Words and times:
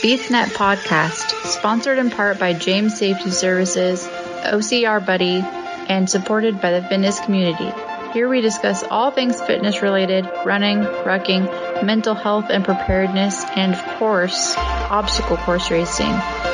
BeastNet 0.00 0.46
Podcast, 0.54 1.30
sponsored 1.44 1.98
in 1.98 2.08
part 2.08 2.38
by 2.38 2.54
James 2.54 2.96
Safety 2.96 3.30
Services, 3.30 4.08
OCR 4.08 5.04
Buddy, 5.04 5.44
and 5.90 6.08
supported 6.08 6.58
by 6.58 6.70
the 6.70 6.88
fitness 6.88 7.20
community. 7.20 7.70
Here 8.14 8.26
we 8.26 8.40
discuss 8.40 8.82
all 8.82 9.10
things 9.10 9.42
fitness 9.42 9.82
related, 9.82 10.24
running, 10.46 10.78
rucking, 10.78 11.84
mental 11.84 12.14
health 12.14 12.46
and 12.48 12.64
preparedness, 12.64 13.44
and 13.54 13.74
of 13.74 13.84
course, 13.98 14.54
obstacle 14.56 15.36
course 15.36 15.70
racing. 15.70 16.12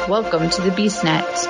Welcome 0.09 0.51
to 0.51 0.63
the 0.63 0.71
BeastNet. 0.71 1.47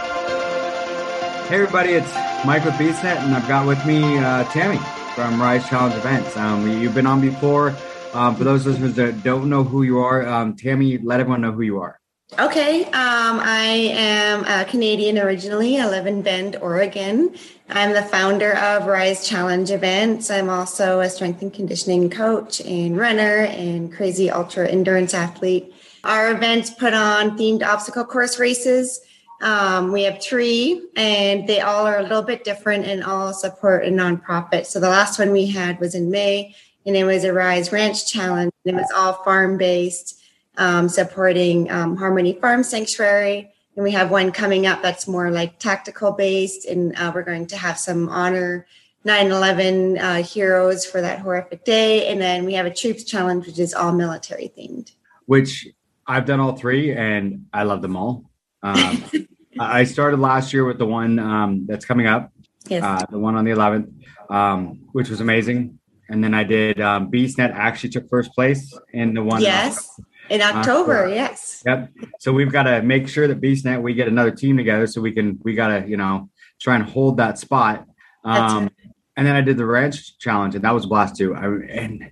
Hey 1.48 1.54
everybody, 1.62 1.92
it's 1.92 2.14
Mike 2.44 2.66
with 2.66 2.74
BeastNet, 2.74 3.24
and 3.24 3.34
I've 3.34 3.48
got 3.48 3.66
with 3.66 3.82
me 3.86 4.18
uh, 4.18 4.44
Tammy 4.52 4.80
from 5.14 5.40
Rise 5.40 5.66
Challenge 5.66 5.94
Events. 5.94 6.36
Um, 6.36 6.68
you've 6.68 6.94
been 6.94 7.06
on 7.06 7.22
before. 7.22 7.74
Um, 8.16 8.34
for 8.34 8.44
those 8.44 8.64
listeners 8.64 8.94
that 8.94 9.22
don't 9.22 9.50
know 9.50 9.62
who 9.62 9.82
you 9.82 9.98
are, 9.98 10.26
um, 10.26 10.56
Tammy, 10.56 10.96
let 10.96 11.20
everyone 11.20 11.42
know 11.42 11.52
who 11.52 11.60
you 11.60 11.80
are. 11.82 12.00
Okay, 12.38 12.84
um, 12.86 13.40
I 13.40 13.92
am 13.92 14.42
a 14.46 14.64
Canadian 14.64 15.18
originally. 15.18 15.78
I 15.78 15.86
live 15.86 16.06
in 16.06 16.22
Bend, 16.22 16.56
Oregon. 16.56 17.34
I'm 17.68 17.92
the 17.92 18.02
founder 18.02 18.56
of 18.56 18.86
Rise 18.86 19.28
Challenge 19.28 19.70
Events. 19.70 20.30
I'm 20.30 20.48
also 20.48 21.00
a 21.00 21.10
strength 21.10 21.42
and 21.42 21.52
conditioning 21.52 22.08
coach 22.08 22.62
and 22.62 22.96
runner 22.96 23.44
and 23.50 23.92
crazy 23.92 24.30
ultra 24.30 24.66
endurance 24.66 25.12
athlete. 25.12 25.74
Our 26.02 26.32
events 26.32 26.70
put 26.70 26.94
on 26.94 27.36
themed 27.36 27.62
obstacle 27.62 28.06
course 28.06 28.38
races. 28.38 28.98
Um, 29.42 29.92
we 29.92 30.04
have 30.04 30.22
three, 30.22 30.88
and 30.96 31.46
they 31.46 31.60
all 31.60 31.86
are 31.86 31.98
a 31.98 32.02
little 32.02 32.22
bit 32.22 32.44
different 32.44 32.86
and 32.86 33.04
all 33.04 33.34
support 33.34 33.84
a 33.84 33.90
nonprofit. 33.90 34.64
So 34.64 34.80
the 34.80 34.88
last 34.88 35.18
one 35.18 35.32
we 35.32 35.48
had 35.48 35.78
was 35.80 35.94
in 35.94 36.10
May 36.10 36.54
and 36.86 36.96
it 36.96 37.04
was 37.04 37.24
a 37.24 37.32
Rise 37.32 37.72
Ranch 37.72 38.10
Challenge. 38.10 38.52
It 38.64 38.74
was 38.74 38.90
all 38.96 39.14
farm 39.24 39.58
based, 39.58 40.22
um, 40.56 40.88
supporting 40.88 41.70
um, 41.70 41.96
Harmony 41.96 42.34
Farm 42.34 42.62
Sanctuary. 42.62 43.52
And 43.74 43.82
we 43.82 43.90
have 43.90 44.10
one 44.10 44.30
coming 44.30 44.66
up 44.66 44.80
that's 44.80 45.06
more 45.06 45.30
like 45.30 45.58
tactical 45.58 46.12
based, 46.12 46.64
and 46.64 46.96
uh, 46.96 47.12
we're 47.14 47.24
going 47.24 47.46
to 47.48 47.56
have 47.58 47.78
some 47.78 48.08
honor 48.08 48.66
9 49.04 49.26
11 49.26 49.98
uh, 49.98 50.22
heroes 50.22 50.86
for 50.86 51.02
that 51.02 51.18
horrific 51.18 51.64
day. 51.64 52.06
And 52.08 52.20
then 52.20 52.46
we 52.46 52.54
have 52.54 52.64
a 52.64 52.72
troops 52.72 53.04
challenge, 53.04 53.46
which 53.46 53.58
is 53.58 53.74
all 53.74 53.92
military 53.92 54.50
themed. 54.56 54.92
Which 55.26 55.68
I've 56.06 56.24
done 56.24 56.40
all 56.40 56.56
three, 56.56 56.92
and 56.92 57.46
I 57.52 57.64
love 57.64 57.82
them 57.82 57.96
all. 57.96 58.30
Um, 58.62 59.04
I 59.58 59.84
started 59.84 60.20
last 60.20 60.52
year 60.52 60.64
with 60.64 60.78
the 60.78 60.86
one 60.86 61.18
um, 61.18 61.66
that's 61.66 61.84
coming 61.84 62.06
up, 62.06 62.32
yes. 62.68 62.82
uh, 62.82 63.04
the 63.10 63.18
one 63.18 63.34
on 63.34 63.44
the 63.44 63.50
11th, 63.50 63.92
um, 64.30 64.80
which 64.92 65.10
was 65.10 65.20
amazing 65.20 65.75
and 66.08 66.22
then 66.22 66.34
I 66.34 66.44
did 66.44 66.80
um, 66.80 67.10
BeastNet 67.10 67.52
actually 67.52 67.90
took 67.90 68.08
first 68.08 68.32
place 68.32 68.76
in 68.92 69.14
the 69.14 69.22
one. 69.22 69.40
Yes, 69.40 70.00
in 70.30 70.42
October. 70.42 71.06
Uh, 71.06 71.08
yes. 71.08 71.62
Yep. 71.66 71.90
So 72.20 72.32
we've 72.32 72.52
got 72.52 72.64
to 72.64 72.82
make 72.82 73.08
sure 73.08 73.28
that 73.28 73.40
BeastNet 73.40 73.82
we 73.82 73.94
get 73.94 74.08
another 74.08 74.30
team 74.30 74.56
together 74.56 74.86
so 74.86 75.00
we 75.00 75.12
can 75.12 75.38
we 75.42 75.54
got 75.54 75.68
to 75.68 75.88
you 75.88 75.96
know 75.96 76.30
try 76.60 76.76
and 76.76 76.84
hold 76.84 77.16
that 77.18 77.38
spot. 77.38 77.86
Um. 78.24 78.70
And 79.18 79.26
then 79.26 79.34
I 79.34 79.40
did 79.40 79.56
the 79.56 79.64
ranch 79.64 80.18
challenge, 80.18 80.54
and 80.56 80.64
that 80.64 80.74
was 80.74 80.84
a 80.84 80.88
blast 80.88 81.16
too. 81.16 81.34
I 81.34 81.46
and 81.46 82.10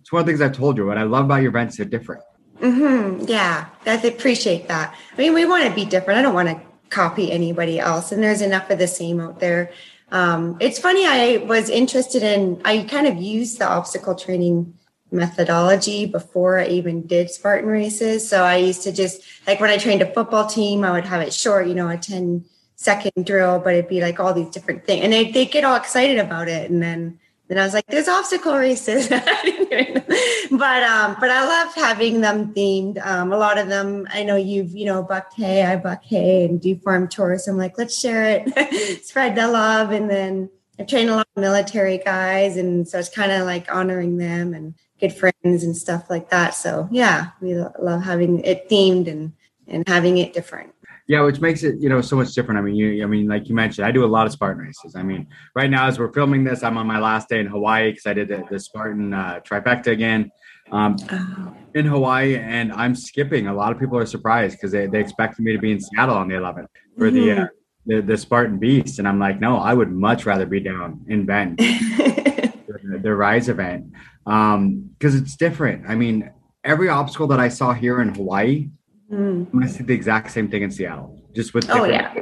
it's 0.00 0.12
one 0.12 0.20
of 0.20 0.26
the 0.26 0.32
things 0.32 0.42
I've 0.42 0.52
told 0.52 0.76
you. 0.76 0.84
What 0.84 0.98
I 0.98 1.04
love 1.04 1.24
about 1.24 1.40
your 1.40 1.48
events, 1.48 1.78
they're 1.78 1.86
different. 1.86 2.22
Mm-hmm. 2.60 3.24
Yeah, 3.26 3.68
I 3.86 3.94
appreciate 3.94 4.68
that. 4.68 4.94
I 5.12 5.16
mean, 5.16 5.32
we 5.32 5.46
want 5.46 5.66
to 5.66 5.74
be 5.74 5.86
different. 5.86 6.18
I 6.18 6.22
don't 6.22 6.34
want 6.34 6.48
to 6.50 6.60
copy 6.90 7.32
anybody 7.32 7.78
else, 7.80 8.12
and 8.12 8.22
there's 8.22 8.42
enough 8.42 8.68
of 8.68 8.78
the 8.78 8.86
same 8.86 9.20
out 9.20 9.40
there. 9.40 9.72
Um, 10.14 10.56
it's 10.60 10.78
funny, 10.78 11.04
I 11.04 11.38
was 11.38 11.68
interested 11.68 12.22
in, 12.22 12.62
I 12.64 12.84
kind 12.84 13.08
of 13.08 13.16
used 13.16 13.58
the 13.58 13.68
obstacle 13.68 14.14
training 14.14 14.72
methodology 15.10 16.06
before 16.06 16.60
I 16.60 16.66
even 16.66 17.04
did 17.04 17.30
Spartan 17.30 17.68
races. 17.68 18.26
So 18.28 18.44
I 18.44 18.58
used 18.58 18.84
to 18.84 18.92
just, 18.92 19.22
like 19.44 19.58
when 19.58 19.70
I 19.70 19.76
trained 19.76 20.02
a 20.02 20.12
football 20.12 20.46
team, 20.46 20.84
I 20.84 20.92
would 20.92 21.04
have 21.04 21.20
it 21.20 21.34
short, 21.34 21.66
you 21.66 21.74
know, 21.74 21.88
a 21.88 21.98
10 21.98 22.44
second 22.76 23.26
drill, 23.26 23.58
but 23.58 23.74
it'd 23.74 23.88
be 23.88 24.00
like 24.00 24.20
all 24.20 24.32
these 24.32 24.50
different 24.50 24.84
things. 24.84 25.02
And 25.02 25.12
they, 25.12 25.32
they 25.32 25.46
get 25.46 25.64
all 25.64 25.74
excited 25.74 26.18
about 26.18 26.46
it. 26.46 26.70
And 26.70 26.80
then 26.80 27.18
then 27.48 27.58
I 27.58 27.64
was 27.64 27.74
like, 27.74 27.86
there's 27.86 28.08
obstacle 28.08 28.56
races. 28.56 29.08
but 29.08 29.20
um, 29.20 31.16
but 31.20 31.30
I 31.30 31.46
love 31.46 31.74
having 31.74 32.20
them 32.22 32.54
themed. 32.54 33.04
Um, 33.04 33.32
a 33.32 33.36
lot 33.36 33.58
of 33.58 33.68
them, 33.68 34.06
I 34.10 34.22
know 34.22 34.36
you've, 34.36 34.74
you 34.74 34.86
know, 34.86 35.02
bucked 35.02 35.34
hay, 35.34 35.62
I 35.62 35.76
buck 35.76 36.02
hay 36.04 36.46
and 36.46 36.60
do 36.60 36.76
farm 36.76 37.08
tours. 37.08 37.46
I'm 37.46 37.58
like, 37.58 37.76
let's 37.76 37.98
share 37.98 38.24
it, 38.24 39.04
spread 39.04 39.36
the 39.36 39.48
love. 39.48 39.90
And 39.90 40.08
then 40.08 40.48
I 40.78 40.84
train 40.84 41.08
a 41.08 41.16
lot 41.16 41.28
of 41.36 41.40
military 41.40 41.98
guys. 41.98 42.56
And 42.56 42.88
so 42.88 42.98
it's 42.98 43.10
kind 43.10 43.30
of 43.30 43.44
like 43.44 43.72
honoring 43.72 44.16
them 44.16 44.54
and 44.54 44.74
good 44.98 45.12
friends 45.12 45.64
and 45.64 45.76
stuff 45.76 46.08
like 46.08 46.30
that. 46.30 46.54
So 46.54 46.88
yeah, 46.90 47.30
we 47.42 47.56
love 47.56 48.02
having 48.02 48.40
it 48.40 48.70
themed 48.70 49.06
and, 49.06 49.32
and 49.66 49.86
having 49.86 50.16
it 50.16 50.32
different. 50.32 50.74
Yeah, 51.06 51.20
which 51.22 51.40
makes 51.40 51.62
it 51.62 51.76
you 51.80 51.88
know 51.88 52.00
so 52.00 52.16
much 52.16 52.32
different. 52.32 52.58
I 52.58 52.62
mean, 52.62 52.76
you 52.76 53.02
I 53.02 53.06
mean, 53.06 53.28
like 53.28 53.48
you 53.48 53.54
mentioned, 53.54 53.86
I 53.86 53.92
do 53.92 54.04
a 54.04 54.06
lot 54.06 54.26
of 54.26 54.32
Spartan 54.32 54.62
races. 54.62 54.96
I 54.96 55.02
mean, 55.02 55.26
right 55.54 55.68
now 55.68 55.86
as 55.86 55.98
we're 55.98 56.12
filming 56.12 56.44
this, 56.44 56.62
I'm 56.62 56.78
on 56.78 56.86
my 56.86 56.98
last 56.98 57.28
day 57.28 57.40
in 57.40 57.46
Hawaii 57.46 57.90
because 57.90 58.06
I 58.06 58.14
did 58.14 58.28
the, 58.28 58.42
the 58.50 58.58
Spartan 58.58 59.12
uh, 59.12 59.40
trifecta 59.44 59.88
again 59.88 60.30
um, 60.72 60.96
oh. 61.10 61.54
in 61.74 61.84
Hawaii, 61.84 62.36
and 62.36 62.72
I'm 62.72 62.94
skipping. 62.94 63.48
A 63.48 63.54
lot 63.54 63.70
of 63.70 63.78
people 63.78 63.98
are 63.98 64.06
surprised 64.06 64.56
because 64.56 64.72
they 64.72 64.86
they 64.86 65.00
expected 65.00 65.44
me 65.44 65.52
to 65.52 65.58
be 65.58 65.72
in 65.72 65.80
Seattle 65.80 66.16
on 66.16 66.28
the 66.28 66.36
11th 66.36 66.68
for 66.96 67.10
mm-hmm. 67.10 67.16
the, 67.16 67.42
uh, 67.42 67.46
the 67.86 68.00
the 68.00 68.16
Spartan 68.16 68.58
Beast, 68.58 68.98
and 68.98 69.06
I'm 69.06 69.18
like, 69.18 69.40
no, 69.40 69.58
I 69.58 69.74
would 69.74 69.92
much 69.92 70.24
rather 70.24 70.46
be 70.46 70.60
down 70.60 71.04
in 71.08 71.26
Bend, 71.26 71.58
the, 71.58 73.00
the 73.02 73.14
Rise 73.14 73.50
event, 73.50 73.92
because 74.24 74.54
um, 74.54 74.90
it's 75.02 75.36
different. 75.36 75.84
I 75.86 75.96
mean, 75.96 76.30
every 76.64 76.88
obstacle 76.88 77.26
that 77.26 77.40
I 77.40 77.48
saw 77.48 77.74
here 77.74 78.00
in 78.00 78.14
Hawaii 78.14 78.70
Mm. 79.12 79.46
I'm 79.46 79.52
going 79.52 79.66
to 79.66 79.72
see 79.72 79.84
the 79.84 79.94
exact 79.94 80.30
same 80.30 80.50
thing 80.50 80.62
in 80.62 80.70
Seattle, 80.70 81.22
just 81.34 81.54
with 81.54 81.70
oh 81.70 81.84
yeah. 81.84 82.14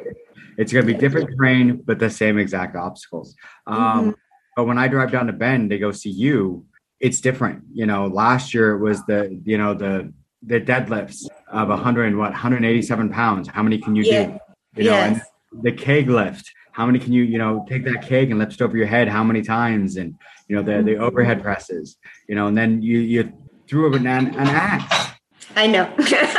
It's 0.58 0.72
going 0.72 0.86
to 0.86 0.92
be 0.92 0.98
different 0.98 1.30
terrain, 1.36 1.82
but 1.84 1.98
the 1.98 2.10
same 2.10 2.38
exact 2.38 2.76
obstacles. 2.76 3.34
Um, 3.66 3.78
mm-hmm. 3.78 4.10
But 4.56 4.66
when 4.66 4.78
I 4.78 4.88
drive 4.88 5.10
down 5.10 5.26
to 5.28 5.32
Bend 5.32 5.70
to 5.70 5.78
go 5.78 5.92
see 5.92 6.10
you, 6.10 6.66
it's 7.00 7.20
different. 7.20 7.64
You 7.72 7.86
know, 7.86 8.06
last 8.06 8.52
year 8.52 8.72
it 8.72 8.80
was 8.80 9.04
the 9.06 9.40
you 9.44 9.58
know 9.58 9.74
the 9.74 10.12
the 10.42 10.60
deadlifts 10.60 11.26
of 11.48 11.68
100 11.68 12.16
what 12.16 12.30
187 12.30 13.10
pounds. 13.10 13.48
How 13.48 13.62
many 13.62 13.78
can 13.78 13.96
you 13.96 14.04
yeah. 14.04 14.38
do? 14.74 14.82
You 14.82 14.90
know, 14.90 14.96
and 14.96 15.22
the 15.62 15.72
keg 15.72 16.08
lift. 16.08 16.50
How 16.72 16.86
many 16.86 16.98
can 16.98 17.12
you 17.12 17.22
you 17.22 17.38
know 17.38 17.64
take 17.68 17.84
that 17.84 18.06
keg 18.06 18.30
and 18.30 18.38
lift 18.38 18.54
it 18.54 18.62
over 18.62 18.76
your 18.76 18.86
head? 18.86 19.08
How 19.08 19.24
many 19.24 19.42
times? 19.42 19.96
And 19.96 20.14
you 20.48 20.56
know 20.56 20.62
the 20.62 20.82
the 20.82 20.92
mm-hmm. 20.92 21.02
overhead 21.02 21.42
presses. 21.42 21.96
You 22.28 22.34
know, 22.34 22.46
and 22.46 22.56
then 22.56 22.82
you 22.82 22.98
you 22.98 23.32
threw 23.68 23.94
an 23.94 24.06
an 24.06 24.34
axe. 24.36 25.12
I 25.56 25.66
know. 25.66 25.92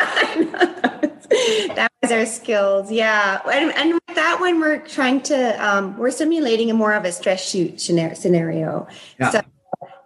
that 1.76 1.92
was 2.02 2.12
our 2.12 2.26
skills 2.26 2.92
yeah. 2.92 3.42
And, 3.52 3.74
and 3.76 3.94
with 3.94 4.16
that 4.16 4.40
one 4.40 4.60
we're 4.60 4.80
trying 4.80 5.22
to 5.24 5.66
um, 5.66 5.98
we're 5.98 6.12
simulating 6.12 6.70
a 6.70 6.74
more 6.74 6.94
of 6.94 7.06
a 7.06 7.12
stress 7.12 7.50
shoot 7.50 7.82
scenario. 7.82 8.88
Yeah. 9.20 9.30
so 9.32 9.42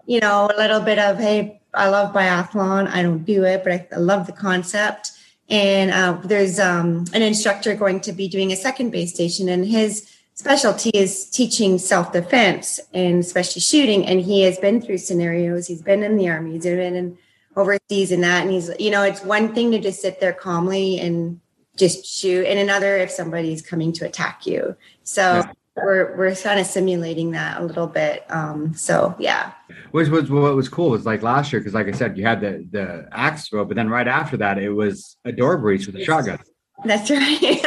you 0.05 0.19
know 0.19 0.49
a 0.53 0.57
little 0.57 0.79
bit 0.79 0.99
of 0.99 1.17
hey 1.17 1.61
i 1.73 1.89
love 1.89 2.13
biathlon 2.13 2.87
i 2.87 3.01
don't 3.01 3.25
do 3.25 3.43
it 3.43 3.63
but 3.63 3.73
i, 3.73 3.87
I 3.91 3.97
love 3.97 4.25
the 4.25 4.33
concept. 4.33 5.11
And 5.49 5.91
uh, 5.91 6.19
there's 6.25 6.59
um, 6.59 7.05
an 7.13 7.21
instructor 7.21 7.73
going 7.73 8.01
to 8.01 8.11
be 8.11 8.27
doing 8.27 8.51
a 8.51 8.57
second 8.57 8.89
base 8.91 9.13
station 9.13 9.47
and 9.47 9.65
his 9.65 10.11
specialty 10.33 10.91
is 10.93 11.29
teaching 11.29 11.79
self-defense 11.79 12.79
and 12.93 13.19
especially 13.19 13.61
shooting 13.61 14.05
and 14.05 14.21
he 14.21 14.41
has 14.41 14.57
been 14.59 14.81
through 14.81 14.99
scenarios 14.99 15.67
he's 15.67 15.81
been 15.81 16.03
in 16.03 16.15
the 16.15 16.29
army 16.29 16.51
he's 16.51 16.63
been 16.63 16.95
in 16.95 17.17
overseas 17.57 18.11
and 18.11 18.23
that. 18.23 18.43
And 18.43 18.51
he's, 18.51 18.71
you 18.79 18.91
know, 18.91 19.03
it's 19.03 19.23
one 19.23 19.53
thing 19.53 19.71
to 19.71 19.79
just 19.79 20.01
sit 20.01 20.21
there 20.21 20.31
calmly 20.31 20.99
and 20.99 21.41
just 21.75 22.05
shoot, 22.05 22.45
and 22.45 22.57
another 22.59 22.97
if 22.97 23.11
somebody's 23.11 23.61
coming 23.61 23.91
to 23.93 24.05
attack 24.05 24.45
you. 24.45 24.75
So 25.03 25.21
yeah. 25.21 25.51
we're 25.75 26.15
we're 26.17 26.35
kind 26.35 26.59
of 26.59 26.65
simulating 26.65 27.31
that 27.31 27.61
a 27.61 27.63
little 27.63 27.87
bit. 27.87 28.25
Um, 28.29 28.73
so 28.73 29.15
yeah. 29.19 29.53
Which 29.91 30.07
was 30.07 30.29
what 30.29 30.55
was 30.55 30.69
cool 30.69 30.91
was 30.91 31.05
like 31.05 31.21
last 31.21 31.51
year 31.51 31.59
because, 31.59 31.73
like 31.73 31.87
I 31.87 31.91
said, 31.91 32.17
you 32.17 32.25
had 32.25 32.41
the 32.41 32.67
the 32.71 33.09
axe 33.11 33.49
throw, 33.49 33.65
but 33.65 33.75
then 33.75 33.89
right 33.89 34.07
after 34.07 34.37
that, 34.37 34.57
it 34.57 34.69
was 34.69 35.17
a 35.25 35.31
door 35.31 35.57
breach 35.57 35.85
with 35.85 35.95
a 35.97 36.03
shotgun. 36.03 36.39
That's 36.85 37.09
right. 37.11 37.63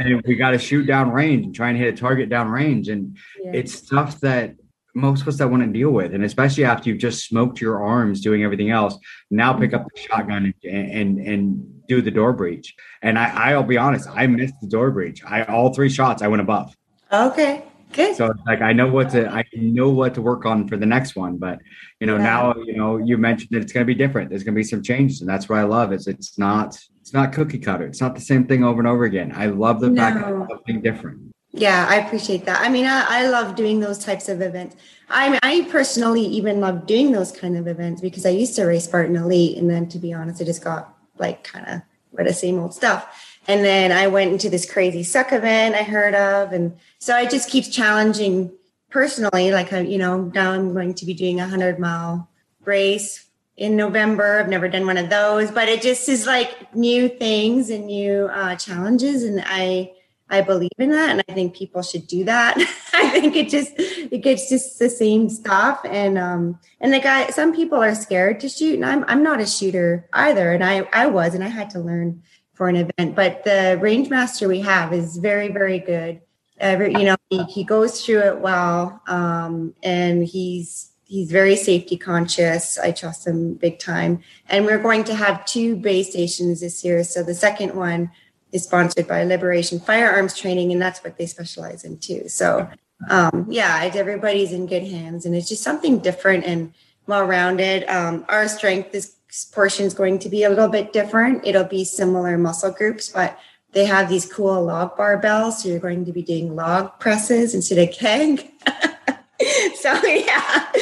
And 0.00 0.22
we 0.22 0.36
got 0.36 0.50
to 0.50 0.58
shoot 0.58 0.86
down 0.86 1.10
range 1.10 1.44
and 1.46 1.54
try 1.54 1.70
and 1.70 1.78
hit 1.78 1.94
a 1.94 1.96
target 1.96 2.28
down 2.28 2.48
range, 2.48 2.88
and 2.88 3.16
yeah. 3.42 3.52
it's 3.54 3.72
stuff 3.72 4.20
that 4.20 4.54
most 4.98 5.22
of 5.22 5.28
us 5.28 5.38
that 5.38 5.50
want 5.50 5.62
to 5.62 5.68
deal 5.68 5.90
with, 5.90 6.14
and 6.14 6.24
especially 6.24 6.64
after 6.64 6.88
you've 6.88 6.98
just 6.98 7.26
smoked 7.26 7.60
your 7.60 7.82
arms 7.82 8.20
doing 8.20 8.42
everything 8.42 8.70
else. 8.70 8.98
Now 9.30 9.52
pick 9.52 9.72
up 9.72 9.84
the 9.84 10.00
mm-hmm. 10.00 10.14
shotgun 10.14 10.54
and 10.64 10.74
and, 10.74 11.18
and 11.18 11.86
do 11.88 12.02
the 12.02 12.10
door 12.10 12.32
breach. 12.32 12.74
And 13.02 13.18
I, 13.18 13.52
I'll 13.52 13.62
be 13.62 13.78
honest, 13.78 14.08
I 14.08 14.26
missed 14.26 14.54
the 14.60 14.68
door 14.68 14.90
breach. 14.90 15.24
I 15.24 15.44
all 15.44 15.72
three 15.72 15.88
shots 15.88 16.22
I 16.22 16.28
went 16.28 16.42
above. 16.42 16.76
Okay, 17.12 17.64
good. 17.92 18.16
So 18.16 18.32
like 18.46 18.60
I 18.60 18.72
know 18.72 18.88
what 18.88 19.10
to 19.10 19.28
I 19.28 19.44
know 19.54 19.90
what 19.90 20.14
to 20.14 20.22
work 20.22 20.44
on 20.44 20.68
for 20.68 20.76
the 20.76 20.86
next 20.86 21.16
one. 21.16 21.38
But 21.38 21.60
you 22.00 22.06
know 22.06 22.16
yeah. 22.16 22.22
now 22.22 22.54
you 22.56 22.76
know 22.76 22.98
you 22.98 23.16
mentioned 23.16 23.50
that 23.52 23.62
it's 23.62 23.72
going 23.72 23.86
to 23.86 23.92
be 23.92 23.98
different. 23.98 24.30
There's 24.30 24.42
going 24.42 24.54
to 24.54 24.58
be 24.58 24.64
some 24.64 24.82
changes, 24.82 25.20
and 25.20 25.28
that's 25.28 25.48
what 25.48 25.58
I 25.58 25.64
love. 25.64 25.92
Is 25.92 26.06
it's 26.06 26.38
not 26.38 26.78
it's 27.00 27.14
not 27.14 27.32
cookie 27.32 27.58
cutter. 27.58 27.86
It's 27.86 28.00
not 28.00 28.14
the 28.14 28.20
same 28.20 28.46
thing 28.46 28.64
over 28.64 28.80
and 28.80 28.88
over 28.88 29.04
again. 29.04 29.32
I 29.34 29.46
love 29.46 29.80
the 29.80 29.90
no. 29.90 30.02
fact 30.02 30.20
that 30.20 30.34
it's 30.34 30.50
something 30.50 30.82
different. 30.82 31.32
Yeah, 31.58 31.86
I 31.88 31.96
appreciate 31.96 32.44
that. 32.44 32.60
I 32.60 32.68
mean, 32.68 32.86
I, 32.86 33.04
I 33.08 33.28
love 33.28 33.56
doing 33.56 33.80
those 33.80 33.98
types 33.98 34.28
of 34.28 34.40
events. 34.40 34.76
I 35.08 35.28
mean, 35.28 35.40
I 35.42 35.66
personally 35.70 36.22
even 36.22 36.60
love 36.60 36.86
doing 36.86 37.10
those 37.10 37.32
kind 37.32 37.56
of 37.56 37.66
events 37.66 38.00
because 38.00 38.24
I 38.24 38.30
used 38.30 38.54
to 38.56 38.64
race 38.64 38.84
Spartan 38.84 39.16
Elite, 39.16 39.58
and 39.58 39.68
then 39.68 39.88
to 39.88 39.98
be 39.98 40.12
honest, 40.12 40.40
I 40.40 40.44
just 40.44 40.62
got 40.62 40.94
like 41.18 41.42
kind 41.42 41.66
of 41.66 41.82
with 42.12 42.28
the 42.28 42.32
same 42.32 42.60
old 42.60 42.74
stuff. 42.74 43.38
And 43.48 43.64
then 43.64 43.90
I 43.90 44.06
went 44.06 44.30
into 44.30 44.48
this 44.48 44.70
crazy 44.70 45.02
suck 45.02 45.32
event 45.32 45.74
I 45.74 45.82
heard 45.82 46.14
of. 46.14 46.52
And 46.52 46.76
so 46.98 47.14
I 47.14 47.26
just 47.26 47.50
keeps 47.50 47.68
challenging 47.68 48.52
personally, 48.90 49.50
like, 49.50 49.72
I, 49.72 49.80
you 49.80 49.98
know, 49.98 50.30
now 50.34 50.52
I'm 50.52 50.74
going 50.74 50.94
to 50.94 51.06
be 51.06 51.14
doing 51.14 51.40
a 51.40 51.48
hundred 51.48 51.80
mile 51.80 52.28
race 52.64 53.26
in 53.56 53.74
November. 53.74 54.38
I've 54.38 54.48
never 54.48 54.68
done 54.68 54.86
one 54.86 54.98
of 54.98 55.10
those, 55.10 55.50
but 55.50 55.68
it 55.68 55.82
just 55.82 56.08
is 56.08 56.24
like 56.24 56.74
new 56.74 57.08
things 57.08 57.70
and 57.70 57.86
new 57.86 58.26
uh, 58.26 58.54
challenges. 58.54 59.24
And 59.24 59.42
I, 59.44 59.92
I 60.30 60.42
believe 60.42 60.70
in 60.78 60.90
that, 60.90 61.10
and 61.10 61.24
I 61.28 61.32
think 61.32 61.54
people 61.54 61.82
should 61.82 62.06
do 62.06 62.24
that. 62.24 62.56
I 62.92 63.08
think 63.10 63.36
it 63.36 63.48
just 63.48 63.72
it 63.76 64.22
gets 64.22 64.48
just 64.48 64.78
the 64.78 64.90
same 64.90 65.28
stuff, 65.28 65.80
and 65.84 66.18
um 66.18 66.58
and 66.80 66.92
the 66.92 67.00
guy. 67.00 67.28
Some 67.30 67.54
people 67.54 67.78
are 67.82 67.94
scared 67.94 68.40
to 68.40 68.48
shoot, 68.48 68.74
and 68.74 68.84
I'm 68.84 69.04
I'm 69.08 69.22
not 69.22 69.40
a 69.40 69.46
shooter 69.46 70.08
either, 70.12 70.52
and 70.52 70.62
I 70.62 70.88
I 70.92 71.06
was, 71.06 71.34
and 71.34 71.42
I 71.42 71.48
had 71.48 71.70
to 71.70 71.80
learn 71.80 72.22
for 72.54 72.68
an 72.68 72.76
event. 72.76 73.14
But 73.14 73.44
the 73.44 73.78
range 73.80 74.10
master 74.10 74.48
we 74.48 74.60
have 74.60 74.92
is 74.92 75.16
very 75.16 75.48
very 75.48 75.78
good. 75.78 76.20
Every 76.58 76.92
you 76.92 77.04
know 77.04 77.16
he, 77.30 77.42
he 77.44 77.64
goes 77.64 78.04
through 78.04 78.20
it 78.20 78.40
well, 78.40 79.00
um, 79.06 79.74
and 79.82 80.24
he's 80.24 80.90
he's 81.04 81.32
very 81.32 81.56
safety 81.56 81.96
conscious. 81.96 82.78
I 82.78 82.92
trust 82.92 83.26
him 83.26 83.54
big 83.54 83.78
time, 83.78 84.20
and 84.48 84.66
we're 84.66 84.82
going 84.82 85.04
to 85.04 85.14
have 85.14 85.46
two 85.46 85.76
base 85.76 86.10
stations 86.10 86.60
this 86.60 86.84
year. 86.84 87.02
So 87.02 87.22
the 87.22 87.34
second 87.34 87.74
one 87.74 88.10
is 88.52 88.64
sponsored 88.64 89.06
by 89.06 89.24
Liberation 89.24 89.80
Firearms 89.80 90.36
Training, 90.36 90.72
and 90.72 90.80
that's 90.80 91.02
what 91.04 91.18
they 91.18 91.26
specialize 91.26 91.84
in 91.84 91.98
too. 91.98 92.28
So, 92.28 92.68
um, 93.10 93.46
yeah, 93.48 93.90
everybody's 93.94 94.52
in 94.52 94.66
good 94.66 94.84
hands, 94.84 95.26
and 95.26 95.34
it's 95.34 95.48
just 95.48 95.62
something 95.62 95.98
different 95.98 96.44
and 96.44 96.72
well 97.06 97.24
rounded. 97.24 97.88
Um, 97.88 98.24
our 98.28 98.48
strength 98.48 98.92
this 98.92 99.16
portion 99.52 99.86
is 99.86 99.94
going 99.94 100.18
to 100.20 100.28
be 100.28 100.44
a 100.44 100.48
little 100.48 100.68
bit 100.68 100.92
different. 100.92 101.46
It'll 101.46 101.64
be 101.64 101.84
similar 101.84 102.38
muscle 102.38 102.72
groups, 102.72 103.08
but 103.08 103.38
they 103.72 103.84
have 103.84 104.08
these 104.08 104.30
cool 104.30 104.64
log 104.64 104.96
barbells. 104.96 105.54
So 105.54 105.68
you're 105.68 105.78
going 105.78 106.04
to 106.06 106.12
be 106.12 106.22
doing 106.22 106.56
log 106.56 106.98
presses 106.98 107.54
instead 107.54 107.78
of 107.78 107.94
keg. 107.94 108.50
so 109.74 109.92
yeah, 110.04 110.72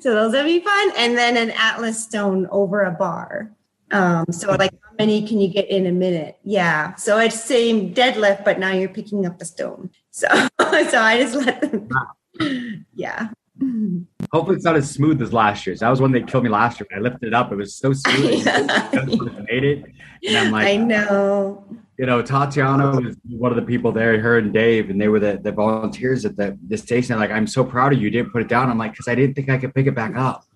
so 0.00 0.14
those 0.14 0.32
will 0.32 0.44
be 0.44 0.60
fun. 0.60 0.92
And 0.96 1.16
then 1.16 1.36
an 1.36 1.50
Atlas 1.52 2.02
stone 2.02 2.48
over 2.50 2.82
a 2.82 2.90
bar. 2.90 3.50
Um, 3.92 4.24
so 4.30 4.52
like 4.52 4.72
how 4.72 4.94
many 4.98 5.26
can 5.26 5.38
you 5.38 5.48
get 5.48 5.68
in 5.68 5.86
a 5.86 5.92
minute? 5.92 6.38
Yeah. 6.42 6.94
So 6.94 7.18
it's 7.18 7.38
same 7.38 7.94
deadlift, 7.94 8.44
but 8.44 8.58
now 8.58 8.72
you're 8.72 8.88
picking 8.88 9.26
up 9.26 9.40
a 9.40 9.44
stone. 9.44 9.90
So 10.10 10.26
so 10.58 10.98
I 10.98 11.18
just 11.20 11.34
let 11.34 11.60
them 11.60 12.86
yeah. 12.94 13.28
Hopefully 14.32 14.56
it's 14.56 14.64
not 14.64 14.76
as 14.76 14.90
smooth 14.90 15.20
as 15.20 15.32
last 15.32 15.66
year's. 15.66 15.80
That 15.80 15.90
was 15.90 16.00
when 16.00 16.10
they 16.10 16.22
killed 16.22 16.44
me 16.44 16.50
last 16.50 16.80
year. 16.80 16.86
I 16.96 17.00
lifted 17.00 17.26
it 17.28 17.34
up. 17.34 17.52
It 17.52 17.56
was 17.56 17.74
so 17.74 17.92
smooth. 17.92 18.44
made 19.50 19.64
it. 19.64 19.84
And 20.26 20.36
I'm 20.36 20.50
like 20.50 20.66
I 20.66 20.76
know. 20.76 21.64
You 21.98 22.06
know, 22.06 22.22
Tatiana 22.22 22.98
was 22.98 23.16
one 23.28 23.52
of 23.52 23.56
the 23.56 23.62
people 23.62 23.92
there, 23.92 24.18
her 24.18 24.38
and 24.38 24.52
Dave, 24.52 24.88
and 24.88 24.98
they 24.98 25.08
were 25.08 25.20
the, 25.20 25.38
the 25.40 25.52
volunteers 25.52 26.24
at 26.24 26.34
the, 26.36 26.58
the 26.66 26.78
station. 26.78 27.10
They're 27.10 27.28
like, 27.28 27.30
I'm 27.30 27.46
so 27.46 27.62
proud 27.62 27.92
of 27.92 27.98
you. 27.98 28.06
you 28.06 28.10
didn't 28.10 28.32
put 28.32 28.40
it 28.40 28.48
down. 28.48 28.70
I'm 28.70 28.78
like, 28.78 28.92
because 28.92 29.06
I 29.06 29.14
didn't 29.14 29.34
think 29.34 29.50
I 29.50 29.58
could 29.58 29.74
pick 29.74 29.86
it 29.86 29.94
back 29.94 30.16
up 30.16 30.46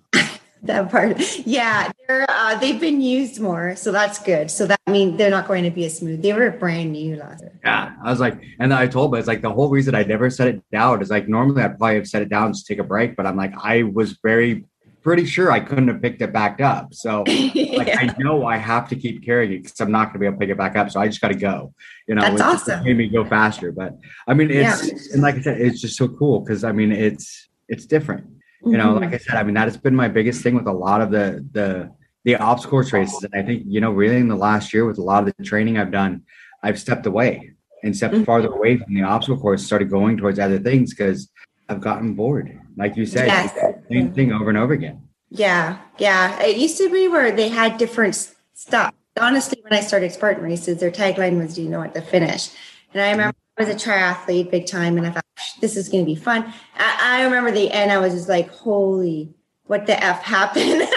that 0.66 0.90
part. 0.90 1.16
Yeah, 1.46 1.90
they're 2.06 2.26
uh, 2.28 2.56
they've 2.58 2.80
been 2.80 3.00
used 3.00 3.40
more, 3.40 3.76
so 3.76 3.92
that's 3.92 4.18
good. 4.18 4.50
So 4.50 4.66
that 4.66 4.80
means 4.88 5.16
they're 5.16 5.30
not 5.30 5.48
going 5.48 5.64
to 5.64 5.70
be 5.70 5.84
as 5.86 5.98
smooth. 5.98 6.22
They 6.22 6.32
were 6.32 6.50
brand 6.50 6.92
new 6.92 7.16
last 7.16 7.42
year. 7.42 7.52
Yeah, 7.64 7.94
I 8.02 8.10
was 8.10 8.20
like, 8.20 8.42
and 8.58 8.72
I 8.72 8.86
told, 8.86 9.10
but 9.10 9.18
it's 9.18 9.28
like 9.28 9.42
the 9.42 9.52
whole 9.52 9.68
reason 9.68 9.94
I 9.94 10.02
never 10.02 10.30
set 10.30 10.48
it 10.48 10.62
down 10.70 11.02
is 11.02 11.10
like 11.10 11.28
normally 11.28 11.62
I'd 11.62 11.78
probably 11.78 11.96
have 11.96 12.06
set 12.06 12.22
it 12.22 12.28
down 12.28 12.52
to 12.52 12.64
take 12.64 12.78
a 12.78 12.84
break, 12.84 13.16
but 13.16 13.26
I'm 13.26 13.36
like 13.36 13.54
I 13.62 13.82
was 13.84 14.18
very 14.22 14.64
pretty 15.02 15.24
sure 15.24 15.52
I 15.52 15.60
couldn't 15.60 15.86
have 15.86 16.02
picked 16.02 16.20
it 16.20 16.32
back 16.32 16.60
up. 16.60 16.92
So 16.92 17.22
like 17.26 17.54
yeah. 17.54 17.98
I 18.00 18.14
know 18.18 18.44
I 18.44 18.56
have 18.56 18.88
to 18.88 18.96
keep 18.96 19.24
carrying 19.24 19.52
it 19.52 19.62
because 19.62 19.80
I'm 19.80 19.92
not 19.92 20.06
going 20.06 20.14
to 20.14 20.18
be 20.18 20.26
able 20.26 20.34
to 20.34 20.40
pick 20.40 20.50
it 20.50 20.58
back 20.58 20.74
up. 20.74 20.90
So 20.90 21.00
I 21.00 21.06
just 21.06 21.20
got 21.20 21.28
to 21.28 21.36
go. 21.36 21.72
You 22.08 22.16
know, 22.16 22.22
that's 22.22 22.40
awesome. 22.40 22.84
Made 22.84 22.96
me 22.96 23.08
go 23.08 23.24
faster, 23.24 23.70
but 23.70 23.96
I 24.26 24.34
mean, 24.34 24.50
it's 24.50 24.84
yeah. 24.84 24.98
and 25.12 25.22
like 25.22 25.36
I 25.36 25.42
said, 25.42 25.60
it's 25.60 25.80
just 25.80 25.96
so 25.96 26.08
cool 26.08 26.40
because 26.40 26.64
I 26.64 26.72
mean, 26.72 26.90
it's 26.90 27.48
it's 27.68 27.86
different 27.86 28.35
you 28.66 28.76
know, 28.76 28.94
mm-hmm. 28.94 29.04
like 29.04 29.14
I 29.14 29.18
said, 29.18 29.36
I 29.36 29.42
mean, 29.42 29.54
that 29.54 29.64
has 29.64 29.76
been 29.76 29.94
my 29.94 30.08
biggest 30.08 30.42
thing 30.42 30.54
with 30.54 30.66
a 30.66 30.72
lot 30.72 31.00
of 31.00 31.10
the 31.10 31.46
the 31.52 31.92
the 32.24 32.36
course 32.68 32.92
races. 32.92 33.22
And 33.22 33.34
I 33.34 33.46
think, 33.46 33.62
you 33.66 33.80
know, 33.80 33.92
really 33.92 34.16
in 34.16 34.28
the 34.28 34.36
last 34.36 34.74
year 34.74 34.84
with 34.84 34.98
a 34.98 35.02
lot 35.02 35.26
of 35.26 35.32
the 35.38 35.44
training 35.44 35.78
I've 35.78 35.92
done, 35.92 36.22
I've 36.62 36.78
stepped 36.78 37.06
away 37.06 37.52
and 37.84 37.96
stepped 37.96 38.14
mm-hmm. 38.14 38.24
farther 38.24 38.48
away 38.48 38.78
from 38.78 38.94
the 38.94 39.02
obstacle 39.02 39.40
course, 39.40 39.64
started 39.64 39.88
going 39.88 40.16
towards 40.16 40.40
other 40.40 40.58
things 40.58 40.90
because 40.90 41.30
I've 41.68 41.80
gotten 41.80 42.14
bored. 42.14 42.58
Like 42.76 42.96
you 42.96 43.06
said, 43.06 43.28
yes. 43.28 43.54
same 43.90 44.12
thing 44.12 44.32
over 44.32 44.48
and 44.48 44.58
over 44.58 44.72
again. 44.72 45.02
Yeah. 45.30 45.78
Yeah. 45.98 46.42
It 46.42 46.56
used 46.56 46.78
to 46.78 46.90
be 46.90 47.06
where 47.06 47.30
they 47.30 47.48
had 47.48 47.78
different 47.78 48.32
stuff. 48.54 48.92
Honestly, 49.18 49.60
when 49.62 49.72
I 49.72 49.82
started 49.82 50.12
Spartan 50.12 50.42
races, 50.42 50.78
their 50.78 50.90
tagline 50.90 51.40
was, 51.40 51.54
Do 51.54 51.62
you 51.62 51.68
know 51.68 51.78
what 51.78 51.94
the 51.94 52.02
finish? 52.02 52.50
And 52.92 53.02
I 53.02 53.10
remember 53.12 53.36
I 53.58 53.64
was 53.64 53.70
a 53.70 53.88
triathlete 53.88 54.50
big 54.50 54.66
time, 54.66 54.98
and 54.98 55.06
I 55.06 55.10
thought 55.10 55.24
this 55.60 55.76
is 55.76 55.88
going 55.88 56.04
to 56.04 56.06
be 56.06 56.14
fun. 56.14 56.52
I, 56.76 57.20
I, 57.20 57.24
remember 57.24 57.50
the 57.50 57.70
end. 57.70 57.92
I 57.92 57.98
was 57.98 58.14
just 58.14 58.28
like, 58.28 58.50
"Holy, 58.50 59.34
what 59.64 59.86
the 59.86 60.02
f 60.02 60.22
happened?" 60.22 60.64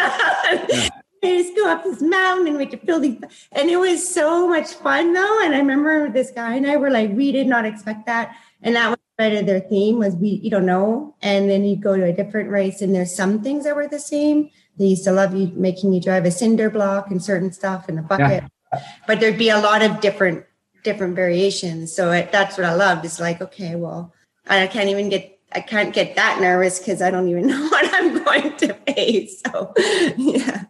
yeah. 0.70 0.90
I 1.22 1.44
just 1.44 1.56
go 1.56 1.70
up 1.70 1.84
this 1.84 2.02
mountain 2.02 2.48
and 2.48 2.58
we 2.58 2.66
could 2.66 2.82
fill 2.82 3.00
these, 3.00 3.20
and 3.52 3.70
it 3.70 3.78
was 3.78 4.08
so 4.08 4.48
much 4.48 4.74
fun 4.74 5.14
though. 5.14 5.44
And 5.44 5.54
I 5.54 5.60
remember 5.60 6.10
this 6.10 6.32
guy 6.32 6.56
and 6.56 6.68
I 6.68 6.78
were 6.78 6.90
like, 6.90 7.12
"We 7.12 7.32
did 7.32 7.48
not 7.48 7.66
expect 7.66 8.06
that," 8.06 8.36
and 8.62 8.76
that 8.76 8.90
was 8.90 9.00
part 9.18 9.34
of 9.34 9.46
their 9.46 9.60
theme 9.60 10.00
was 10.00 10.16
we 10.16 10.30
you 10.44 10.50
don't 10.50 10.66
know. 10.66 11.16
And 11.22 11.50
then 11.50 11.66
you 11.66 11.76
go 11.76 11.98
to 11.98 12.06
a 12.06 12.14
different 12.14 12.50
race, 12.50 12.82
and 12.82 12.96
there's 12.96 13.14
some 13.14 13.42
things 13.42 13.66
that 13.66 13.76
were 13.76 13.88
the 13.88 14.00
same. 14.00 14.50
They 14.78 14.86
used 14.86 15.04
to 15.04 15.12
love 15.12 15.36
you 15.36 15.52
making 15.56 15.92
you 15.92 16.00
drive 16.00 16.26
a 16.26 16.32
cinder 16.32 16.70
block 16.70 17.12
and 17.12 17.22
certain 17.22 17.52
stuff 17.52 17.90
in 17.90 17.98
a 17.98 18.02
bucket. 18.02 18.44
Yeah. 18.72 18.84
But 19.08 19.20
there'd 19.20 19.38
be 19.38 19.50
a 19.50 19.60
lot 19.60 19.82
of 19.82 20.00
different 20.00 20.46
different 20.84 21.16
variations. 21.16 21.94
So 21.94 22.12
it, 22.12 22.32
that's 22.32 22.58
what 22.58 22.66
I 22.66 22.74
loved. 22.74 23.06
It's 23.06 23.20
like, 23.20 23.42
okay, 23.42 23.76
well, 23.76 24.14
I 24.50 24.68
can't 24.68 24.90
even 24.90 25.10
get, 25.10 25.40
I 25.51 25.62
can't 25.62 25.94
get 25.94 26.16
that 26.16 26.40
nervous 26.42 26.80
because 26.80 27.01
I 27.01 27.12
don't 27.12 27.28
even 27.28 27.48
know 27.48 27.68
what 27.69 27.90
I'm 27.94 28.24
going 28.24 28.57
to 28.57 28.74
face. 28.74 29.42
So, 29.46 29.74
yeah. 30.18 30.66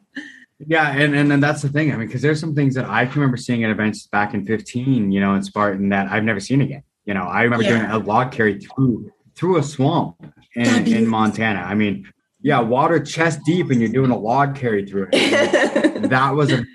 Yeah, 0.68 0.92
and, 0.92 1.16
and 1.16 1.32
and 1.32 1.42
that's 1.42 1.62
the 1.62 1.70
thing. 1.70 1.94
I 1.94 1.96
mean, 1.96 2.08
because 2.08 2.22
there's 2.22 2.40
some 2.40 2.54
things 2.54 2.76
that 2.76 2.84
I 2.84 3.06
can 3.06 3.22
remember 3.22 3.38
seeing 3.38 3.64
at 3.64 3.70
events 3.70 4.08
back 4.08 4.34
in 4.34 4.46
15, 4.46 5.10
you 5.10 5.22
know, 5.22 5.34
in 5.34 5.42
Spartan 5.42 5.88
that 5.90 6.12
I've 6.12 6.26
never 6.26 6.42
seen 6.42 6.60
again. 6.60 6.84
You 7.06 7.14
know, 7.14 7.24
I 7.24 7.44
remember 7.44 7.64
yeah. 7.64 7.80
doing 7.80 7.90
a 7.90 7.98
log 7.98 8.34
carry 8.34 8.60
through 8.60 9.10
through 9.36 9.58
a 9.58 9.64
swamp 9.64 10.18
in, 10.56 10.86
in 10.86 11.08
Montana. 11.08 11.62
I 11.62 11.76
mean, 11.76 12.12
yeah, 12.42 12.60
water 12.60 13.00
chest 13.00 13.40
deep, 13.46 13.70
and 13.70 13.80
you're 13.80 13.90
doing 13.90 14.12
a 14.12 14.18
log 14.18 14.56
carry 14.56 14.86
through 14.86 15.08
it. 15.14 15.76
that 16.04 16.36
was 16.36 16.52
a 16.52 16.66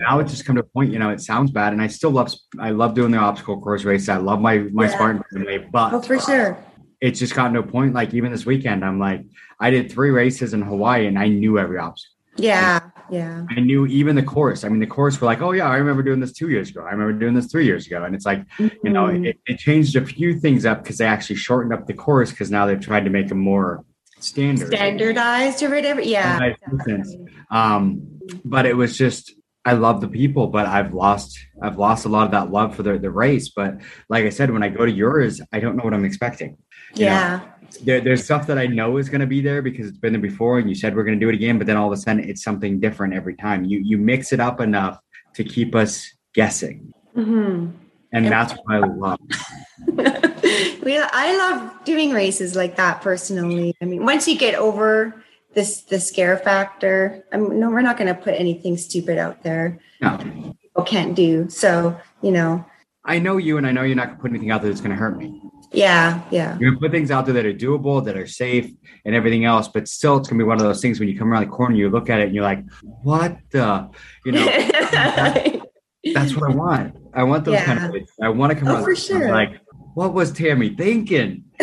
now 0.00 0.18
it's 0.18 0.32
just 0.32 0.44
come 0.44 0.56
to 0.56 0.62
a 0.62 0.64
point, 0.64 0.92
you 0.92 0.98
know, 0.98 1.10
it 1.10 1.20
sounds 1.20 1.50
bad. 1.50 1.72
And 1.72 1.82
I 1.82 1.86
still 1.86 2.10
love, 2.10 2.32
I 2.58 2.70
love 2.70 2.94
doing 2.94 3.10
the 3.10 3.18
obstacle 3.18 3.60
course 3.60 3.84
race. 3.84 4.08
I 4.08 4.16
love 4.16 4.40
my, 4.40 4.58
my 4.58 4.84
yeah. 4.84 4.90
Spartan 4.90 5.22
family, 5.32 5.58
but 5.58 5.92
oh, 5.92 6.02
for 6.02 6.18
sure. 6.18 6.58
It's 7.00 7.18
just 7.20 7.34
gotten 7.34 7.52
to 7.54 7.60
a 7.60 7.62
point, 7.62 7.94
like 7.94 8.12
even 8.14 8.32
this 8.32 8.44
weekend, 8.44 8.84
I'm 8.84 8.98
like, 8.98 9.24
I 9.60 9.70
did 9.70 9.90
three 9.92 10.10
races 10.10 10.52
in 10.52 10.62
Hawaii 10.62 11.06
and 11.06 11.18
I 11.18 11.28
knew 11.28 11.58
every 11.58 11.78
obstacle. 11.78 12.14
Yeah. 12.36 12.80
Yeah. 13.10 13.46
I 13.50 13.60
knew 13.60 13.86
even 13.86 14.16
the 14.16 14.22
course. 14.22 14.64
I 14.64 14.68
mean, 14.68 14.80
the 14.80 14.86
course 14.86 15.20
were 15.20 15.26
like, 15.26 15.40
oh, 15.40 15.52
yeah, 15.52 15.68
I 15.68 15.76
remember 15.76 16.02
doing 16.02 16.20
this 16.20 16.32
two 16.32 16.50
years 16.50 16.70
ago. 16.70 16.82
I 16.82 16.90
remember 16.90 17.12
doing 17.12 17.34
this 17.34 17.46
three 17.46 17.64
years 17.64 17.86
ago. 17.86 18.04
And 18.04 18.14
it's 18.14 18.26
like, 18.26 18.46
mm-hmm. 18.58 18.86
you 18.86 18.92
know, 18.92 19.06
mm-hmm. 19.06 19.26
it, 19.26 19.38
it, 19.46 19.58
changed 19.58 19.96
a 19.96 20.04
few 20.04 20.38
things 20.38 20.66
up 20.66 20.82
because 20.82 20.98
they 20.98 21.06
actually 21.06 21.36
shortened 21.36 21.72
up 21.72 21.86
the 21.86 21.94
course 21.94 22.30
because 22.30 22.50
now 22.50 22.66
they've 22.66 22.80
tried 22.80 23.04
to 23.04 23.10
make 23.10 23.28
them 23.28 23.38
more 23.38 23.84
standard. 24.20 24.68
Standardized 24.68 25.62
or 25.62 25.70
whatever. 25.70 26.02
Yeah. 26.02 26.54
Um, 27.50 28.17
but 28.44 28.66
it 28.66 28.76
was 28.76 28.96
just, 28.96 29.34
I 29.64 29.72
love 29.72 30.00
the 30.00 30.08
people, 30.08 30.46
but 30.46 30.66
I've 30.66 30.94
lost 30.94 31.38
I've 31.62 31.78
lost 31.78 32.06
a 32.06 32.08
lot 32.08 32.24
of 32.24 32.30
that 32.30 32.50
love 32.50 32.74
for 32.74 32.82
the, 32.82 32.98
the 32.98 33.10
race. 33.10 33.50
But 33.50 33.78
like 34.08 34.24
I 34.24 34.30
said, 34.30 34.50
when 34.50 34.62
I 34.62 34.70
go 34.70 34.86
to 34.86 34.90
yours, 34.90 35.42
I 35.52 35.60
don't 35.60 35.76
know 35.76 35.84
what 35.84 35.92
I'm 35.92 36.06
expecting. 36.06 36.56
You 36.94 37.04
yeah. 37.04 37.40
Know, 37.40 37.68
there, 37.84 38.00
there's 38.00 38.24
stuff 38.24 38.46
that 38.46 38.56
I 38.56 38.66
know 38.66 38.96
is 38.96 39.10
going 39.10 39.20
to 39.20 39.26
be 39.26 39.42
there 39.42 39.60
because 39.60 39.86
it's 39.86 39.98
been 39.98 40.14
there 40.14 40.22
before, 40.22 40.58
and 40.58 40.68
you 40.70 40.74
said 40.74 40.96
we're 40.96 41.04
going 41.04 41.20
to 41.20 41.24
do 41.24 41.28
it 41.28 41.34
again, 41.34 41.58
but 41.58 41.66
then 41.66 41.76
all 41.76 41.92
of 41.92 41.92
a 41.92 42.00
sudden 42.00 42.24
it's 42.24 42.42
something 42.42 42.80
different 42.80 43.12
every 43.12 43.34
time. 43.34 43.64
You 43.64 43.80
you 43.84 43.98
mix 43.98 44.32
it 44.32 44.40
up 44.40 44.60
enough 44.60 44.98
to 45.34 45.44
keep 45.44 45.74
us 45.74 46.08
guessing, 46.32 46.92
mm-hmm. 47.14 47.70
and 48.12 48.26
that's 48.26 48.54
what 48.54 48.74
I 48.74 48.78
love. 48.78 49.20
we, 50.82 50.98
I 50.98 51.36
love 51.36 51.84
doing 51.84 52.12
races 52.12 52.56
like 52.56 52.76
that 52.76 53.02
personally. 53.02 53.74
I 53.82 53.84
mean, 53.84 54.04
once 54.04 54.26
you 54.26 54.38
get 54.38 54.54
over 54.54 55.22
this 55.54 55.82
the 55.82 56.00
scare 56.00 56.36
factor. 56.36 57.24
I'm, 57.32 57.58
no, 57.58 57.70
we're 57.70 57.82
not 57.82 57.96
going 57.96 58.14
to 58.14 58.20
put 58.20 58.34
anything 58.34 58.76
stupid 58.76 59.18
out 59.18 59.42
there. 59.42 59.80
No, 60.00 60.16
people 60.18 60.84
can't 60.84 61.14
do. 61.14 61.48
So 61.48 61.98
you 62.22 62.30
know, 62.30 62.64
I 63.04 63.18
know 63.18 63.36
you, 63.36 63.58
and 63.58 63.66
I 63.66 63.72
know 63.72 63.82
you're 63.82 63.96
not 63.96 64.06
going 64.06 64.16
to 64.16 64.22
put 64.22 64.30
anything 64.30 64.50
out 64.50 64.62
there 64.62 64.70
that's 64.70 64.80
going 64.80 64.90
to 64.90 64.96
hurt 64.96 65.16
me. 65.16 65.40
Yeah, 65.72 66.22
yeah. 66.30 66.56
You're 66.58 66.70
gonna 66.70 66.80
put 66.80 66.92
things 66.92 67.10
out 67.10 67.26
there 67.26 67.34
that 67.34 67.44
are 67.44 67.52
doable, 67.52 68.04
that 68.04 68.16
are 68.16 68.26
safe, 68.26 68.70
and 69.04 69.14
everything 69.14 69.44
else. 69.44 69.68
But 69.68 69.86
still, 69.88 70.16
it's 70.16 70.28
gonna 70.28 70.38
be 70.38 70.44
one 70.44 70.56
of 70.56 70.62
those 70.62 70.80
things 70.80 70.98
when 70.98 71.08
you 71.08 71.18
come 71.18 71.30
around 71.30 71.44
the 71.44 71.50
corner, 71.50 71.76
you 71.76 71.90
look 71.90 72.08
at 72.08 72.20
it, 72.20 72.26
and 72.26 72.34
you're 72.34 72.44
like, 72.44 72.64
"What 73.02 73.38
the?" 73.50 73.90
You 74.24 74.32
know. 74.32 74.46
that's 76.14 76.34
what 76.34 76.50
I 76.50 76.54
want. 76.54 76.96
I 77.12 77.22
want 77.22 77.44
those 77.44 77.54
yeah. 77.54 77.64
kind 77.64 77.96
of. 77.96 78.02
I 78.22 78.28
want 78.30 78.52
to 78.52 78.58
come 78.58 78.68
oh, 78.68 78.76
out 78.76 78.84
for 78.84 78.96
sure. 78.96 79.30
like, 79.30 79.60
what 79.98 80.14
was 80.14 80.30
Tammy 80.30 80.68
thinking? 80.70 81.42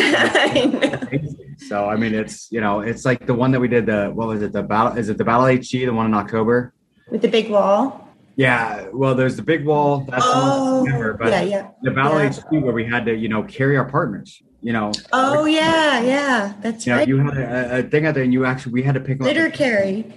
so 1.58 1.86
I 1.88 1.96
mean, 1.96 2.14
it's 2.14 2.52
you 2.52 2.60
know, 2.60 2.82
it's 2.82 3.06
like 3.06 3.26
the 3.26 3.34
one 3.34 3.52
that 3.54 3.62
we 3.62 3.70
did. 3.70 3.86
The 3.86 4.12
what 4.14 4.28
was 4.28 4.42
it? 4.42 4.52
The 4.52 4.62
battle 4.62 4.98
is 4.98 5.08
it 5.08 5.18
the 5.18 5.24
battle 5.24 5.46
HG? 5.46 5.86
The 5.86 5.94
one 5.94 6.08
in 6.08 6.14
October 6.14 6.74
with 7.10 7.22
the 7.22 7.30
big 7.30 7.50
wall. 7.50 8.10
Yeah, 8.36 8.90
well, 8.92 9.16
there's 9.16 9.38
the 9.38 9.42
big 9.42 9.66
wall. 9.66 10.06
That's 10.10 10.26
Oh, 10.28 10.82
I 10.82 10.84
remember, 10.84 11.14
but 11.14 11.30
yeah, 11.30 11.42
yeah. 11.44 11.70
the 11.84 11.92
Battle 11.92 12.20
yeah. 12.22 12.34
HQ 12.34 12.52
where 12.66 12.74
we 12.74 12.84
had 12.84 13.06
to, 13.06 13.16
you 13.16 13.30
know, 13.30 13.44
carry 13.44 13.78
our 13.78 13.90
partners. 13.90 14.42
You 14.62 14.74
know, 14.74 14.92
Oh 15.14 15.44
like, 15.44 15.54
yeah, 15.54 16.02
yeah, 16.02 16.54
that's 16.62 16.86
you 16.86 16.92
know, 16.92 16.98
right. 17.00 17.08
you 17.08 17.18
had 17.20 17.38
a, 17.38 17.80
a 17.80 17.84
thing 17.84 18.06
out 18.06 18.16
there, 18.16 18.24
and 18.24 18.34
you 18.34 18.44
actually 18.44 18.74
we 18.74 18.84
had 18.84 18.96
to 18.96 19.00
pick 19.00 19.22
up. 19.22 19.28
Litter 19.28 19.50
carry. 19.50 20.12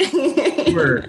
We 0.66 0.74
were 0.74 1.04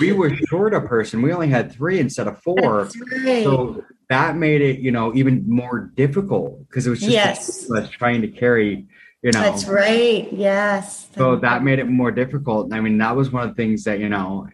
we 0.00 0.12
were 0.12 0.34
short 0.48 0.72
a 0.72 0.80
person. 0.80 1.20
We 1.20 1.30
only 1.32 1.48
had 1.48 1.70
three 1.70 1.98
instead 1.98 2.26
of 2.26 2.40
four. 2.40 2.88
Right. 3.24 3.44
So 3.44 3.84
that 4.08 4.36
made 4.36 4.60
it, 4.62 4.78
you 4.80 4.90
know, 4.90 5.14
even 5.14 5.44
more 5.48 5.90
difficult 5.94 6.66
because 6.68 6.86
it 6.86 6.90
was 6.90 7.00
just 7.00 7.12
Yes. 7.12 7.70
us 7.70 7.88
trying 7.90 8.22
to 8.22 8.28
carry, 8.28 8.86
you 9.22 9.32
know. 9.32 9.42
That's 9.42 9.66
right. 9.66 10.28
Yes. 10.32 11.08
So 11.14 11.36
that 11.36 11.62
made 11.62 11.78
it 11.78 11.88
more 11.88 12.10
difficult. 12.10 12.72
I 12.72 12.80
mean, 12.80 12.98
that 12.98 13.14
was 13.14 13.30
one 13.30 13.42
of 13.42 13.50
the 13.50 13.54
things 13.54 13.84
that 13.84 13.98
you 14.00 14.08
know 14.08 14.48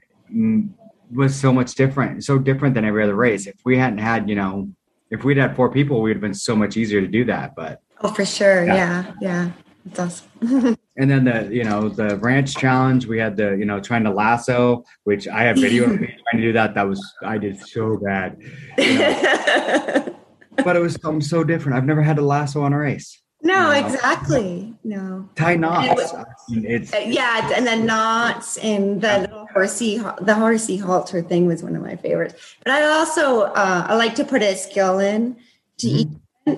was 1.12 1.34
so 1.36 1.52
much 1.52 1.74
different, 1.74 2.24
so 2.24 2.38
different 2.38 2.74
than 2.74 2.84
every 2.84 3.02
other 3.04 3.14
race. 3.14 3.46
If 3.46 3.56
we 3.64 3.76
hadn't 3.78 3.98
had, 3.98 4.28
you 4.28 4.34
know, 4.34 4.68
if 5.10 5.22
we'd 5.22 5.36
had 5.36 5.54
four 5.54 5.70
people, 5.70 6.00
we'd 6.02 6.12
have 6.14 6.20
been 6.20 6.34
so 6.34 6.56
much 6.56 6.76
easier 6.76 7.00
to 7.00 7.06
do 7.06 7.24
that. 7.26 7.54
But 7.54 7.80
Oh, 8.00 8.12
for 8.12 8.24
sure. 8.24 8.64
Yeah. 8.66 8.74
Yeah, 8.74 9.12
yeah. 9.20 9.50
It's 9.86 9.98
awesome. 9.98 10.76
and 10.96 11.10
then 11.10 11.24
the 11.24 11.48
you 11.54 11.64
know 11.64 11.88
the 11.88 12.16
ranch 12.18 12.54
challenge, 12.54 13.06
we 13.06 13.18
had 13.18 13.36
the 13.36 13.56
you 13.56 13.64
know 13.64 13.80
trying 13.80 14.04
to 14.04 14.10
lasso, 14.10 14.84
which 15.04 15.26
I 15.28 15.42
have 15.44 15.56
video 15.56 15.84
of 15.84 16.00
me 16.00 16.06
trying 16.30 16.40
to 16.40 16.42
do 16.48 16.52
that. 16.52 16.74
That 16.74 16.88
was 16.88 17.02
I 17.22 17.38
did 17.38 17.58
so 17.60 17.96
bad, 17.98 18.38
you 18.78 18.98
know, 18.98 20.14
but 20.64 20.76
it 20.76 20.80
was 20.80 20.94
something 21.02 21.20
so 21.20 21.44
different. 21.44 21.76
I've 21.78 21.84
never 21.86 22.02
had 22.02 22.18
a 22.18 22.22
lasso 22.24 22.62
on 22.62 22.72
a 22.72 22.78
race. 22.78 23.20
no, 23.42 23.70
exactly. 23.72 24.74
No. 24.84 25.28
Tie 25.36 25.56
knots. 25.56 25.88
was- 26.00 26.14
I 26.14 26.24
mean, 26.48 26.64
it's 26.66 26.92
Uh, 26.94 26.98
yeah, 27.06 27.50
and 27.54 27.66
the 27.66 27.76
knots 27.76 28.56
and 28.58 29.00
the 29.02 29.20
little 29.20 29.46
horsey, 29.52 29.98
the 30.20 30.34
horsey 30.34 30.76
halter 30.78 31.20
thing 31.22 31.46
was 31.46 31.62
one 31.62 31.74
of 31.76 31.82
my 31.82 31.96
favorites. 31.96 32.34
But 32.64 32.72
I 32.74 32.82
also 32.84 33.42
uh, 33.42 33.86
I 33.88 33.94
like 33.96 34.14
to 34.16 34.24
put 34.24 34.42
a 34.42 34.54
skill 34.56 34.98
in 34.98 35.36
to 35.78 35.88
each 35.88 36.08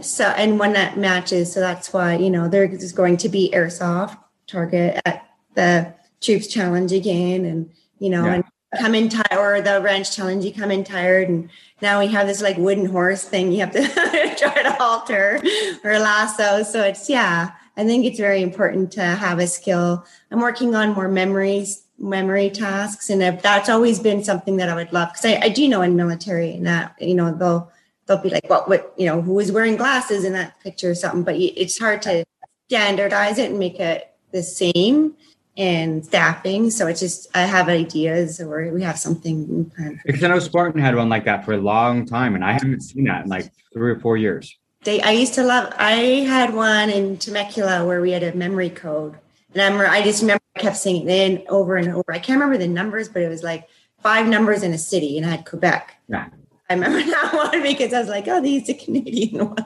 so 0.03 0.25
and 0.25 0.59
one 0.59 0.73
that 0.75 0.99
matches. 0.99 1.53
So 1.53 1.61
that's 1.61 1.93
why 1.93 2.17
you 2.17 2.31
know 2.31 2.49
there 2.49 2.65
is 2.65 2.93
going 2.93 3.17
to 3.19 3.29
be 3.29 3.51
airsoft 3.55 4.17
target 4.47 5.01
at 5.05 5.27
the 5.55 5.93
troops 6.21 6.47
challenge 6.47 6.93
again, 6.93 7.45
and 7.45 7.71
you 7.99 8.11
know 8.11 8.25
Yeah. 8.25 8.35
and 8.35 8.45
come 8.79 8.95
in 8.95 9.09
tired 9.09 9.39
or 9.39 9.61
the 9.63 9.81
ranch 9.81 10.15
challenge 10.15 10.45
you 10.45 10.53
come 10.53 10.71
in 10.71 10.85
tired 10.85 11.29
and 11.29 11.49
now 11.81 11.99
we 12.01 12.09
have 12.09 12.27
this 12.27 12.43
like 12.43 12.57
wooden 12.59 12.85
horse 12.85 13.23
thing 13.25 13.51
you 13.53 13.61
have 13.61 13.71
to 13.71 13.87
try 14.37 14.63
to 14.63 14.73
halter 14.73 15.41
or 15.85 15.99
lasso. 15.99 16.63
So 16.63 16.83
it's 16.83 17.09
yeah 17.09 17.53
i 17.77 17.85
think 17.85 18.05
it's 18.05 18.19
very 18.19 18.43
important 18.43 18.91
to 18.93 19.03
have 19.03 19.39
a 19.39 19.47
skill. 19.47 20.05
I'm 20.31 20.41
working 20.41 20.75
on 20.75 20.95
more 20.95 21.09
memories 21.09 21.85
memory 21.99 22.51
tasks 22.51 23.09
and 23.09 23.23
if 23.23 23.41
that's 23.41 23.71
always 23.71 23.99
been 23.99 24.23
something 24.23 24.57
that 24.59 24.69
i 24.69 24.75
would 24.75 24.93
love 24.93 25.09
because 25.09 25.25
I, 25.25 25.47
I 25.47 25.49
do 25.49 25.67
know 25.67 25.81
in 25.81 25.97
military 25.97 26.53
and 26.53 26.67
that 26.67 26.95
you 27.01 27.15
know 27.15 27.33
they'll 27.35 27.73
they'll 28.07 28.19
be 28.19 28.31
like 28.31 28.49
what 28.51 28.69
what 28.69 28.93
you 28.97 29.07
know 29.07 29.23
who 29.23 29.39
is 29.41 29.53
wearing 29.53 29.77
glasses 29.77 30.25
in 30.25 30.33
that 30.35 30.59
picture 30.61 30.91
or 30.91 30.95
something? 30.95 31.23
But 31.23 31.37
it's 31.37 31.79
hard 31.79 32.03
to 32.03 32.25
standardize 32.69 33.39
it 33.39 33.51
and 33.51 33.59
make 33.59 33.79
it 33.81 34.13
the 34.33 34.43
same 34.43 35.15
and 35.57 36.05
staffing. 36.05 36.71
So 36.71 36.87
it's 36.87 37.01
just 37.01 37.29
i 37.35 37.43
have 37.43 37.69
ideas 37.69 38.41
or 38.41 38.71
we 38.73 38.83
have 38.83 38.99
something 38.99 39.71
planned 39.75 40.01
because 40.05 40.23
I 40.23 40.29
know 40.29 40.39
Spartan 40.39 40.81
had 40.81 40.95
one 40.95 41.09
like 41.09 41.25
that 41.25 41.45
for 41.45 41.55
a 41.55 41.59
long 41.59 42.05
time, 42.07 42.35
and 42.35 42.45
I 42.45 42.53
haven't 42.53 42.83
seen 42.83 43.05
that 43.05 43.25
in 43.25 43.31
like 43.31 43.51
three 43.73 43.91
or 43.91 43.99
four 44.01 44.17
years. 44.17 44.55
they 44.85 45.01
i 45.03 45.11
used 45.11 45.35
to 45.35 45.43
love 45.43 45.73
i 45.79 45.95
had 46.35 46.55
one 46.55 46.91
in 46.91 47.17
temecula 47.17 47.85
where 47.87 48.01
we 48.01 48.11
had 48.13 48.23
a 48.23 48.35
memory 48.35 48.71
code. 48.71 49.15
And 49.53 49.63
i 49.63 49.65
remember 49.65 49.87
i 49.87 50.03
just 50.03 50.21
remember 50.21 50.43
i 50.57 50.61
kept 50.61 50.77
saying 50.77 51.09
it 51.09 51.11
in 51.11 51.33
over 51.49 51.77
and 51.77 51.89
over. 51.89 52.11
I 52.13 52.19
can't 52.19 52.39
remember 52.39 52.59
the 52.59 52.69
numbers 52.69 53.09
but 53.09 53.23
it 53.23 53.29
was 53.29 53.43
like 53.43 53.67
five 54.03 54.27
numbers 54.29 54.63
in 54.63 54.73
a 54.75 54.79
city 54.79 55.17
and 55.17 55.27
i 55.27 55.31
had 55.31 55.47
quebec. 55.47 55.95
Yeah. 56.09 56.29
I 56.69 56.75
remember 56.75 56.99
that 57.11 57.33
one 57.33 57.63
because 57.63 57.93
i 57.93 57.99
was 58.01 58.09
like 58.09 58.27
oh 58.29 58.41
these 58.41 58.63
are 58.63 58.73
the 58.73 58.75
canadian 58.75 59.49
one 59.49 59.57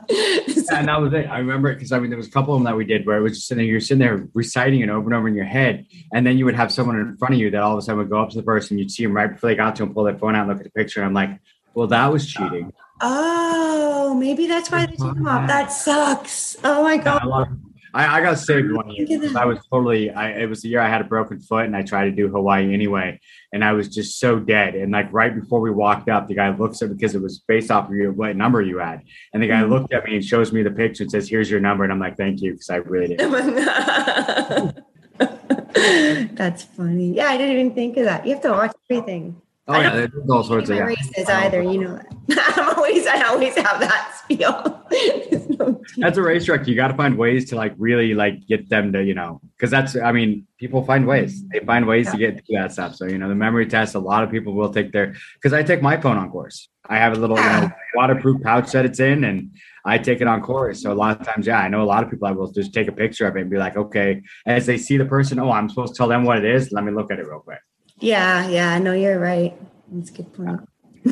So- 0.49 0.76
and 0.76 0.87
that 0.88 1.00
was 1.00 1.12
it. 1.12 1.26
I 1.26 1.38
remember 1.38 1.69
it 1.71 1.75
because 1.76 1.90
I 1.92 1.99
mean 1.99 2.11
there 2.11 2.16
was 2.16 2.28
a 2.28 2.30
couple 2.30 2.54
of 2.54 2.61
them 2.61 2.64
that 2.64 2.76
we 2.76 2.85
did 2.85 3.04
where 3.07 3.16
it 3.19 3.23
was 3.23 3.33
just 3.35 3.49
sitting 3.49 3.62
there, 3.64 3.71
you're 3.71 3.80
sitting 3.80 3.99
there 3.99 4.28
reciting 4.35 4.80
it 4.80 4.88
over 4.88 5.07
and 5.09 5.14
over 5.14 5.26
in 5.28 5.35
your 5.35 5.45
head, 5.45 5.87
and 6.14 6.25
then 6.26 6.38
you 6.38 6.45
would 6.45 6.54
have 6.54 6.71
someone 6.71 6.97
in 6.97 7.16
front 7.16 7.35
of 7.35 7.40
you 7.40 7.50
that 7.50 7.61
all 7.62 7.73
of 7.73 7.78
a 7.78 7.83
sudden 7.83 7.99
would 7.99 8.09
go 8.11 8.21
up 8.23 8.30
to 8.30 8.37
the 8.37 8.42
person, 8.45 8.78
you'd 8.78 8.90
see 8.90 9.02
them 9.02 9.12
right 9.12 9.33
before 9.33 9.50
they 9.50 9.57
got 9.57 9.75
to 9.76 9.83
him, 9.83 9.92
pull 9.95 10.04
their 10.04 10.16
phone 10.19 10.37
out, 10.37 10.42
and 10.42 10.50
look 10.50 10.59
at 10.59 10.64
the 10.64 10.71
picture. 10.71 11.00
And 11.00 11.09
I'm 11.09 11.14
like, 11.14 11.40
well, 11.75 11.88
that 11.88 12.12
was 12.12 12.26
cheating. 12.30 12.73
oh 13.00 14.14
maybe 14.14 14.47
that's 14.47 14.71
why 14.71 14.87
they 14.87 14.95
took 14.97 15.14
them 15.14 15.26
off 15.26 15.47
that 15.49 15.73
sucks 15.73 16.57
oh 16.64 16.83
my 16.83 16.97
god 16.97 17.25
a 17.25 17.28
of- 17.35 17.49
I, 17.92 18.18
I 18.18 18.20
got 18.23 18.38
saved 18.38 18.70
one 18.73 18.88
year. 18.90 19.06
Look 19.06 19.11
at 19.11 19.20
that. 19.20 19.23
because 19.28 19.37
I 19.37 19.44
was 19.44 19.59
totally. 19.70 20.11
I 20.11 20.30
it 20.42 20.49
was 20.49 20.62
the 20.62 20.68
year 20.68 20.80
I 20.80 20.88
had 20.88 21.00
a 21.00 21.04
broken 21.04 21.40
foot, 21.40 21.66
and 21.66 21.76
I 21.76 21.82
tried 21.82 22.04
to 22.04 22.12
do 22.12 22.28
Hawaii 22.28 22.73
anyway, 22.73 23.20
and 23.52 23.64
I 23.64 23.73
was 23.73 23.88
just 23.88 24.18
so 24.20 24.38
dead. 24.38 24.75
And 24.75 24.92
like 24.92 25.12
right 25.12 25.35
before 25.35 25.61
we 25.61 25.70
walked 25.70 26.09
up, 26.09 26.28
the 26.28 26.35
guy 26.35 26.54
looks 26.54 26.80
at 26.82 26.88
me 26.88 26.94
because 26.94 27.14
it 27.14 27.23
was 27.23 27.40
based 27.40 27.70
off 27.70 27.88
of 27.88 27.94
your 27.94 28.12
what 28.12 28.37
number 28.37 28.62
you 28.62 28.78
had, 28.78 29.02
and 29.35 29.42
the 29.42 29.49
guy 29.49 29.62
Mhm. 29.62 29.70
looked 29.70 29.92
at 29.92 30.04
me 30.04 30.16
and 30.16 30.25
shows 30.25 30.52
me 30.52 30.62
the 30.62 30.70
picture 30.70 31.02
and 31.04 31.11
says, 31.11 31.28
"Here's 31.28 31.50
your 31.50 31.61
number," 31.61 31.85
and 31.85 31.92
I'm 31.92 32.00
like, 32.00 32.16
"Thank 32.16 32.40
you," 32.42 32.52
because 32.52 32.70
I 32.70 32.76
really 32.76 33.16
did. 33.16 33.20
That's 36.37 36.62
funny. 36.64 37.14
Yeah, 37.14 37.26
I 37.26 37.37
didn't 37.37 37.52
even 37.59 37.75
think 37.75 37.97
of 37.97 38.04
that. 38.04 38.26
You 38.26 38.35
have 38.35 38.42
to 38.42 38.50
watch 38.50 38.73
everything. 38.90 39.40
Oh 39.71 39.81
yeah, 39.81 39.91
there's 39.95 40.29
all 40.29 40.43
sorts 40.43 40.69
of 40.69 40.77
yeah. 40.77 40.83
races 40.83 41.29
either, 41.29 41.62
you 41.62 41.81
know 41.81 41.97
that. 41.97 42.57
I'm 42.59 42.77
always 42.77 43.07
I 43.07 43.23
always 43.23 43.55
have 43.57 43.79
that 43.79 44.17
spiel. 44.19 44.85
There's 44.91 45.49
no- 45.59 45.81
As 46.03 46.19
a 46.19 46.23
race 46.23 46.45
director, 46.45 46.71
you 46.71 46.77
got 46.77 46.89
to 46.89 46.97
find 46.97 47.17
ways 47.17 47.49
to 47.50 47.57
like 47.57 47.75
really 47.79 48.12
like 48.15 48.47
get 48.49 48.69
them 48.69 48.93
to 48.93 49.05
you 49.05 49.15
know 49.15 49.41
because 49.57 49.71
that's 49.71 49.97
I 49.97 50.11
mean 50.11 50.47
people 50.59 50.85
find 50.85 51.07
ways 51.07 51.45
they 51.53 51.61
find 51.61 51.87
ways 51.87 52.11
to 52.11 52.19
get 52.19 52.45
to 52.45 52.53
that 52.55 52.73
stuff. 52.73 52.97
So 52.97 53.07
you 53.07 53.19
know 53.19 53.29
the 53.29 53.35
memory 53.35 53.67
test, 53.67 53.95
a 53.95 54.00
lot 54.00 54.25
of 54.25 54.31
people 54.31 54.55
will 54.55 54.73
take 54.73 54.91
their 54.93 55.15
because 55.35 55.53
I 55.53 55.62
take 55.62 55.83
my 55.83 55.97
phone 55.97 56.17
on 56.17 56.31
course. 56.31 56.69
I 56.89 56.97
have 56.97 57.12
a 57.12 57.21
little 57.21 57.37
you 57.37 57.45
know, 57.45 57.71
ah. 57.71 57.77
waterproof 57.95 58.43
pouch 58.43 58.73
that 58.73 58.85
it's 58.85 58.99
in, 58.99 59.23
and 59.23 59.57
I 59.85 59.99
take 59.99 60.21
it 60.21 60.27
on 60.27 60.43
course. 60.43 60.83
So 60.83 60.93
a 60.93 60.95
lot 60.95 61.21
of 61.21 61.27
times, 61.27 61.47
yeah, 61.47 61.61
I 61.61 61.69
know 61.69 61.83
a 61.83 61.85
lot 61.85 62.03
of 62.03 62.11
people 62.11 62.27
I 62.27 62.33
will 62.33 62.50
just 62.50 62.75
take 62.75 62.89
a 62.89 62.93
picture 62.93 63.29
of 63.29 63.37
it 63.37 63.43
and 63.43 63.50
be 63.50 63.59
like, 63.59 63.77
okay, 63.77 64.23
as 64.45 64.67
they 64.67 64.77
see 64.77 64.97
the 64.97 65.05
person, 65.05 65.39
oh, 65.39 65.53
I'm 65.53 65.69
supposed 65.69 65.95
to 65.95 65.99
tell 65.99 66.09
them 66.09 66.25
what 66.25 66.39
it 66.39 66.45
is. 66.45 66.73
Let 66.73 66.83
me 66.83 66.91
look 66.91 67.12
at 67.12 67.21
it 67.21 67.27
real 67.29 67.39
quick. 67.39 67.61
Yeah, 68.00 68.49
yeah, 68.49 68.78
no, 68.78 68.92
you're 68.92 69.19
right. 69.19 69.54
That's 69.90 70.11
a 70.11 70.12
good 70.14 70.33
point. 70.33 70.61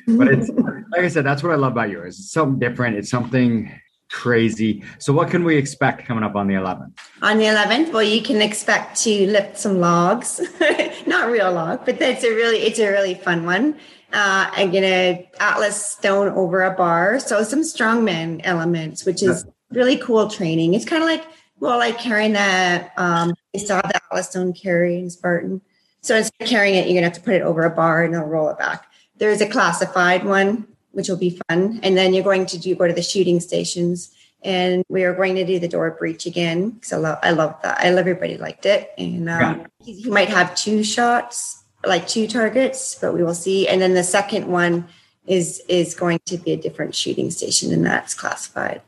But 0.07 0.29
it's 0.29 0.51
like 0.51 1.05
I 1.05 1.09
said, 1.09 1.25
that's 1.25 1.43
what 1.43 1.53
I 1.53 1.57
love 1.57 1.73
about 1.73 1.91
yours. 1.91 2.19
It's 2.19 2.33
something 2.33 2.59
different. 2.59 2.97
It's 2.97 3.11
something 3.11 3.73
crazy. 4.11 4.83
So 4.99 5.13
what 5.13 5.31
can 5.31 5.45
we 5.45 5.57
expect 5.57 6.07
coming 6.07 6.25
up 6.25 6.35
on 6.35 6.47
the 6.47 6.55
11th? 6.55 6.93
On 7.23 7.39
the 7.39 7.45
11th, 7.45 7.93
well, 7.93 8.03
you 8.03 8.23
can 8.23 8.41
expect 8.41 9.01
to 9.03 9.27
lift 9.27 9.59
some 9.59 9.81
logs, 9.81 10.41
not 11.07 11.31
real 11.31 11.53
log, 11.53 11.85
but 11.85 11.99
that's 11.99 12.25
a 12.25 12.31
really, 12.31 12.59
it's 12.59 12.79
a 12.79 12.91
really 12.91 13.15
fun 13.15 13.45
one. 13.45 13.75
Uh, 14.13 14.49
I'm 14.53 14.71
gonna 14.71 15.19
Atlas 15.39 15.85
stone 15.85 16.29
over 16.29 16.63
a 16.63 16.75
bar, 16.75 17.21
so 17.21 17.43
some 17.43 17.61
strongman 17.61 18.41
elements, 18.43 19.05
which 19.05 19.23
is 19.23 19.45
really 19.71 19.99
cool 19.99 20.31
training. 20.31 20.73
It's 20.73 20.87
kind 20.87 21.03
of 21.03 21.09
like, 21.09 21.27
well, 21.61 21.77
like 21.77 21.99
carrying 21.99 22.33
that. 22.33 22.93
Um, 22.97 23.35
you 23.53 23.61
saw 23.61 23.83
the 23.83 23.97
Atlas 23.97 24.31
stone 24.31 24.55
carry 24.55 24.99
in 24.99 25.11
Spartan. 25.11 25.61
So 26.01 26.17
instead 26.17 26.43
of 26.43 26.49
carrying 26.49 26.77
it, 26.77 26.87
you're 26.87 26.95
gonna 26.95 27.07
have 27.07 27.19
to 27.19 27.23
put 27.23 27.35
it 27.35 27.43
over 27.43 27.63
a 27.63 27.71
bar 27.71 28.05
and 28.05 28.15
it'll 28.15 28.27
roll 28.27 28.49
it 28.49 28.59
back. 28.59 28.87
There's 29.17 29.41
a 29.41 29.49
classified 29.49 30.25
one, 30.25 30.67
which 30.93 31.09
will 31.09 31.17
be 31.17 31.41
fun, 31.49 31.81
and 31.83 31.97
then 31.97 32.15
you're 32.15 32.25
going 32.25 32.47
to 32.47 32.59
do 32.59 32.75
go 32.75 32.87
to 32.87 32.93
the 32.93 33.03
shooting 33.03 33.41
stations 33.41 34.15
and 34.43 34.85
we 34.89 35.05
are 35.05 35.15
going 35.15 35.35
to 35.35 35.45
do 35.45 35.59
the 35.59 35.69
door 35.69 35.91
breach 35.91 36.27
again 36.27 36.71
because 36.71 36.93
I 36.93 36.97
love 36.97 37.19
I 37.23 37.31
love 37.33 37.57
that. 37.63 37.81
I 37.81 37.91
love 37.91 38.01
everybody 38.01 38.37
liked 38.37 38.67
it, 38.67 38.93
and 38.97 39.29
um, 39.29 39.67
he, 39.85 39.95
he 40.03 40.11
might 40.11 40.29
have 40.29 40.55
two 40.55 40.85
shots, 40.85 41.65
like 41.85 42.07
two 42.07 42.29
targets, 42.29 42.97
but 43.01 43.13
we 43.13 43.23
will 43.23 43.35
see. 43.35 43.67
And 43.67 43.83
then 43.83 43.95
the 43.95 44.05
second 44.05 44.47
one 44.47 44.87
is 45.27 45.61
is 45.69 45.95
going 45.95 46.21
to 46.27 46.39
be 46.39 46.53
a 46.53 46.57
different 46.57 46.95
shooting 46.95 47.31
station, 47.31 47.73
and 47.73 47.85
that's 47.85 48.15
classified. 48.15 48.81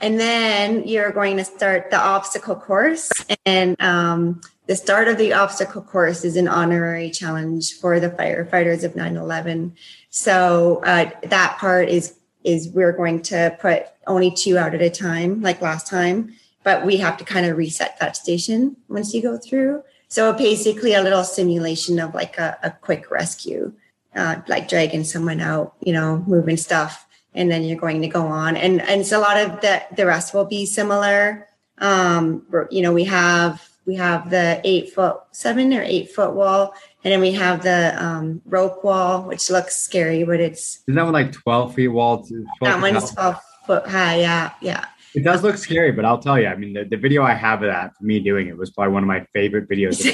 And 0.00 0.20
then 0.20 0.86
you're 0.86 1.10
going 1.10 1.38
to 1.38 1.44
start 1.44 1.90
the 1.90 1.98
obstacle 1.98 2.56
course, 2.56 3.10
and 3.46 3.80
um, 3.80 4.42
the 4.68 4.76
start 4.76 5.08
of 5.08 5.16
the 5.16 5.32
obstacle 5.32 5.80
course 5.80 6.24
is 6.26 6.36
an 6.36 6.46
honorary 6.46 7.10
challenge 7.10 7.72
for 7.80 7.98
the 7.98 8.10
firefighters 8.10 8.84
of 8.84 8.92
9/11. 8.92 9.72
So 10.10 10.82
uh, 10.84 11.10
that 11.24 11.56
part 11.58 11.88
is 11.88 12.14
is 12.44 12.68
we're 12.68 12.92
going 12.92 13.22
to 13.22 13.56
put 13.60 13.86
only 14.06 14.30
two 14.30 14.58
out 14.58 14.74
at 14.74 14.82
a 14.82 14.90
time, 14.90 15.40
like 15.40 15.60
last 15.62 15.86
time, 15.86 16.34
but 16.62 16.84
we 16.84 16.98
have 16.98 17.16
to 17.16 17.24
kind 17.24 17.46
of 17.46 17.56
reset 17.56 17.98
that 17.98 18.16
station 18.16 18.76
once 18.88 19.12
you 19.12 19.22
go 19.22 19.38
through. 19.38 19.82
So 20.08 20.34
basically, 20.34 20.92
a 20.92 21.02
little 21.02 21.24
simulation 21.24 21.98
of 21.98 22.14
like 22.14 22.38
a, 22.38 22.58
a 22.62 22.70
quick 22.70 23.10
rescue, 23.10 23.72
uh, 24.14 24.36
like 24.48 24.68
dragging 24.68 25.04
someone 25.04 25.40
out, 25.40 25.74
you 25.80 25.94
know, 25.94 26.22
moving 26.26 26.58
stuff, 26.58 27.06
and 27.32 27.50
then 27.50 27.64
you're 27.64 27.80
going 27.80 28.02
to 28.02 28.08
go 28.08 28.26
on. 28.26 28.54
And 28.54 28.82
and 28.82 29.06
so 29.06 29.18
a 29.18 29.22
lot 29.22 29.38
of 29.38 29.62
the 29.62 29.82
the 29.96 30.04
rest 30.04 30.34
will 30.34 30.44
be 30.44 30.66
similar. 30.66 31.48
Um, 31.78 32.46
you 32.70 32.82
know, 32.82 32.92
we 32.92 33.04
have 33.04 33.67
we 33.88 33.96
have 33.96 34.28
the 34.28 34.60
eight 34.64 34.92
foot 34.92 35.16
seven 35.32 35.72
or 35.72 35.82
eight 35.82 36.12
foot 36.12 36.34
wall, 36.34 36.74
and 37.02 37.10
then 37.10 37.20
we 37.22 37.32
have 37.32 37.62
the 37.62 37.96
um, 38.04 38.42
rope 38.44 38.84
wall, 38.84 39.22
which 39.22 39.48
looks 39.48 39.76
scary, 39.76 40.24
but 40.24 40.40
it's 40.40 40.80
Isn't 40.86 40.94
that 40.94 41.04
one 41.04 41.14
like 41.14 41.32
12 41.32 41.74
feet 41.74 41.88
wall? 41.88 42.18
12 42.18 42.44
that 42.60 42.80
one's 42.82 43.10
12 43.12 43.36
foot 43.66 43.86
high. 43.86 44.20
Yeah. 44.20 44.52
Yeah. 44.60 44.84
It 45.14 45.24
does 45.24 45.42
look 45.42 45.56
scary, 45.56 45.90
but 45.90 46.04
I'll 46.04 46.18
tell 46.18 46.38
you, 46.38 46.48
I 46.48 46.54
mean, 46.54 46.74
the, 46.74 46.84
the 46.84 46.98
video 46.98 47.22
I 47.22 47.32
have 47.32 47.62
of 47.62 47.70
that, 47.70 47.92
me 48.02 48.20
doing 48.20 48.48
it, 48.48 48.58
was 48.58 48.70
probably 48.70 48.92
one 48.92 49.04
of 49.04 49.06
my 49.06 49.24
favorite 49.32 49.66
videos. 49.70 50.04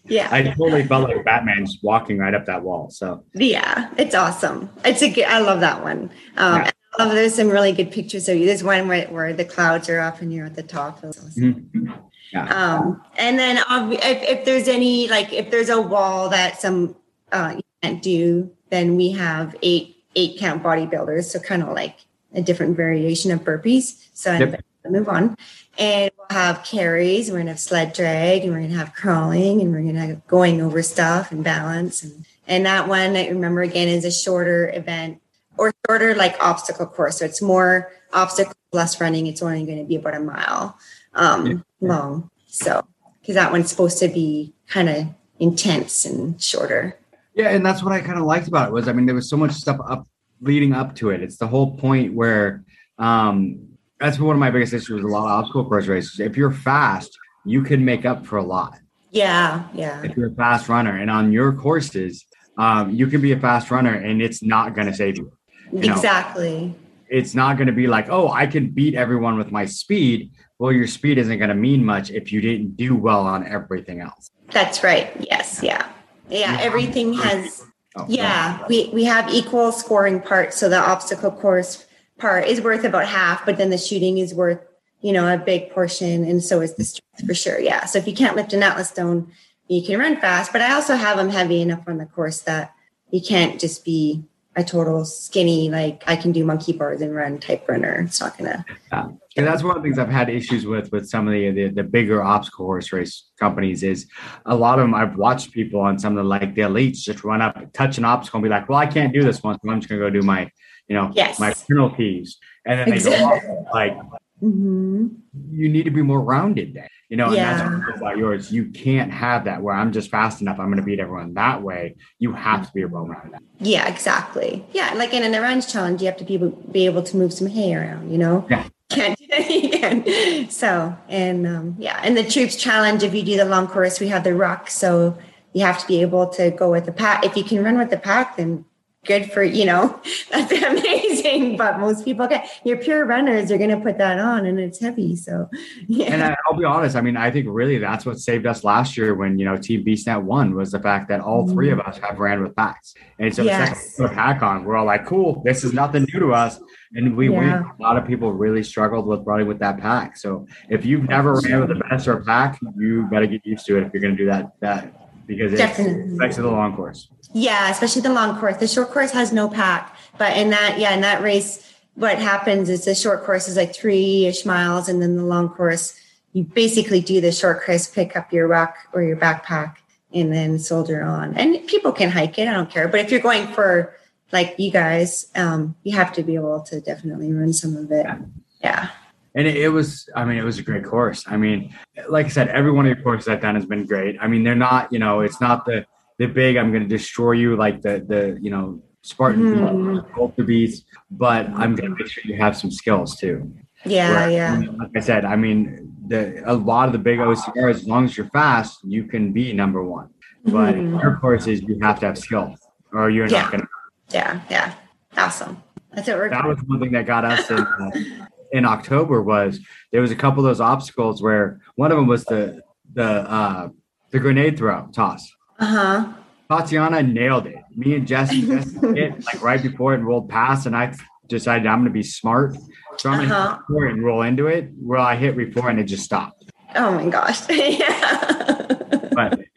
yeah. 0.06 0.28
I 0.32 0.44
totally 0.44 0.84
felt 0.84 1.10
like 1.10 1.22
Batman 1.26 1.66
just 1.66 1.84
walking 1.84 2.16
right 2.16 2.32
up 2.32 2.46
that 2.46 2.62
wall. 2.62 2.88
So, 2.88 3.22
yeah, 3.34 3.90
it's 3.98 4.14
awesome. 4.14 4.70
It's 4.82 5.02
a 5.02 5.24
I 5.24 5.40
love 5.40 5.60
that 5.60 5.82
one. 5.82 6.10
Um, 6.38 6.62
yeah. 6.62 6.70
Love, 6.98 7.12
there's 7.12 7.34
some 7.34 7.48
really 7.48 7.72
good 7.72 7.90
pictures 7.90 8.28
of 8.28 8.36
you. 8.38 8.46
There's 8.46 8.64
one 8.64 8.88
where, 8.88 9.06
where 9.08 9.32
the 9.32 9.44
clouds 9.44 9.88
are 9.88 10.00
up 10.00 10.20
and 10.20 10.32
you're 10.32 10.46
at 10.46 10.56
the 10.56 10.62
top. 10.62 11.04
Awesome. 11.04 11.30
Mm-hmm. 11.30 11.92
Yeah. 12.32 12.46
Um, 12.54 13.02
and 13.16 13.38
then 13.38 13.58
if, 13.58 14.22
if 14.22 14.44
there's 14.44 14.68
any, 14.68 15.08
like, 15.08 15.32
if 15.32 15.50
there's 15.50 15.68
a 15.68 15.80
wall 15.80 16.28
that 16.28 16.60
some 16.60 16.96
uh, 17.32 17.54
you 17.56 17.62
can't 17.82 18.02
do, 18.02 18.50
then 18.70 18.96
we 18.96 19.10
have 19.12 19.56
eight 19.62 20.04
eight 20.16 20.38
count 20.38 20.62
bodybuilders. 20.62 21.24
So 21.24 21.38
kind 21.38 21.62
of 21.62 21.70
like 21.70 21.98
a 22.34 22.42
different 22.42 22.76
variation 22.76 23.30
of 23.30 23.40
burpees. 23.40 24.08
So 24.12 24.32
yep. 24.32 24.54
I'm 24.84 24.92
move 24.92 25.08
on. 25.08 25.36
And 25.78 26.10
we'll 26.18 26.38
have 26.38 26.64
carries, 26.64 27.30
we're 27.30 27.38
gonna 27.38 27.50
have 27.50 27.60
sled 27.60 27.92
drag, 27.92 28.42
and 28.42 28.52
we're 28.52 28.62
gonna 28.62 28.74
have 28.74 28.94
crawling, 28.94 29.60
and 29.60 29.72
we're 29.72 29.82
gonna 29.82 30.06
have 30.06 30.26
going 30.26 30.60
over 30.60 30.82
stuff 30.82 31.30
and 31.30 31.44
balance. 31.44 32.02
And 32.02 32.26
and 32.46 32.66
that 32.66 32.88
one 32.88 33.16
I 33.16 33.28
remember 33.28 33.62
again 33.62 33.88
is 33.88 34.04
a 34.04 34.10
shorter 34.10 34.70
event 34.74 35.20
or 35.58 35.72
shorter 35.86 36.14
like 36.14 36.36
obstacle 36.42 36.86
course. 36.86 37.18
So 37.18 37.24
it's 37.24 37.42
more 37.42 37.92
obstacle, 38.12 38.54
less 38.72 39.00
running. 39.00 39.26
It's 39.26 39.42
only 39.42 39.64
going 39.66 39.78
to 39.78 39.84
be 39.84 39.96
about 39.96 40.14
a 40.14 40.20
mile 40.20 40.78
um, 41.14 41.46
yeah. 41.46 41.54
long. 41.80 42.30
So 42.46 42.86
because 43.20 43.34
that 43.34 43.52
one's 43.52 43.70
supposed 43.70 43.98
to 43.98 44.08
be 44.08 44.54
kind 44.68 44.88
of 44.88 45.06
intense 45.38 46.04
and 46.04 46.40
shorter. 46.42 46.98
Yeah, 47.34 47.50
and 47.50 47.64
that's 47.64 47.82
what 47.82 47.92
I 47.92 48.00
kind 48.00 48.18
of 48.18 48.24
liked 48.24 48.48
about 48.48 48.68
it 48.68 48.72
was 48.72 48.88
I 48.88 48.92
mean 48.92 49.06
there 49.06 49.14
was 49.14 49.28
so 49.28 49.36
much 49.36 49.52
stuff 49.52 49.78
up 49.86 50.08
leading 50.40 50.72
up 50.72 50.94
to 50.96 51.10
it. 51.10 51.22
It's 51.22 51.36
the 51.36 51.46
whole 51.46 51.76
point 51.76 52.14
where 52.14 52.64
um 52.98 53.68
that's 54.00 54.18
one 54.18 54.34
of 54.34 54.40
my 54.40 54.50
biggest 54.50 54.72
issues 54.72 55.02
with 55.02 55.04
a 55.04 55.08
lot 55.08 55.24
of 55.24 55.30
obstacle 55.30 55.64
course 55.64 55.86
races. 55.86 56.20
If 56.20 56.36
you're 56.36 56.52
fast, 56.52 57.16
you 57.44 57.62
can 57.62 57.84
make 57.84 58.04
up 58.04 58.26
for 58.26 58.38
a 58.38 58.42
lot. 58.42 58.78
Yeah, 59.10 59.68
yeah. 59.74 60.02
If 60.02 60.16
you're 60.16 60.28
a 60.28 60.34
fast 60.34 60.68
runner, 60.68 60.96
and 60.96 61.10
on 61.10 61.32
your 61.32 61.52
courses, 61.52 62.26
um, 62.58 62.90
you 62.90 63.06
can 63.06 63.20
be 63.20 63.32
a 63.32 63.40
fast 63.40 63.70
runner, 63.70 63.94
and 63.94 64.20
it's 64.20 64.42
not 64.42 64.74
going 64.74 64.86
to 64.86 64.94
save 64.94 65.16
you. 65.16 65.32
You 65.72 65.92
exactly. 65.92 66.66
Know? 66.66 66.74
It's 67.08 67.34
not 67.34 67.56
going 67.56 67.68
to 67.68 67.72
be 67.72 67.86
like, 67.86 68.08
oh, 68.10 68.28
I 68.28 68.46
can 68.46 68.70
beat 68.70 68.94
everyone 68.94 69.38
with 69.38 69.50
my 69.50 69.64
speed. 69.64 70.30
Well, 70.58 70.72
your 70.72 70.86
speed 70.86 71.18
isn't 71.18 71.38
going 71.38 71.48
to 71.48 71.54
mean 71.54 71.84
much 71.84 72.10
if 72.10 72.32
you 72.32 72.40
didn't 72.40 72.76
do 72.76 72.94
well 72.94 73.20
on 73.20 73.46
everything 73.46 74.00
else. 74.00 74.30
That's 74.50 74.82
right. 74.82 75.10
Yes. 75.18 75.60
Yeah. 75.62 75.88
Yeah. 76.28 76.58
Everything 76.60 77.10
oh, 77.10 77.22
has 77.22 77.64
Oh, 77.98 78.06
yeah, 78.08 78.64
we, 78.68 78.90
we 78.92 79.04
have 79.04 79.32
equal 79.32 79.72
scoring 79.72 80.20
parts. 80.20 80.56
So 80.56 80.68
the 80.68 80.78
obstacle 80.78 81.32
course 81.32 81.86
part 82.18 82.46
is 82.46 82.60
worth 82.60 82.84
about 82.84 83.06
half, 83.06 83.44
but 83.44 83.58
then 83.58 83.70
the 83.70 83.78
shooting 83.78 84.18
is 84.18 84.34
worth, 84.34 84.60
you 85.00 85.12
know, 85.12 85.32
a 85.32 85.36
big 85.36 85.70
portion. 85.70 86.24
And 86.24 86.42
so 86.42 86.60
is 86.60 86.74
the 86.74 86.84
strength 86.84 87.26
for 87.26 87.34
sure. 87.34 87.58
Yeah. 87.58 87.86
So 87.86 87.98
if 87.98 88.06
you 88.06 88.14
can't 88.14 88.36
lift 88.36 88.52
an 88.52 88.62
Atlas 88.62 88.90
stone, 88.90 89.32
you 89.68 89.82
can 89.84 89.98
run 89.98 90.20
fast. 90.20 90.52
But 90.52 90.62
I 90.62 90.74
also 90.74 90.94
have 90.94 91.16
them 91.16 91.30
heavy 91.30 91.60
enough 91.60 91.84
on 91.88 91.98
the 91.98 92.06
course 92.06 92.40
that 92.42 92.72
you 93.10 93.20
can't 93.20 93.60
just 93.60 93.84
be 93.84 94.24
a 94.58 94.64
total 94.64 95.04
skinny, 95.04 95.70
like 95.70 96.02
I 96.08 96.16
can 96.16 96.32
do 96.32 96.44
monkey 96.44 96.72
bars 96.72 97.00
and 97.00 97.14
run 97.14 97.38
type 97.38 97.68
runner. 97.68 98.02
It's 98.04 98.20
not 98.20 98.36
gonna. 98.36 98.64
Yeah. 98.92 99.08
And 99.36 99.46
that's 99.46 99.62
one 99.62 99.76
of 99.76 99.82
the 99.82 99.86
things 99.86 100.00
I've 100.00 100.08
had 100.08 100.28
issues 100.28 100.66
with 100.66 100.90
with 100.90 101.08
some 101.08 101.28
of 101.28 101.32
the, 101.32 101.50
the, 101.52 101.68
the 101.68 101.84
bigger 101.84 102.24
obstacle 102.24 102.66
course 102.66 102.92
race 102.92 103.30
companies 103.38 103.84
is 103.84 104.08
a 104.46 104.56
lot 104.56 104.80
of 104.80 104.82
them. 104.82 104.94
I've 104.94 105.16
watched 105.16 105.52
people 105.52 105.80
on 105.80 105.96
some 105.96 106.18
of 106.18 106.24
the 106.24 106.28
like 106.28 106.56
the 106.56 106.62
elites 106.62 106.98
just 106.98 107.22
run 107.22 107.40
up, 107.40 107.72
touch 107.72 107.98
an 107.98 108.04
obstacle, 108.04 108.38
and 108.38 108.42
be 108.42 108.48
like, 108.48 108.68
"Well, 108.68 108.78
I 108.78 108.86
can't 108.86 109.14
do 109.14 109.22
this 109.22 109.42
one, 109.42 109.56
so 109.62 109.70
I'm 109.70 109.80
just 109.80 109.88
gonna 109.88 110.00
go 110.00 110.10
do 110.10 110.22
my, 110.22 110.50
you 110.88 110.96
know, 110.96 111.12
yes. 111.14 111.38
my 111.38 111.54
penalties," 111.68 112.36
and 112.66 112.80
then 112.80 112.92
exactly. 112.92 113.38
they 113.40 113.46
go 113.46 113.52
off, 113.52 113.72
like. 113.72 113.96
Mm-hmm. 114.40 115.06
You 115.50 115.68
need 115.68 115.82
to 115.82 115.90
be 115.90 116.00
more 116.00 116.20
rounded 116.20 116.74
then 116.74 116.86
you 117.08 117.16
know, 117.16 117.32
yeah. 117.32 117.72
and 117.72 117.82
that's 117.82 117.98
about 117.98 118.18
yours. 118.18 118.52
You 118.52 118.66
can't 118.66 119.10
have 119.12 119.44
that 119.44 119.62
where 119.62 119.74
I'm 119.74 119.92
just 119.92 120.10
fast 120.10 120.42
enough. 120.42 120.58
I'm 120.58 120.66
going 120.66 120.78
to 120.78 120.82
beat 120.82 121.00
everyone 121.00 121.34
that 121.34 121.62
way. 121.62 121.96
You 122.18 122.32
have 122.34 122.66
to 122.66 122.72
be 122.72 122.82
a 122.82 122.88
well 122.88 123.06
rounded. 123.06 123.40
Yeah, 123.60 123.88
exactly. 123.88 124.64
Yeah, 124.72 124.92
like 124.94 125.14
in 125.14 125.22
an 125.22 125.40
ranch 125.40 125.72
challenge, 125.72 126.02
you 126.02 126.06
have 126.06 126.18
to 126.18 126.24
be 126.24 126.34
able, 126.34 126.50
be 126.50 126.84
able 126.84 127.02
to 127.02 127.16
move 127.16 127.32
some 127.32 127.46
hay 127.46 127.74
around. 127.74 128.10
You 128.10 128.18
know. 128.18 128.46
Yeah. 128.50 128.68
Can't 128.90 129.18
do 129.18 129.26
that 129.26 129.50
again. 130.04 130.50
So 130.50 130.96
and 131.08 131.46
um, 131.46 131.76
yeah, 131.78 132.00
and 132.02 132.16
the 132.16 132.24
troops 132.24 132.56
challenge. 132.56 133.02
If 133.02 133.14
you 133.14 133.22
do 133.22 133.36
the 133.36 133.44
long 133.44 133.68
course, 133.68 134.00
we 134.00 134.08
have 134.08 134.24
the 134.24 134.34
ruck. 134.34 134.70
So 134.70 135.18
you 135.52 135.64
have 135.64 135.80
to 135.80 135.86
be 135.86 136.02
able 136.02 136.28
to 136.30 136.50
go 136.50 136.70
with 136.70 136.86
the 136.86 136.92
pack. 136.92 137.24
If 137.24 137.36
you 137.36 137.44
can 137.44 137.62
run 137.62 137.78
with 137.78 137.90
the 137.90 137.98
pack, 137.98 138.36
then 138.36 138.64
good 139.08 139.32
for 139.32 139.42
you 139.42 139.64
know 139.64 140.00
that's 140.30 140.52
amazing 140.52 141.56
but 141.62 141.80
most 141.80 142.04
people 142.04 142.28
get 142.28 142.48
your 142.62 142.76
pure 142.76 143.06
runners 143.06 143.50
are 143.50 143.56
going 143.56 143.70
to 143.70 143.80
put 143.80 143.96
that 143.98 144.18
on 144.18 144.44
and 144.46 144.60
it's 144.60 144.78
heavy 144.78 145.16
so 145.16 145.48
yeah 145.88 146.12
and 146.12 146.22
I, 146.22 146.36
will 146.48 146.58
be 146.58 146.64
honest 146.64 146.94
i 146.94 147.00
mean 147.00 147.16
i 147.16 147.30
think 147.30 147.46
really 147.48 147.78
that's 147.78 148.04
what 148.04 148.20
saved 148.20 148.46
us 148.46 148.62
last 148.62 148.96
year 148.96 149.14
when 149.14 149.38
you 149.38 149.46
know 149.46 149.56
team 149.56 149.82
beastnet 149.84 150.22
won 150.22 150.54
was 150.54 150.70
the 150.70 150.78
fact 150.78 151.08
that 151.08 151.20
all 151.20 151.48
three 151.48 151.70
of 151.70 151.78
mm-hmm. 151.78 151.88
us 151.88 151.98
have 151.98 152.18
ran 152.18 152.42
with 152.42 152.54
packs 152.54 152.94
and 153.18 153.34
so 153.34 153.42
yes. 153.42 153.96
put 153.96 154.12
a 154.12 154.14
pack 154.14 154.42
on 154.42 154.64
we're 154.64 154.76
all 154.76 154.86
like 154.86 155.06
cool 155.06 155.42
this 155.44 155.64
is 155.64 155.72
nothing 155.72 156.06
new 156.12 156.20
to 156.20 156.32
us 156.32 156.60
and 156.94 157.16
we, 157.16 157.30
yeah. 157.30 157.62
we 157.62 157.68
a 157.68 157.82
lot 157.82 157.96
of 157.96 158.06
people 158.06 158.32
really 158.32 158.62
struggled 158.62 159.06
with 159.06 159.20
running 159.26 159.46
with 159.46 159.58
that 159.58 159.78
pack 159.78 160.18
so 160.18 160.46
if 160.68 160.84
you've 160.84 161.08
never 161.08 161.34
ran 161.40 161.60
with 161.60 161.70
a 161.70 161.82
vest 161.88 162.06
or 162.06 162.18
a 162.18 162.24
pack 162.24 162.60
you 162.76 163.08
better 163.10 163.26
get 163.26 163.44
used 163.46 163.64
to 163.64 163.78
it 163.78 163.84
if 163.84 163.92
you're 163.92 164.02
going 164.02 164.14
to 164.14 164.22
do 164.22 164.26
that 164.26 164.52
that 164.60 165.07
because 165.28 165.52
it's 165.52 166.18
back 166.18 166.32
to 166.32 166.42
the 166.42 166.50
long 166.50 166.74
course 166.74 167.08
yeah, 167.32 167.70
especially 167.70 168.02
the 168.02 168.12
long 168.12 168.38
course. 168.38 168.56
The 168.56 168.68
short 168.68 168.90
course 168.90 169.10
has 169.12 169.32
no 169.32 169.48
pack, 169.48 169.94
but 170.16 170.36
in 170.36 170.50
that, 170.50 170.78
yeah, 170.78 170.94
in 170.94 171.02
that 171.02 171.22
race, 171.22 171.64
what 171.94 172.18
happens 172.18 172.68
is 172.68 172.84
the 172.84 172.94
short 172.94 173.24
course 173.24 173.48
is 173.48 173.56
like 173.56 173.74
three 173.74 174.26
ish 174.26 174.44
miles, 174.44 174.88
and 174.88 175.02
then 175.02 175.16
the 175.16 175.24
long 175.24 175.48
course, 175.48 175.98
you 176.32 176.44
basically 176.44 177.00
do 177.00 177.20
the 177.20 177.32
short 177.32 177.64
course, 177.64 177.88
pick 177.88 178.16
up 178.16 178.32
your 178.32 178.46
ruck 178.46 178.76
or 178.92 179.02
your 179.02 179.16
backpack, 179.16 179.76
and 180.12 180.32
then 180.32 180.58
soldier 180.58 181.02
on. 181.02 181.34
And 181.36 181.66
people 181.66 181.92
can 181.92 182.10
hike 182.10 182.38
it, 182.38 182.48
I 182.48 182.52
don't 182.52 182.70
care. 182.70 182.88
But 182.88 183.00
if 183.00 183.10
you're 183.10 183.20
going 183.20 183.48
for 183.48 183.94
like 184.32 184.54
you 184.58 184.70
guys, 184.70 185.30
um, 185.34 185.74
you 185.84 185.96
have 185.96 186.12
to 186.14 186.22
be 186.22 186.34
able 186.34 186.60
to 186.62 186.80
definitely 186.80 187.32
run 187.32 187.52
some 187.52 187.76
of 187.76 187.90
it. 187.90 188.06
Yeah. 188.06 188.18
yeah. 188.62 188.90
And 189.38 189.46
it, 189.46 189.56
it 189.56 189.68
was, 189.68 190.08
I 190.14 190.24
mean, 190.26 190.36
it 190.36 190.44
was 190.44 190.58
a 190.58 190.62
great 190.62 190.84
course. 190.84 191.24
I 191.26 191.36
mean, 191.36 191.72
like 192.08 192.26
I 192.26 192.28
said, 192.28 192.48
every 192.48 192.72
one 192.72 192.84
of 192.86 192.94
your 192.94 193.02
courses 193.02 193.28
I've 193.28 193.40
done 193.40 193.54
has 193.54 193.64
been 193.64 193.86
great. 193.86 194.16
I 194.20 194.26
mean, 194.26 194.42
they're 194.42 194.54
not, 194.54 194.92
you 194.92 194.98
know, 194.98 195.20
it's 195.20 195.40
not 195.40 195.64
the 195.64 195.86
the 196.18 196.26
big 196.26 196.56
i'm 196.56 196.70
going 196.70 196.82
to 196.82 196.88
destroy 196.88 197.32
you 197.32 197.56
like 197.56 197.80
the 197.80 198.04
the 198.06 198.38
you 198.40 198.50
know 198.50 198.82
spartan 199.02 199.42
mm. 199.42 200.46
beast 200.46 200.84
but 201.10 201.46
i'm 201.50 201.74
going 201.74 201.90
to 201.90 201.96
make 201.96 202.08
sure 202.08 202.22
you 202.26 202.36
have 202.36 202.56
some 202.56 202.70
skills 202.70 203.16
too 203.16 203.50
yeah 203.86 204.26
Where, 204.26 204.30
yeah 204.30 204.62
like 204.78 204.90
i 204.96 205.00
said 205.00 205.24
i 205.24 205.36
mean 205.36 205.94
the 206.08 206.42
a 206.44 206.54
lot 206.54 206.86
of 206.86 206.92
the 206.92 206.98
big 206.98 207.18
ocrs 207.18 207.74
as 207.74 207.86
long 207.86 208.04
as 208.04 208.16
you're 208.16 208.28
fast 208.30 208.80
you 208.84 209.04
can 209.04 209.32
be 209.32 209.52
number 209.52 209.82
one 209.82 210.10
but 210.44 210.74
mm. 210.74 211.00
your 211.00 211.16
courses 211.16 211.62
you 211.62 211.78
have 211.82 212.00
to 212.00 212.06
have 212.06 212.18
skills 212.18 212.58
or 212.92 213.10
you're 213.10 213.26
yeah. 213.26 213.42
not 213.42 213.52
going 213.52 213.62
to 213.62 213.68
yeah 214.10 214.40
yeah 214.50 214.74
awesome 215.16 215.62
that's 215.92 216.08
what 216.08 216.18
we're 216.18 216.28
that 216.28 216.46
was 216.46 216.58
one 216.66 216.80
thing 216.80 216.92
that 216.92 217.06
got 217.06 217.24
us 217.24 217.50
in, 217.50 217.58
uh, 217.58 217.90
in 218.52 218.64
october 218.64 219.22
was 219.22 219.60
there 219.92 220.00
was 220.00 220.10
a 220.10 220.16
couple 220.16 220.40
of 220.40 220.44
those 220.44 220.60
obstacles 220.60 221.22
where 221.22 221.60
one 221.76 221.90
of 221.90 221.96
them 221.96 222.06
was 222.06 222.24
the 222.24 222.60
the 222.94 223.04
uh 223.04 223.68
the 224.10 224.18
grenade 224.18 224.56
throw 224.56 224.88
toss 224.92 225.32
uh-huh. 225.58 226.12
Tatiana 226.50 227.02
nailed 227.02 227.46
it. 227.46 227.62
Me 227.76 227.94
and 227.94 228.06
Jesse 228.06 228.40
just 228.46 228.80
hit 228.80 229.24
like 229.24 229.42
right 229.42 229.62
before 229.62 229.94
it 229.94 229.98
rolled 229.98 230.28
past, 230.28 230.66
and 230.66 230.74
I 230.74 230.94
decided 231.28 231.66
I'm 231.66 231.80
going 231.80 231.86
to 231.86 231.90
be 231.90 232.02
smart. 232.02 232.56
So 232.96 233.10
I'm 233.10 233.18
going 233.18 233.28
to 233.28 233.36
uh-huh. 233.36 233.58
hit 233.80 233.92
and 233.92 234.04
roll 234.04 234.22
into 234.22 234.46
it. 234.46 234.70
Well, 234.80 235.02
I 235.02 235.14
hit 235.14 235.36
before 235.36 235.68
and 235.68 235.78
it 235.78 235.84
just 235.84 236.04
stopped. 236.04 236.50
Oh 236.74 236.92
my 236.92 237.08
gosh. 237.08 237.48
yeah. 237.50 238.57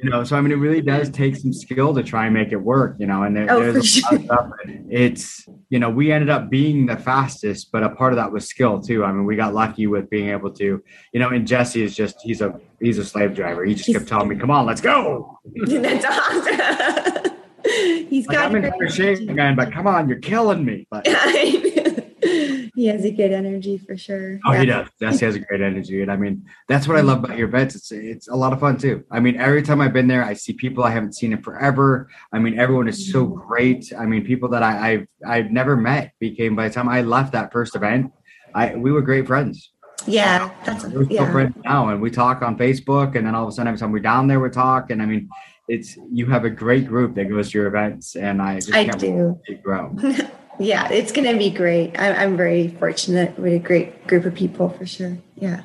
You 0.02 0.10
know, 0.10 0.24
so 0.24 0.36
I 0.36 0.42
mean, 0.42 0.52
it 0.52 0.56
really 0.56 0.82
does 0.82 1.10
mm-hmm. 1.10 1.24
take 1.24 1.36
some 1.36 1.54
skill 1.54 1.94
to 1.94 2.04
try 2.04 2.26
and 2.26 2.34
make 2.34 2.52
it 2.52 2.58
work. 2.58 2.96
You 3.00 3.08
know, 3.08 3.24
and 3.24 3.36
there, 3.36 3.48
oh, 3.50 3.60
there's 3.60 3.76
a 3.76 3.84
sure. 3.84 4.16
of 4.16 4.26
stuff. 4.26 4.50
It's 4.90 5.48
you 5.70 5.80
know, 5.80 5.90
we 5.90 6.12
ended 6.12 6.30
up 6.30 6.50
being 6.50 6.86
the 6.86 6.98
fastest, 6.98 7.72
but 7.72 7.84
a 7.84 7.90
part 7.90 8.14
of 8.14 8.18
that 8.18 8.32
was 8.32 8.48
skill 8.48 8.82
too. 8.82 9.04
I 9.06 9.12
mean, 9.12 9.26
we 9.26 9.36
got 9.36 9.54
lucky 9.54 9.88
with 9.88 10.10
being 10.10 10.30
able 10.30 10.52
to, 10.54 10.84
you 11.14 11.20
know, 11.20 11.30
and 11.30 11.48
Jesse 11.48 11.84
is 11.84 11.96
just 11.96 12.18
he's 12.22 12.42
a 12.42 12.60
he's 12.80 12.98
a 12.98 13.06
slave 13.06 13.36
driver. 13.36 13.64
He 13.64 13.76
just 13.76 13.92
kept 13.92 14.08
telling 14.08 14.30
me, 14.30 14.36
"Come 14.40 14.52
on, 14.52 14.66
let's 14.66 14.82
go." 14.82 15.40
That's 15.56 16.06
awesome. 16.06 17.38
he's 18.10 18.28
like, 18.28 18.38
got. 18.38 18.56
I'm 18.56 18.56
in 18.56 18.90
shape 18.90 19.30
again, 19.30 19.56
but 19.56 19.72
come 19.72 19.88
on, 19.88 20.10
you're 20.10 20.20
killing 20.20 20.66
me. 20.66 20.88
But 20.90 21.06
he 22.82 22.88
has 22.88 23.06
a 23.06 23.12
good 23.12 23.32
energy 23.32 23.78
for 23.78 23.96
sure. 23.96 24.40
Oh, 24.44 24.54
yeah. 24.54 24.60
he 24.60 24.66
does. 24.66 24.88
Yes, 25.00 25.20
he 25.20 25.26
has 25.28 25.36
a 25.36 25.40
great 25.48 25.62
energy, 25.62 26.02
and 26.02 26.12
I 26.12 26.16
mean 26.16 26.44
that's 26.68 26.88
what 26.88 26.98
I 26.98 27.02
love 27.02 27.24
about 27.24 27.38
your 27.38 27.48
events. 27.48 27.76
It's 27.76 27.92
it's 27.92 28.28
a 28.28 28.36
lot 28.36 28.54
of 28.54 28.60
fun 28.60 28.80
too. 28.80 29.04
I 29.12 29.20
mean, 29.20 29.40
every 29.40 29.62
time 29.62 29.82
I've 29.82 29.94
been 29.94 30.08
there, 30.08 30.24
I 30.24 30.34
see 30.34 30.54
people 30.54 30.84
I 30.84 30.90
haven't 30.90 31.14
seen 31.14 31.32
in 31.32 31.44
forever. 31.44 32.10
I 32.34 32.40
mean, 32.40 32.60
everyone 32.60 32.88
is 32.88 33.12
so 33.12 33.24
mm-hmm. 33.24 33.48
great. 33.48 33.94
I 33.96 34.08
mean, 34.08 34.26
people 34.26 34.50
that 34.50 34.64
I, 34.64 34.94
I've 34.94 35.08
I've 35.28 35.52
never 35.52 35.78
met 35.78 36.14
became 36.20 36.56
by 36.56 36.70
the 36.70 36.74
time 36.74 36.90
I 36.90 37.02
left 37.04 37.34
that 37.34 37.52
first 37.52 37.76
event, 37.76 38.12
I 38.56 38.76
we 38.76 38.92
were 38.92 39.04
great 39.04 39.28
friends. 39.28 39.70
Yeah, 40.08 40.50
that's 40.66 40.84
we're 40.86 41.06
still 41.06 41.18
yeah. 41.18 41.32
friends 41.32 41.56
now, 41.64 41.90
and 41.90 42.02
we 42.02 42.10
talk 42.10 42.42
on 42.42 42.58
Facebook, 42.58 43.16
and 43.16 43.28
then 43.28 43.36
all 43.36 43.44
of 43.44 43.50
a 43.50 43.52
sudden, 43.52 43.68
every 43.68 43.80
time 43.80 43.92
we're 43.92 44.00
down 44.00 44.26
there, 44.28 44.40
we 44.40 44.50
talk, 44.50 44.90
and 44.90 45.04
I 45.04 45.06
mean, 45.06 45.30
it's 45.68 46.00
you 46.12 46.26
have 46.26 46.46
a 46.46 46.50
great 46.50 46.88
group 46.88 47.14
that 47.14 47.26
goes 47.30 47.52
to 47.52 47.60
your 47.60 47.68
events, 47.68 48.16
and 48.16 48.42
I 48.42 48.56
just 48.56 48.74
I 48.74 48.86
can't 48.86 49.00
do. 49.00 49.40
grow. 49.62 49.96
yeah, 50.62 50.88
it's 50.90 51.12
going 51.12 51.30
to 51.32 51.38
be 51.38 51.50
great. 51.50 52.00
I'm, 52.00 52.16
I'm 52.16 52.38
very 52.38 52.70
fortunate 52.70 53.38
with 53.40 53.54
a 53.54 53.60
great 53.60 54.08
group 54.08 54.26
of 54.26 54.36
people 54.36 54.70
for 54.70 54.86
sure. 54.86 55.18
Yeah. 55.36 55.64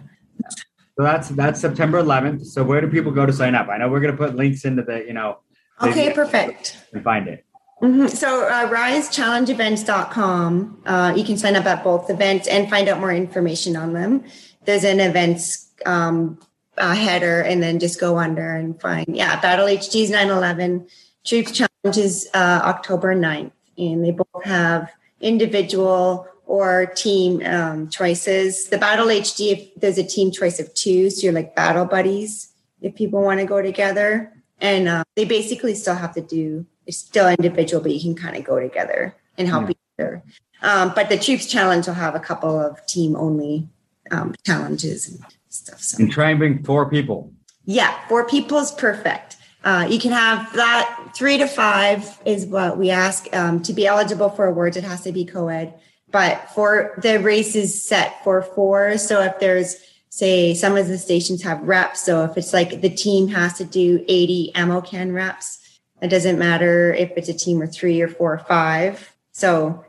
So 0.98 1.04
that's 1.04 1.28
that's 1.30 1.60
September 1.60 2.02
11th. 2.02 2.46
So 2.46 2.64
where 2.64 2.80
do 2.80 2.88
people 2.88 3.12
go 3.12 3.26
to 3.26 3.32
sign 3.32 3.54
up? 3.54 3.68
I 3.68 3.76
know 3.76 3.88
we're 3.88 4.00
going 4.00 4.16
to 4.16 4.18
put 4.18 4.34
links 4.34 4.64
into 4.64 4.82
the 4.82 5.04
you 5.06 5.12
know. 5.12 5.40
Okay, 5.82 6.14
perfect. 6.14 6.78
And 6.94 7.04
find 7.04 7.28
it. 7.28 7.44
Mm-hmm. 7.82 8.06
So 8.08 8.48
uh, 8.48 8.70
risechallengeevents.com. 8.70 10.82
Uh, 10.86 11.12
you 11.14 11.24
can 11.24 11.36
sign 11.36 11.56
up 11.56 11.66
at 11.66 11.84
both 11.84 12.08
events 12.08 12.48
and 12.48 12.70
find 12.70 12.88
out 12.88 12.98
more 12.98 13.12
information 13.12 13.76
on 13.76 13.92
them. 13.92 14.24
There's 14.64 14.84
an 14.84 15.00
events 15.00 15.70
um, 15.84 16.38
uh, 16.78 16.94
header, 16.94 17.42
and 17.42 17.62
then 17.62 17.78
just 17.78 18.00
go 18.00 18.16
under 18.16 18.54
and 18.54 18.80
find 18.80 19.04
yeah. 19.08 19.38
Battle 19.40 19.66
HD's 19.66 20.10
9/11. 20.10 20.88
Troops 21.26 21.52
Challenge 21.52 21.98
is 21.98 22.26
uh, 22.32 22.62
October 22.64 23.14
9th, 23.14 23.52
and 23.78 24.04
they 24.04 24.10
both 24.10 24.44
have 24.44 24.92
individual 25.20 26.26
or 26.46 26.86
team 26.86 27.44
um, 27.44 27.88
choices. 27.88 28.68
The 28.68 28.78
Battle 28.78 29.06
HD, 29.06 29.52
if 29.52 29.74
there's 29.80 29.98
a 29.98 30.04
team 30.04 30.30
choice 30.30 30.60
of 30.60 30.72
two, 30.74 31.10
so 31.10 31.24
you're 31.24 31.32
like 31.32 31.56
battle 31.56 31.84
buddies 31.84 32.52
if 32.80 32.94
people 32.94 33.22
want 33.22 33.40
to 33.40 33.46
go 33.46 33.60
together. 33.60 34.32
And 34.60 34.88
uh, 34.88 35.04
they 35.16 35.24
basically 35.24 35.74
still 35.74 35.96
have 35.96 36.14
to 36.14 36.20
do, 36.20 36.64
it's 36.86 36.96
still 36.96 37.28
individual, 37.28 37.82
but 37.82 37.92
you 37.92 38.00
can 38.00 38.14
kind 38.14 38.36
of 38.36 38.44
go 38.44 38.58
together 38.58 39.14
and 39.36 39.48
help 39.48 39.64
yeah. 39.64 39.70
each 39.70 39.78
other. 39.98 40.22
Um, 40.62 40.92
but 40.94 41.08
the 41.08 41.18
Troops 41.18 41.46
Challenge 41.46 41.86
will 41.86 41.94
have 41.94 42.14
a 42.14 42.20
couple 42.20 42.58
of 42.58 42.84
team 42.86 43.16
only 43.16 43.68
um, 44.10 44.34
challenges 44.46 45.08
and 45.08 45.20
stuff. 45.48 45.80
So. 45.80 46.02
And 46.02 46.10
try 46.10 46.30
and 46.30 46.38
bring 46.38 46.62
four 46.62 46.88
people. 46.88 47.32
Yeah, 47.64 47.94
four 48.08 48.26
people 48.26 48.58
is 48.58 48.70
perfect. 48.70 49.35
Uh, 49.66 49.86
you 49.90 49.98
can 49.98 50.12
have 50.12 50.50
that 50.54 51.10
three 51.14 51.36
to 51.36 51.46
five 51.46 52.20
is 52.24 52.46
what 52.46 52.78
we 52.78 52.90
ask 52.90 53.26
um, 53.34 53.60
to 53.60 53.72
be 53.72 53.86
eligible 53.86 54.30
for 54.30 54.46
awards. 54.46 54.76
It 54.76 54.84
has 54.84 55.02
to 55.02 55.12
be 55.12 55.24
co-ed 55.24 55.74
but 56.10 56.48
for 56.50 56.94
the 57.02 57.18
race 57.18 57.54
is 57.54 57.86
set 57.86 58.22
for 58.24 58.42
four. 58.42 58.98
So 58.98 59.22
if 59.22 59.38
there's 59.38 59.76
say 60.08 60.54
some 60.54 60.76
of 60.76 60.88
the 60.88 60.96
stations 60.98 61.42
have 61.42 61.60
reps, 61.62 62.02
so 62.02 62.24
if 62.24 62.36
it's 62.38 62.52
like 62.52 62.80
the 62.80 62.88
team 62.88 63.28
has 63.28 63.54
to 63.58 63.64
do 63.64 64.02
80 64.08 64.54
ammo 64.54 64.80
can 64.80 65.12
reps, 65.12 65.78
it 66.00 66.08
doesn't 66.08 66.38
matter 66.38 66.94
if 66.94 67.12
it's 67.16 67.28
a 67.28 67.34
team 67.34 67.60
or 67.60 67.66
three 67.66 68.00
or 68.00 68.08
four 68.08 68.32
or 68.32 68.38
five. 68.38 69.14
So, 69.32 69.84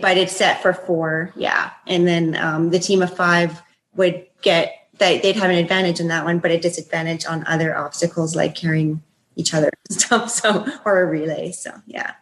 but 0.00 0.16
it's 0.16 0.36
set 0.36 0.62
for 0.62 0.72
four, 0.72 1.32
yeah. 1.34 1.70
And 1.86 2.06
then 2.06 2.36
um, 2.36 2.70
the 2.70 2.78
team 2.78 3.02
of 3.02 3.16
five 3.16 3.60
would 3.96 4.26
get 4.42 4.88
that 4.98 5.22
they'd 5.22 5.36
have 5.36 5.50
an 5.50 5.56
advantage 5.56 5.98
in 5.98 6.08
that 6.08 6.24
one, 6.24 6.38
but 6.38 6.52
a 6.52 6.60
disadvantage 6.60 7.26
on 7.26 7.44
other 7.46 7.76
obstacles 7.76 8.36
like 8.36 8.54
carrying 8.54 9.02
each 9.36 9.54
other 9.54 9.70
and 9.88 10.00
stuff. 10.00 10.30
So 10.30 10.66
or 10.84 11.00
a 11.00 11.06
relay. 11.06 11.52
So 11.52 11.72
yeah. 11.86 12.12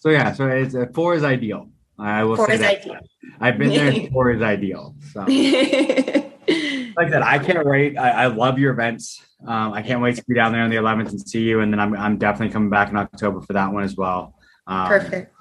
So 0.00 0.10
yeah, 0.10 0.32
so 0.32 0.48
it's 0.48 0.74
uh, 0.74 0.86
four 0.94 1.14
is 1.14 1.24
ideal. 1.24 1.68
I 1.98 2.24
will 2.24 2.36
four 2.36 2.46
say 2.46 2.56
that. 2.56 2.80
Ideal. 2.80 3.00
I've 3.40 3.58
been 3.58 3.70
there. 3.70 4.10
four 4.12 4.30
is 4.32 4.42
ideal. 4.42 4.96
So, 5.12 5.20
like 5.26 5.28
I 5.28 7.10
said, 7.10 7.22
I 7.22 7.38
can't 7.38 7.66
wait. 7.66 7.96
I, 7.96 8.24
I 8.24 8.26
love 8.26 8.58
your 8.58 8.72
events. 8.72 9.22
Um, 9.46 9.72
I 9.72 9.82
can't 9.82 10.00
wait 10.00 10.16
to 10.16 10.24
be 10.24 10.34
down 10.34 10.52
there 10.52 10.62
on 10.62 10.70
the 10.70 10.76
11th 10.76 11.10
and 11.10 11.20
see 11.20 11.42
you. 11.42 11.60
And 11.60 11.72
then 11.72 11.80
I'm, 11.80 11.96
I'm 11.96 12.16
definitely 12.18 12.52
coming 12.52 12.70
back 12.70 12.90
in 12.90 12.96
October 12.96 13.40
for 13.40 13.52
that 13.52 13.72
one 13.72 13.84
as 13.84 13.96
well. 13.96 14.34
Um, 14.66 14.88
Perfect. 14.88 15.34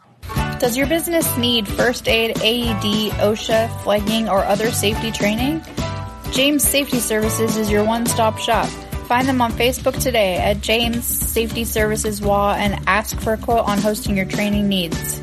Does 0.60 0.78
your 0.78 0.88
business 0.88 1.38
need 1.38 1.68
first 1.68 2.08
aid, 2.08 2.38
AED, 2.42 3.12
OSHA, 3.14 3.82
flagging, 3.82 4.30
or 4.30 4.44
other 4.46 4.72
safety 4.72 5.12
training? 5.12 5.62
James 6.32 6.64
Safety 6.64 7.00
Services 7.00 7.58
is 7.58 7.72
your 7.72 7.84
one 7.84 8.06
stop 8.06 8.38
shop. 8.38 8.70
Find 9.12 9.28
them 9.28 9.42
on 9.42 9.52
Facebook 9.52 10.02
today 10.02 10.38
at 10.38 10.62
James 10.62 11.06
Safety 11.06 11.66
Services 11.66 12.22
WA 12.22 12.54
and 12.54 12.82
ask 12.88 13.20
for 13.20 13.34
a 13.34 13.38
quote 13.38 13.68
on 13.68 13.78
hosting 13.78 14.16
your 14.16 14.26
training 14.26 14.70
needs. 14.70 15.20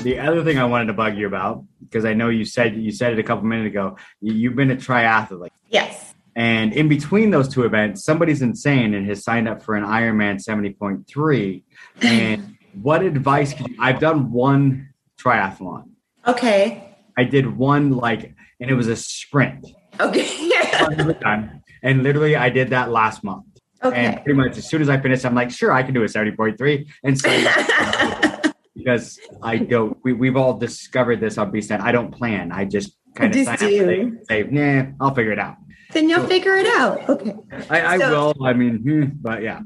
The 0.00 0.18
other 0.18 0.42
thing 0.42 0.56
I 0.56 0.64
wanted 0.64 0.86
to 0.86 0.94
bug 0.94 1.18
you 1.18 1.26
about, 1.26 1.62
because 1.82 2.06
I 2.06 2.14
know 2.14 2.30
you 2.30 2.46
said 2.46 2.76
you 2.76 2.92
said 2.92 3.12
it 3.12 3.18
a 3.18 3.22
couple 3.22 3.44
minutes 3.44 3.66
ago, 3.66 3.98
you've 4.22 4.56
been 4.56 4.70
a 4.70 4.76
triathlete. 4.76 5.50
Yes. 5.68 6.14
And 6.34 6.72
in 6.72 6.88
between 6.88 7.30
those 7.30 7.46
two 7.46 7.64
events, 7.64 8.06
somebody's 8.06 8.40
insane 8.40 8.94
and 8.94 9.06
has 9.06 9.22
signed 9.22 9.46
up 9.46 9.62
for 9.62 9.74
an 9.74 9.84
Ironman 9.84 10.42
70.3. 10.42 11.62
And 12.00 12.56
what 12.80 13.02
advice 13.02 13.52
could 13.52 13.68
you? 13.68 13.76
I've 13.78 14.00
done 14.00 14.32
one 14.32 14.94
triathlon. 15.22 15.90
Okay. 16.26 16.96
I 17.18 17.24
did 17.24 17.54
one 17.54 17.90
like, 17.90 18.34
and 18.58 18.70
it 18.70 18.74
was 18.74 18.88
a 18.88 18.96
sprint. 18.96 19.66
Okay. 20.00 20.50
and 21.82 22.02
literally, 22.02 22.36
I 22.36 22.50
did 22.50 22.70
that 22.70 22.90
last 22.90 23.24
month. 23.24 23.46
Okay. 23.82 23.96
And 23.96 24.16
pretty 24.24 24.38
much 24.38 24.58
as 24.58 24.68
soon 24.68 24.82
as 24.82 24.88
I 24.88 25.00
finished, 25.00 25.24
I'm 25.24 25.34
like, 25.34 25.50
sure, 25.50 25.72
I 25.72 25.82
can 25.82 25.94
do 25.94 26.02
a 26.02 26.06
70.3. 26.06 26.86
And 27.02 27.18
so 27.18 27.30
because 28.74 29.18
I 29.42 29.56
don't. 29.58 29.96
We, 30.04 30.12
we've 30.12 30.36
all 30.36 30.54
discovered 30.54 31.20
this 31.20 31.38
on 31.38 31.52
BeastNet. 31.52 31.80
I 31.80 31.92
don't 31.92 32.10
plan. 32.10 32.52
I 32.52 32.64
just 32.64 32.96
kind 33.14 33.34
of 33.34 33.44
sign 33.44 33.54
up 33.54 33.60
say, 33.60 34.12
say, 34.28 34.42
nah, 34.44 34.86
I'll 35.00 35.14
figure 35.14 35.32
it 35.32 35.38
out. 35.38 35.56
Then 35.92 36.08
you'll 36.08 36.22
so, 36.22 36.28
figure 36.28 36.54
it 36.54 36.66
out. 36.66 37.08
Okay. 37.08 37.34
I, 37.68 37.94
I 37.94 37.98
so, 37.98 38.10
will. 38.10 38.46
I 38.46 38.52
mean, 38.52 38.78
hmm, 38.78 39.04
but 39.20 39.42
yeah. 39.42 39.60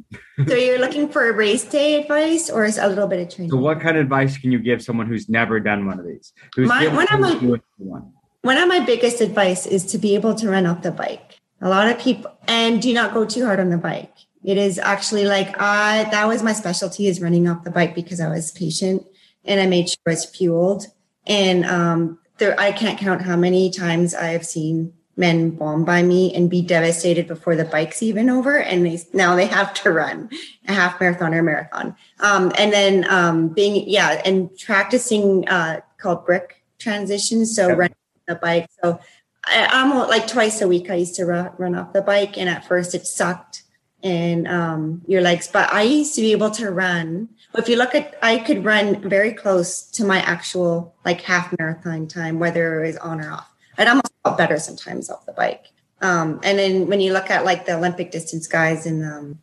so 0.46 0.54
you're 0.54 0.78
looking 0.78 1.08
for 1.08 1.28
a 1.28 1.32
race 1.32 1.64
day 1.64 2.00
advice 2.00 2.48
or 2.48 2.64
is 2.64 2.78
a 2.78 2.88
little 2.88 3.06
bit 3.06 3.20
of 3.20 3.34
training? 3.34 3.50
So 3.50 3.58
what 3.58 3.80
kind 3.80 3.96
of 3.96 4.02
advice 4.02 4.38
can 4.38 4.50
you 4.50 4.58
give 4.58 4.82
someone 4.82 5.06
who's 5.06 5.28
never 5.28 5.60
done 5.60 5.86
one 5.86 5.98
of 5.98 6.06
these? 6.06 6.32
Who's 6.56 6.68
my, 6.68 6.88
one 6.88 7.08
of 7.08 7.20
my 7.20 7.58
one? 7.76 8.12
one 8.40 8.56
of 8.56 8.68
my 8.68 8.80
biggest 8.80 9.20
advice 9.20 9.66
is 9.66 9.84
to 9.86 9.98
be 9.98 10.14
able 10.14 10.34
to 10.36 10.48
run 10.48 10.66
off 10.66 10.82
the 10.82 10.92
bike. 10.92 11.33
A 11.60 11.68
lot 11.68 11.88
of 11.88 11.98
people 11.98 12.30
and 12.46 12.82
do 12.82 12.92
not 12.92 13.14
go 13.14 13.24
too 13.24 13.44
hard 13.44 13.60
on 13.60 13.70
the 13.70 13.78
bike. 13.78 14.12
It 14.44 14.58
is 14.58 14.78
actually 14.78 15.24
like 15.24 15.58
I 15.60 16.04
that 16.10 16.28
was 16.28 16.42
my 16.42 16.52
specialty 16.52 17.06
is 17.06 17.20
running 17.20 17.48
off 17.48 17.64
the 17.64 17.70
bike 17.70 17.94
because 17.94 18.20
I 18.20 18.28
was 18.28 18.50
patient 18.52 19.06
and 19.44 19.60
I 19.60 19.66
made 19.66 19.88
sure 19.88 19.98
I 20.06 20.10
was 20.10 20.24
fueled. 20.24 20.86
And 21.26 21.64
um, 21.64 22.18
there, 22.38 22.58
I 22.60 22.72
can't 22.72 22.98
count 22.98 23.22
how 23.22 23.36
many 23.36 23.70
times 23.70 24.14
I 24.14 24.28
have 24.28 24.44
seen 24.44 24.92
men 25.16 25.50
bomb 25.50 25.84
by 25.84 26.02
me 26.02 26.34
and 26.34 26.50
be 26.50 26.60
devastated 26.60 27.28
before 27.28 27.54
the 27.54 27.64
bike's 27.64 28.02
even 28.02 28.28
over, 28.28 28.58
and 28.58 28.84
they 28.84 29.00
now 29.12 29.36
they 29.36 29.46
have 29.46 29.72
to 29.74 29.90
run 29.90 30.28
a 30.68 30.72
half 30.72 31.00
marathon 31.00 31.34
or 31.34 31.42
marathon. 31.42 31.96
Um, 32.20 32.52
and 32.58 32.72
then 32.72 33.08
um, 33.08 33.48
being 33.48 33.88
yeah, 33.88 34.20
and 34.24 34.50
practicing 34.58 35.48
uh, 35.48 35.80
called 35.98 36.26
brick 36.26 36.64
transitions, 36.78 37.54
so 37.54 37.72
running 37.72 37.94
the 38.26 38.34
bike. 38.34 38.68
So 38.82 38.98
I, 39.46 39.68
I'm 39.70 39.90
like 40.08 40.26
twice 40.26 40.60
a 40.60 40.68
week. 40.68 40.90
I 40.90 40.96
used 40.96 41.14
to 41.16 41.26
run, 41.26 41.50
run 41.58 41.74
off 41.74 41.92
the 41.92 42.02
bike, 42.02 42.38
and 42.38 42.48
at 42.48 42.66
first 42.66 42.94
it 42.94 43.06
sucked 43.06 43.62
and 44.02 44.46
um, 44.46 45.02
your 45.06 45.22
legs. 45.22 45.48
But 45.48 45.72
I 45.72 45.82
used 45.82 46.14
to 46.16 46.20
be 46.20 46.32
able 46.32 46.50
to 46.52 46.70
run. 46.70 47.30
If 47.54 47.68
you 47.68 47.76
look 47.76 47.94
at, 47.94 48.16
I 48.22 48.38
could 48.38 48.64
run 48.64 49.00
very 49.08 49.32
close 49.32 49.82
to 49.92 50.04
my 50.04 50.18
actual 50.18 50.94
like 51.04 51.22
half 51.22 51.54
marathon 51.58 52.06
time, 52.06 52.38
whether 52.38 52.82
it 52.82 52.86
was 52.86 52.96
on 52.98 53.20
or 53.20 53.32
off. 53.32 53.50
I'd 53.78 53.88
almost 53.88 54.12
felt 54.22 54.38
better 54.38 54.58
sometimes 54.58 55.10
off 55.10 55.26
the 55.26 55.32
bike. 55.32 55.66
Um, 56.00 56.40
and 56.42 56.58
then 56.58 56.86
when 56.86 57.00
you 57.00 57.12
look 57.12 57.30
at 57.30 57.44
like 57.44 57.66
the 57.66 57.76
Olympic 57.76 58.10
distance 58.10 58.46
guys 58.46 58.86
in 58.86 59.04
um, 59.04 59.38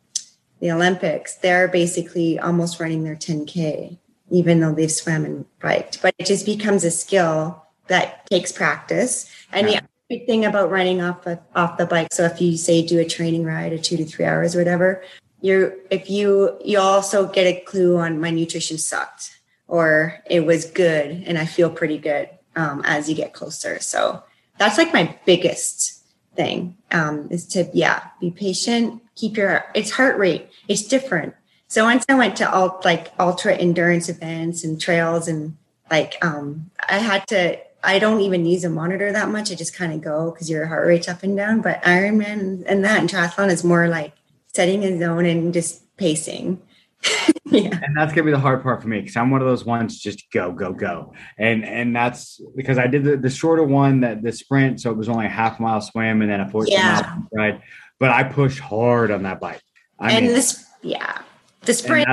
the 0.60 0.70
Olympics, 0.70 1.34
they're 1.36 1.68
basically 1.68 2.38
almost 2.38 2.78
running 2.78 3.02
their 3.02 3.16
10K, 3.16 3.98
even 4.30 4.60
though 4.60 4.72
they've 4.72 4.92
swam 4.92 5.24
and 5.24 5.44
biked. 5.60 6.00
But 6.00 6.14
it 6.18 6.26
just 6.26 6.46
becomes 6.46 6.84
a 6.84 6.90
skill 6.90 7.66
that 7.88 8.26
takes 8.26 8.52
practice. 8.52 9.28
And 9.50 9.68
yeah. 9.68 9.80
the 9.80 9.88
big 10.12 10.26
thing 10.26 10.44
about 10.44 10.70
running 10.70 11.00
off 11.00 11.26
off 11.54 11.78
the 11.78 11.86
bike. 11.86 12.08
So 12.12 12.24
if 12.24 12.38
you 12.40 12.58
say 12.58 12.86
do 12.86 13.00
a 13.00 13.04
training 13.04 13.44
ride 13.44 13.72
of 13.72 13.80
two 13.80 13.96
to 13.96 14.04
three 14.04 14.26
hours 14.26 14.54
or 14.54 14.58
whatever, 14.58 15.02
you're 15.40 15.74
if 15.90 16.10
you 16.10 16.58
you 16.62 16.78
also 16.78 17.26
get 17.26 17.46
a 17.46 17.60
clue 17.60 17.96
on 17.96 18.20
my 18.20 18.30
nutrition 18.30 18.76
sucked 18.76 19.38
or 19.68 20.20
it 20.28 20.44
was 20.44 20.66
good 20.66 21.24
and 21.26 21.38
I 21.38 21.46
feel 21.46 21.70
pretty 21.70 21.96
good 21.96 22.28
um, 22.56 22.82
as 22.84 23.08
you 23.08 23.14
get 23.14 23.32
closer. 23.32 23.80
So 23.80 24.22
that's 24.58 24.76
like 24.76 24.92
my 24.92 25.16
biggest 25.24 26.04
thing 26.36 26.76
um, 26.90 27.28
is 27.30 27.46
to 27.48 27.70
yeah 27.72 28.08
be 28.20 28.30
patient, 28.30 29.02
keep 29.14 29.38
your 29.38 29.64
it's 29.74 29.92
heart 29.92 30.18
rate. 30.18 30.50
It's 30.68 30.82
different. 30.82 31.34
So 31.68 31.84
once 31.84 32.04
I 32.06 32.14
went 32.16 32.36
to 32.36 32.52
all 32.52 32.82
like 32.84 33.12
ultra 33.18 33.54
endurance 33.54 34.10
events 34.10 34.62
and 34.62 34.78
trails 34.78 35.26
and 35.26 35.56
like 35.90 36.22
um, 36.22 36.70
I 36.86 36.98
had 36.98 37.26
to 37.28 37.58
I 37.84 37.98
don't 37.98 38.20
even 38.20 38.46
use 38.46 38.64
a 38.64 38.70
monitor 38.70 39.12
that 39.12 39.28
much. 39.28 39.50
I 39.50 39.54
just 39.54 39.74
kind 39.74 39.92
of 39.92 40.00
go 40.00 40.30
because 40.30 40.48
your 40.48 40.66
heart 40.66 40.86
rate's 40.86 41.08
up 41.08 41.22
and 41.22 41.36
down. 41.36 41.60
But 41.60 41.82
Ironman 41.82 42.64
and 42.66 42.84
that 42.84 43.00
and 43.00 43.08
triathlon 43.08 43.50
is 43.50 43.64
more 43.64 43.88
like 43.88 44.12
setting 44.54 44.84
a 44.84 44.98
zone 44.98 45.26
and 45.26 45.52
just 45.52 45.96
pacing. 45.96 46.60
yeah. 47.46 47.78
And 47.82 47.96
that's 47.96 48.12
gonna 48.12 48.24
be 48.24 48.30
the 48.30 48.38
hard 48.38 48.62
part 48.62 48.80
for 48.80 48.88
me 48.88 49.00
because 49.00 49.16
I'm 49.16 49.30
one 49.30 49.40
of 49.40 49.48
those 49.48 49.64
ones 49.64 49.98
just 49.98 50.30
go, 50.30 50.52
go, 50.52 50.72
go. 50.72 51.12
And 51.38 51.64
and 51.64 51.94
that's 51.94 52.40
because 52.54 52.78
I 52.78 52.86
did 52.86 53.04
the, 53.04 53.16
the 53.16 53.30
shorter 53.30 53.64
one 53.64 54.00
that 54.00 54.22
the 54.22 54.32
sprint, 54.32 54.80
so 54.80 54.90
it 54.90 54.96
was 54.96 55.08
only 55.08 55.26
a 55.26 55.30
half 55.30 55.58
mile 55.58 55.80
swim 55.80 56.22
and 56.22 56.30
then 56.30 56.40
a 56.40 56.48
14 56.48 56.72
yeah. 56.72 57.02
mile 57.02 57.28
ride. 57.32 57.62
But 57.98 58.10
I 58.10 58.24
push 58.24 58.58
hard 58.60 59.10
on 59.10 59.24
that 59.24 59.40
bike. 59.40 59.62
I 59.98 60.12
and 60.12 60.26
mean, 60.26 60.34
this 60.34 60.64
yeah. 60.82 61.22
The 61.62 61.74
sprint 61.74 62.08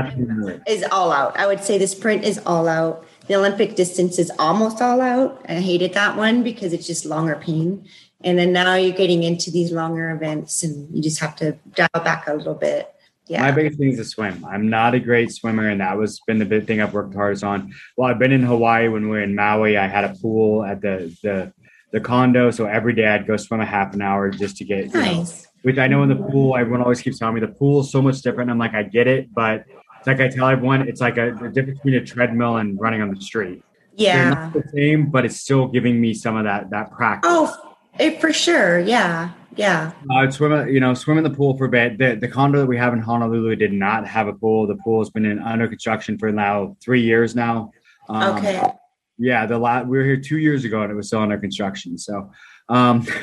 is 0.67 0.83
all 0.91 1.11
out. 1.11 1.37
I 1.37 1.47
would 1.47 1.63
say 1.63 1.79
the 1.79 1.87
sprint 1.87 2.23
is 2.23 2.39
all 2.45 2.67
out. 2.67 3.05
The 3.29 3.35
Olympic 3.35 3.75
distance 3.75 4.17
is 4.17 4.31
almost 4.39 4.81
all 4.81 5.01
out. 5.01 5.45
I 5.47 5.59
hated 5.59 5.93
that 5.93 6.17
one 6.17 6.41
because 6.41 6.73
it's 6.73 6.87
just 6.87 7.05
longer 7.05 7.35
pain. 7.35 7.87
And 8.23 8.39
then 8.39 8.51
now 8.51 8.73
you're 8.73 8.97
getting 8.97 9.21
into 9.21 9.51
these 9.51 9.71
longer 9.71 10.09
events 10.09 10.63
and 10.63 10.93
you 10.93 11.03
just 11.03 11.19
have 11.19 11.35
to 11.35 11.51
dial 11.75 12.03
back 12.03 12.27
a 12.27 12.33
little 12.33 12.55
bit. 12.55 12.91
Yeah. 13.27 13.41
My 13.41 13.51
biggest 13.51 13.77
thing 13.77 13.91
is 13.91 13.97
to 13.97 14.05
swim. 14.05 14.43
I'm 14.43 14.67
not 14.71 14.95
a 14.95 14.99
great 14.99 15.31
swimmer, 15.31 15.69
and 15.69 15.79
that 15.79 15.95
was 15.95 16.19
been 16.25 16.39
the 16.39 16.45
big 16.45 16.65
thing 16.65 16.81
I've 16.81 16.95
worked 16.95 17.13
hardest 17.13 17.43
on. 17.43 17.71
Well, 17.95 18.09
I've 18.09 18.17
been 18.17 18.31
in 18.31 18.41
Hawaii 18.41 18.87
when 18.87 19.03
we 19.03 19.09
were 19.09 19.21
in 19.21 19.35
Maui. 19.35 19.77
I 19.77 19.85
had 19.85 20.03
a 20.03 20.15
pool 20.19 20.65
at 20.65 20.81
the 20.81 21.15
the 21.21 21.53
the 21.91 21.99
condo, 21.99 22.49
so 22.49 22.65
every 22.65 22.93
day 22.95 23.05
I'd 23.05 23.27
go 23.27 23.37
swim 23.37 23.61
a 23.61 23.65
half 23.65 23.93
an 23.93 24.01
hour 24.01 24.31
just 24.31 24.57
to 24.57 24.65
get. 24.65 24.85
you 24.85 24.93
know, 24.93 25.01
nice. 25.01 25.45
which 25.61 25.77
I 25.77 25.85
know 25.85 26.01
in 26.01 26.09
the 26.09 26.15
pool, 26.15 26.57
everyone 26.57 26.81
always 26.81 27.01
keeps 27.01 27.19
telling 27.19 27.35
me 27.35 27.41
the 27.41 27.49
pool 27.49 27.81
is 27.81 27.91
so 27.91 28.01
much 28.01 28.19
different. 28.23 28.49
I'm 28.49 28.57
like, 28.57 28.73
I 28.73 28.81
get 28.81 29.05
it, 29.05 29.31
but 29.31 29.65
it's 29.99 30.07
like 30.07 30.19
I 30.19 30.27
tell 30.29 30.47
everyone, 30.47 30.87
it's 30.87 31.01
like 31.01 31.17
a 31.17 31.37
the 31.39 31.49
difference 31.49 31.79
between 31.79 31.95
a 31.95 32.05
treadmill 32.05 32.57
and 32.57 32.79
running 32.79 33.01
on 33.01 33.13
the 33.13 33.21
street. 33.21 33.63
They're 33.97 34.07
Yeah. 34.15 34.29
not 34.29 34.53
the 34.53 34.63
same, 34.73 35.09
but 35.09 35.25
it's 35.25 35.37
still 35.37 35.67
giving 35.67 35.99
me 35.99 36.13
some 36.13 36.35
of 36.37 36.45
that 36.45 36.69
that 36.71 36.91
practice. 36.91 37.29
Oh, 37.33 37.75
it, 37.99 38.21
for 38.21 38.31
sure. 38.31 38.79
Yeah. 38.79 39.31
Yeah. 39.57 39.91
I'd 40.11 40.33
swim, 40.33 40.69
you 40.69 40.79
know, 40.79 40.93
swim 40.93 41.17
in 41.17 41.23
the 41.25 41.29
pool 41.29 41.57
for 41.57 41.65
a 41.65 41.69
bit. 41.69 41.97
The, 41.97 42.15
the 42.15 42.29
condo 42.29 42.59
that 42.59 42.65
we 42.65 42.77
have 42.77 42.93
in 42.93 42.99
Honolulu 42.99 43.57
did 43.57 43.73
not 43.73 44.07
have 44.07 44.27
a 44.27 44.33
pool. 44.33 44.65
The 44.67 44.75
pool 44.77 45.01
has 45.01 45.09
been 45.09 45.25
in 45.25 45.39
under 45.39 45.67
construction 45.67 46.17
for 46.17 46.31
now 46.31 46.77
three 46.81 47.01
years 47.01 47.35
now. 47.35 47.71
Um, 48.07 48.37
Okay. 48.37 48.61
Yeah, 49.17 49.45
the 49.45 49.57
la- 49.57 49.81
we 49.81 49.97
were 49.97 50.05
here 50.05 50.15
two 50.15 50.37
years 50.37 50.63
ago 50.63 50.81
and 50.83 50.91
it 50.91 50.95
was 50.95 51.07
still 51.07 51.19
under 51.19 51.37
construction. 51.37 51.97
So, 51.97 52.31
um, 52.69 53.03
so 53.03 53.11
I 53.11 53.17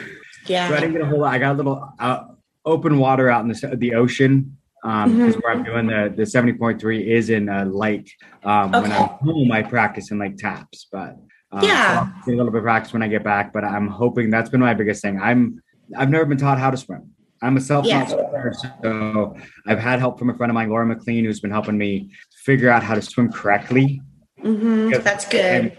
Yeah. 0.47 0.69
didn't 0.81 0.93
get 0.93 1.01
a 1.01 1.07
whole 1.07 1.21
lot. 1.21 1.33
I 1.33 1.39
got 1.39 1.55
a 1.55 1.57
little 1.57 1.91
uh, 1.99 2.25
open 2.67 2.99
water 2.99 3.31
out 3.31 3.43
in 3.43 3.49
the, 3.49 3.77
the 3.79 3.95
ocean 3.95 4.59
because 4.83 5.37
Mhm. 5.37 5.43
where 5.43 5.53
I'm 5.53 5.63
doing 5.65 5.87
the 5.87 6.13
the 6.17 6.27
seventy 6.27 6.53
point 6.53 6.81
three 6.81 7.11
is 7.11 7.31
in 7.31 7.49
a 7.49 7.65
lake. 7.65 8.11
Um, 8.45 8.73
When 8.73 8.93
I'm 8.93 9.09
home, 9.09 9.51
I 9.53 9.63
practice 9.63 10.11
in 10.11 10.19
like 10.19 10.37
Taps, 10.37 10.89
but 10.93 11.17
um, 11.53 11.61
so 11.61 11.67
Yeah. 11.67 12.09
I'll 12.27 12.35
a 12.35 12.37
little 12.37 12.53
bit 12.53 12.59
of 12.59 12.65
practice 12.65 12.93
when 12.93 13.03
I 13.03 13.09
get 13.09 13.25
back. 13.25 13.53
But 13.53 13.65
I'm 13.65 13.89
hoping 13.89 14.31
that's 14.31 14.51
been 14.51 14.61
my 14.61 14.75
biggest 14.75 15.03
thing. 15.03 15.21
I'm 15.21 15.61
I've 15.97 16.11
never 16.11 16.25
been 16.25 16.39
taught 16.39 16.59
how 16.59 16.71
to 16.71 16.77
swim. 16.77 17.11
I'm 17.43 17.57
a 17.57 17.61
self-taught 17.61 17.89
Yeah. 17.89 18.07
swimmer, 18.07 18.53
so 18.83 19.37
I've 19.67 19.79
had 19.79 19.99
help 20.01 20.19
from 20.19 20.31
a 20.31 20.35
friend 20.35 20.51
of 20.51 20.55
mine, 20.55 20.71
Laura 20.71 20.87
McLean, 20.87 21.25
who's 21.25 21.39
been 21.41 21.51
helping 21.51 21.77
me 21.79 22.11
figure 22.45 22.71
out 22.71 22.83
how 22.83 22.95
to 22.95 23.03
swim 23.03 23.31
correctly. 23.31 24.01
hmm 24.43 24.91
That's 24.91 25.29
good. 25.29 25.77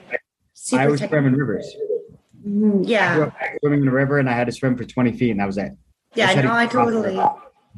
I 0.74 0.86
always 0.86 1.00
tech- 1.00 1.10
swim 1.10 1.26
in 1.26 1.36
rivers. 1.36 1.76
Mhm. 2.48 2.82
Yeah. 2.86 3.32
swimming 3.60 3.82
in 3.82 3.88
a 3.88 3.92
river, 3.92 4.20
and 4.20 4.30
I 4.30 4.34
had 4.34 4.46
to 4.48 4.54
swim 4.54 4.78
for 4.78 4.84
20 4.86 5.12
feet, 5.14 5.32
and 5.32 5.40
that 5.40 5.46
was 5.48 5.58
it. 5.58 5.72
Yeah. 6.14 6.28
Had 6.28 6.46
No, 6.46 6.52
I 6.52 6.66
the 6.68 6.72
totally. 6.74 7.20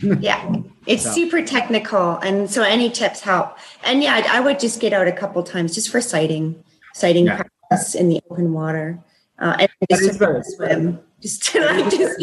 Yeah. 0.02 0.56
It's 0.86 1.04
So- 1.04 1.12
super 1.12 1.42
technical. 1.46 2.18
And 2.18 2.50
so 2.50 2.64
any 2.64 2.90
tips 2.90 3.22
help. 3.22 3.58
And 3.84 4.02
yeah, 4.04 4.22
I, 4.26 4.38
I 4.38 4.40
would 4.40 4.60
just 4.60 4.80
get 4.80 4.94
out 4.94 5.08
a 5.08 5.12
couple 5.12 5.42
times 5.44 5.76
just 5.76 5.90
for 5.90 6.02
sighting, 6.02 6.64
sighting 6.94 7.26
Yeah. 7.26 7.44
practice 7.70 7.96
in 7.96 8.10
the 8.10 8.22
open 8.30 8.54
water. 8.54 9.00
Uh, 9.38 9.56
and 9.60 9.70
just 9.90 10.20
to 10.20 10.44
swim. 10.44 11.00
Just 11.22 11.44
to 11.52 11.60
like 11.66 11.90
just, 11.92 12.20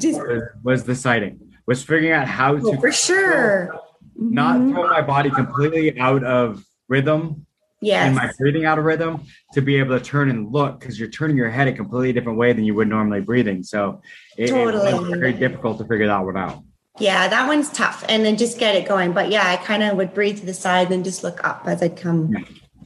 just 0.00 0.20
was- 0.64 0.84
the 0.84 0.94
sighting, 0.96 1.38
was 1.66 1.82
figuring 1.82 2.12
out 2.12 2.26
how 2.26 2.54
oh, 2.54 2.72
to 2.72 2.80
for 2.80 2.90
sure. 2.90 3.72
not 4.16 4.56
Mhm. 4.56 4.72
throw 4.72 4.88
my 4.88 5.00
body 5.00 5.30
completely 5.30 5.98
out 6.00 6.22
of 6.24 6.64
rhythm 6.88 7.46
Yes. 7.80 8.06
and 8.06 8.14
my 8.16 8.30
breathing 8.38 8.64
out 8.64 8.78
of 8.78 8.84
rhythm 8.84 9.22
to 9.54 9.60
be 9.60 9.76
able 9.76 9.96
to 9.98 10.04
turn 10.04 10.28
and 10.28 10.52
look 10.52 10.78
because 10.80 10.98
you're 10.98 11.08
turning 11.08 11.36
your 11.36 11.50
head 11.50 11.66
a 11.68 11.72
completely 11.72 12.12
different 12.12 12.36
way 12.38 12.52
than 12.52 12.64
you 12.64 12.74
would 12.74 12.88
normally 12.88 13.20
breathing. 13.20 13.62
So 13.62 14.00
it, 14.36 14.50
it 14.50 14.52
was 14.52 14.82
Totally. 14.84 15.18
very 15.18 15.32
difficult 15.32 15.78
to 15.78 15.84
figure 15.84 16.06
that 16.08 16.18
one 16.20 16.36
out. 16.36 16.62
Yeah, 16.98 17.28
that 17.28 17.48
one's 17.48 17.70
tough. 17.70 18.04
And 18.08 18.24
then 18.24 18.36
just 18.36 18.58
get 18.58 18.74
it 18.76 18.86
going. 18.86 19.12
But 19.12 19.30
yeah, 19.30 19.48
I 19.48 19.56
kind 19.56 19.82
of 19.82 19.96
would 19.96 20.12
breathe 20.14 20.40
to 20.40 20.46
the 20.46 20.54
side 20.54 20.90
and 20.92 21.04
just 21.04 21.22
look 21.24 21.42
up 21.44 21.62
as 21.66 21.82
I'd 21.82 21.96
come. 21.96 22.32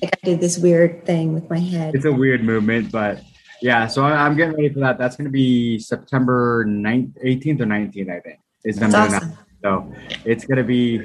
Like 0.03 0.17
I 0.23 0.27
did 0.27 0.41
this 0.41 0.59
weird 0.59 1.05
thing 1.07 1.33
with 1.35 1.49
my 1.51 1.59
head. 1.59 1.95
It's 1.95 2.05
a 2.05 2.13
weird 2.13 2.45
movement, 2.45 2.93
but 2.93 3.23
yeah. 3.63 3.87
So 3.87 4.05
I- 4.05 4.25
I'm 4.27 4.37
getting 4.37 4.55
ready 4.55 4.69
for 4.73 4.81
that. 4.81 4.99
That's 4.99 5.17
going 5.17 5.25
to 5.25 5.31
be 5.31 5.79
September 5.79 6.65
9th, 6.67 7.13
18th 7.25 7.61
or 7.61 7.67
19th, 7.67 8.11
I 8.17 8.21
think. 8.21 8.39
Is 8.65 8.77
That's 8.77 8.95
awesome. 8.95 9.37
So 9.63 9.93
it's 10.25 10.45
going 10.45 10.59
to 10.59 10.65
be. 10.65 10.99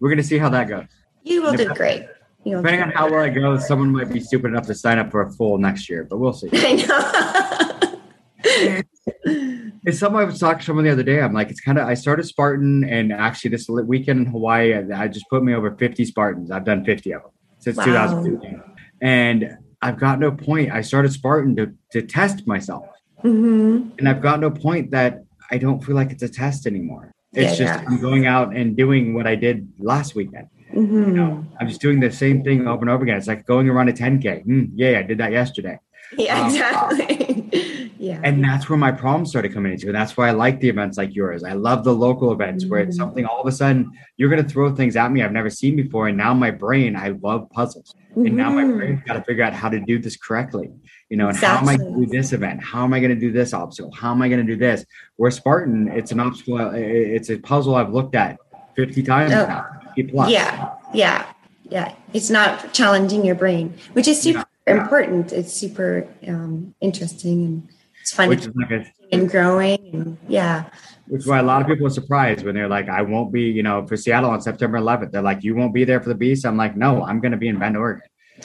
We're 0.00 0.08
going 0.08 0.18
to 0.18 0.24
see 0.24 0.38
how 0.38 0.48
that 0.50 0.68
goes. 0.68 0.84
You 1.24 1.42
will 1.42 1.52
do 1.52 1.68
great. 1.74 2.06
You 2.44 2.56
will 2.56 2.62
Depending 2.62 2.82
on 2.82 2.90
how 2.92 3.10
well 3.10 3.24
it 3.24 3.34
goes, 3.34 3.66
someone 3.66 3.90
might 3.90 4.12
be 4.12 4.20
stupid 4.20 4.48
enough 4.48 4.66
to 4.68 4.74
sign 4.74 4.98
up 4.98 5.10
for 5.10 5.22
a 5.22 5.30
full 5.32 5.58
next 5.58 5.90
year, 5.90 6.04
but 6.04 6.18
we'll 6.18 6.32
see. 6.32 6.48
I 6.52 7.98
know. 8.44 8.82
It's 9.88 10.00
something 10.00 10.20
I 10.20 10.24
was 10.24 10.38
talking 10.38 10.58
to 10.58 10.64
someone 10.66 10.84
the 10.84 10.90
other 10.90 11.02
day. 11.02 11.22
I'm 11.22 11.32
like, 11.32 11.48
it's 11.48 11.62
kind 11.62 11.78
of. 11.78 11.88
I 11.88 11.94
started 11.94 12.24
Spartan, 12.24 12.84
and 12.84 13.10
actually, 13.10 13.52
this 13.52 13.70
weekend 13.70 14.20
in 14.20 14.26
Hawaii, 14.26 14.74
I, 14.74 15.04
I 15.04 15.08
just 15.08 15.26
put 15.30 15.42
me 15.42 15.54
over 15.54 15.74
50 15.74 16.04
Spartans. 16.04 16.50
I've 16.50 16.66
done 16.66 16.84
50 16.84 17.14
of 17.14 17.22
them 17.22 17.30
since 17.58 17.78
Wow. 17.78 17.84
2015, 17.86 18.62
and 19.00 19.56
I've 19.80 19.98
gotten 19.98 20.20
to 20.20 20.26
a 20.26 20.32
point. 20.32 20.70
I 20.72 20.82
started 20.82 21.10
Spartan 21.14 21.56
to 21.56 21.72
to 21.92 22.02
test 22.02 22.46
myself, 22.46 22.84
hmm 23.22 23.88
and 23.98 24.06
I've 24.06 24.20
gotten 24.20 24.42
to 24.42 24.48
a 24.48 24.50
point 24.50 24.90
that 24.90 25.24
I 25.50 25.56
don't 25.56 25.82
feel 25.82 25.94
like 25.96 26.10
it's 26.10 26.22
a 26.22 26.28
test 26.28 26.66
anymore. 26.66 27.10
It's 27.32 27.58
Yeah, 27.58 27.66
just 27.66 27.80
yeah. 27.80 27.88
I'm 27.88 27.98
going 27.98 28.26
out 28.26 28.54
and 28.54 28.76
doing 28.76 29.14
what 29.14 29.26
I 29.26 29.36
did 29.36 29.72
last 29.78 30.14
weekend. 30.14 30.48
hmm 30.70 31.14
No, 31.14 31.46
I'm 31.58 31.66
just 31.66 31.80
doing 31.80 31.98
the 31.98 32.10
same 32.12 32.44
thing 32.44 32.68
over 32.68 32.82
and 32.82 32.90
over 32.90 33.04
again. 33.04 33.16
It's 33.16 33.26
like 33.26 33.46
going 33.46 33.70
around 33.70 33.88
a 33.88 33.94
10k. 33.94 34.42
Hmm, 34.42 34.64
yeah, 34.74 34.98
I 34.98 35.02
did 35.02 35.16
that 35.16 35.32
yesterday. 35.32 35.78
Yeah, 36.16 36.40
Um, 36.40 36.46
exactly. 36.48 37.92
yeah. 37.98 38.20
and 38.24 38.42
that's 38.42 38.68
where 38.68 38.78
my 38.78 38.92
problems 38.92 39.30
started 39.30 39.52
coming 39.52 39.72
into 39.72 39.86
and 39.88 39.94
that's 39.94 40.16
why 40.16 40.28
i 40.28 40.30
like 40.30 40.60
the 40.60 40.68
events 40.68 40.96
like 40.96 41.14
yours 41.14 41.42
i 41.44 41.52
love 41.52 41.82
the 41.84 41.92
local 41.92 42.32
events 42.32 42.64
where 42.66 42.80
it's 42.80 42.96
Mhm. 42.96 43.00
something 43.00 43.24
all 43.26 43.40
of 43.40 43.46
a 43.46 43.52
sudden 43.52 43.90
you're 44.16 44.30
going 44.30 44.42
to 44.42 44.48
throw 44.48 44.74
things 44.74 44.94
at 44.96 45.10
me 45.12 45.22
i've 45.22 45.32
never 45.32 45.50
seen 45.50 45.74
before 45.76 46.08
and 46.08 46.16
now 46.16 46.32
my 46.32 46.50
brain 46.50 46.94
i 46.96 47.08
love 47.22 47.50
puzzles 47.50 47.94
and 48.16 48.34
now 48.36 48.50
my 48.50 48.64
brain's 48.64 49.02
got 49.04 49.14
to 49.14 49.22
figure 49.24 49.42
out 49.44 49.52
how 49.52 49.68
to 49.68 49.80
do 49.80 49.98
this 49.98 50.16
correctly 50.16 50.70
you 51.10 51.16
know 51.16 51.28
and 51.28 51.36
how 51.36 51.58
am 51.58 51.68
i 51.68 51.76
going 51.76 51.92
to 51.94 52.00
do 52.00 52.06
this 52.06 52.32
event 52.32 52.62
how 52.62 52.84
am 52.84 52.92
i 52.94 53.00
going 53.00 53.14
to 53.14 53.20
do 53.20 53.32
this 53.32 53.52
obstacle 53.52 53.90
how 53.92 54.10
am 54.12 54.22
i 54.22 54.28
going 54.28 54.44
to 54.44 54.50
do 54.52 54.56
this 54.58 54.86
where 55.16 55.30
spartan 55.30 55.88
it's 55.88 56.12
an 56.12 56.20
obstacle 56.20 56.56
uh, 56.58 56.70
it's 56.72 57.30
a 57.30 57.38
puzzle 57.38 57.74
i've 57.74 57.92
looked 57.92 58.14
at 58.14 58.38
50 58.76 59.02
times 59.02 59.32
Oh. 59.32 59.44
now 59.46 59.66
50 59.96 60.02
plus. 60.12 60.30
Yeah, 60.30 60.70
yeah, 60.94 61.26
yeah. 61.68 61.92
It's 62.14 62.30
not 62.30 62.72
challenging 62.72 63.24
your 63.24 63.34
brain, 63.34 63.74
which 63.94 64.06
is 64.06 64.20
super. 64.22 64.44
Important. 64.68 65.32
It's 65.32 65.52
super 65.52 66.06
um, 66.26 66.74
interesting 66.80 67.44
and 67.44 67.68
it's 68.00 68.12
fun 68.12 68.28
which 68.28 68.40
is 68.46 68.54
like 68.54 68.70
a 68.70 68.84
and 69.12 69.28
growing. 69.28 69.78
And 69.92 70.18
yeah, 70.28 70.64
Which 71.06 71.22
is 71.22 71.26
why 71.26 71.38
a 71.38 71.42
lot 71.42 71.62
of 71.62 71.66
people 71.68 71.86
are 71.86 71.90
surprised 71.90 72.44
when 72.44 72.54
they're 72.54 72.68
like, 72.68 72.88
I 72.88 73.02
won't 73.02 73.32
be, 73.32 73.42
you 73.42 73.62
know, 73.62 73.86
for 73.86 73.96
Seattle 73.96 74.30
on 74.30 74.40
September 74.40 74.78
11th. 74.78 75.10
They're 75.12 75.22
like, 75.22 75.42
you 75.42 75.54
won't 75.54 75.74
be 75.74 75.84
there 75.84 76.00
for 76.00 76.08
the 76.08 76.14
Beast. 76.14 76.44
I'm 76.46 76.56
like, 76.56 76.76
no, 76.76 77.02
I'm 77.02 77.20
going 77.20 77.32
to 77.32 77.38
be 77.38 77.48
in 77.48 77.58
Bend, 77.58 77.76
Oregon. 77.76 78.02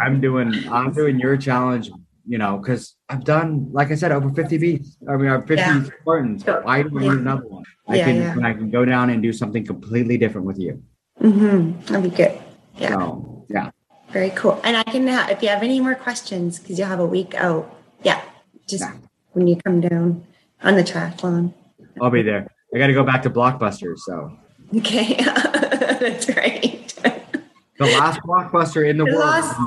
I'm 0.00 0.20
doing, 0.20 0.52
I'm 0.70 0.92
doing 0.92 1.18
your 1.18 1.36
challenge, 1.36 1.90
you 2.26 2.38
know, 2.38 2.58
because 2.58 2.94
I've 3.08 3.24
done, 3.24 3.68
like 3.72 3.90
I 3.90 3.94
said, 3.94 4.12
over 4.12 4.30
50 4.30 4.58
beasts. 4.58 4.96
I 5.08 5.16
mean, 5.16 5.28
uh, 5.28 5.40
50 5.40 5.54
Yeah. 5.56 5.84
Spartans. 6.00 6.44
Why 6.44 6.82
do 6.82 6.98
I 6.98 7.02
need 7.02 7.10
another 7.12 7.46
one? 7.46 7.64
I 7.88 7.96
Yeah, 7.96 8.04
can, 8.06 8.16
yeah. 8.40 8.48
I 8.48 8.52
can 8.54 8.70
go 8.70 8.84
down 8.84 9.10
and 9.10 9.22
do 9.22 9.32
something 9.32 9.64
completely 9.66 10.16
different 10.16 10.46
with 10.46 10.58
you. 10.58 10.82
Mm-hmm. 11.20 11.80
that'd 11.86 12.10
be 12.10 12.16
good. 12.16 12.38
Yeah, 12.76 12.88
So, 12.90 12.96
yeah. 13.28 13.35
Very 14.16 14.30
cool. 14.30 14.58
And 14.64 14.76
I 14.78 14.82
can, 14.84 15.06
ha- 15.06 15.28
if 15.30 15.42
you 15.42 15.48
have 15.50 15.62
any 15.62 15.78
more 15.78 15.94
questions, 15.94 16.58
because 16.58 16.78
you'll 16.78 16.88
have 16.88 17.00
a 17.00 17.04
week 17.18 17.34
out. 17.34 17.64
Yeah, 18.02 18.22
just 18.66 18.82
Yeah. 18.82 18.94
when 19.32 19.46
you 19.46 19.56
come 19.56 19.80
down 19.82 20.24
on 20.62 20.74
the 20.76 20.82
triathlon. 20.82 21.52
I'll 22.00 22.08
be 22.10 22.22
there. 22.22 22.46
I 22.74 22.78
got 22.78 22.86
to 22.86 22.94
go 22.94 23.04
back 23.04 23.22
to 23.24 23.30
Blockbuster. 23.30 23.92
So, 23.98 24.32
Okay, 24.78 25.14
that's 26.00 26.28
right. 26.30 26.94
the 27.78 27.84
last 28.00 28.20
Blockbuster 28.22 28.88
in 28.88 28.96
the 28.96 29.04
The 29.04 29.12
world. 29.12 29.26
last- 29.28 29.60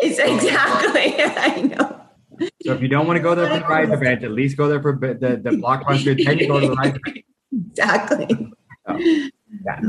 is. 0.00 0.18
It's 0.18 0.18
exactly. 0.18 1.14
I 1.18 1.62
know. 1.62 2.00
So 2.64 2.72
if 2.74 2.82
you 2.82 2.88
don't 2.88 3.06
want 3.06 3.16
to 3.18 3.22
go 3.22 3.34
there 3.36 3.48
for 3.48 3.58
the 3.60 3.64
Rise 3.66 3.90
event, 3.90 4.24
at 4.24 4.32
least 4.32 4.56
go 4.56 4.68
there 4.68 4.82
for 4.82 4.92
the, 5.00 5.14
the, 5.42 5.50
Blockbuster. 5.62 6.12
Then 6.22 6.38
you 6.38 6.48
go 6.48 6.58
to 6.60 6.66
the 6.66 6.72
event. 6.72 6.98
Exactly. 7.70 8.52
Yeah. 9.64 9.80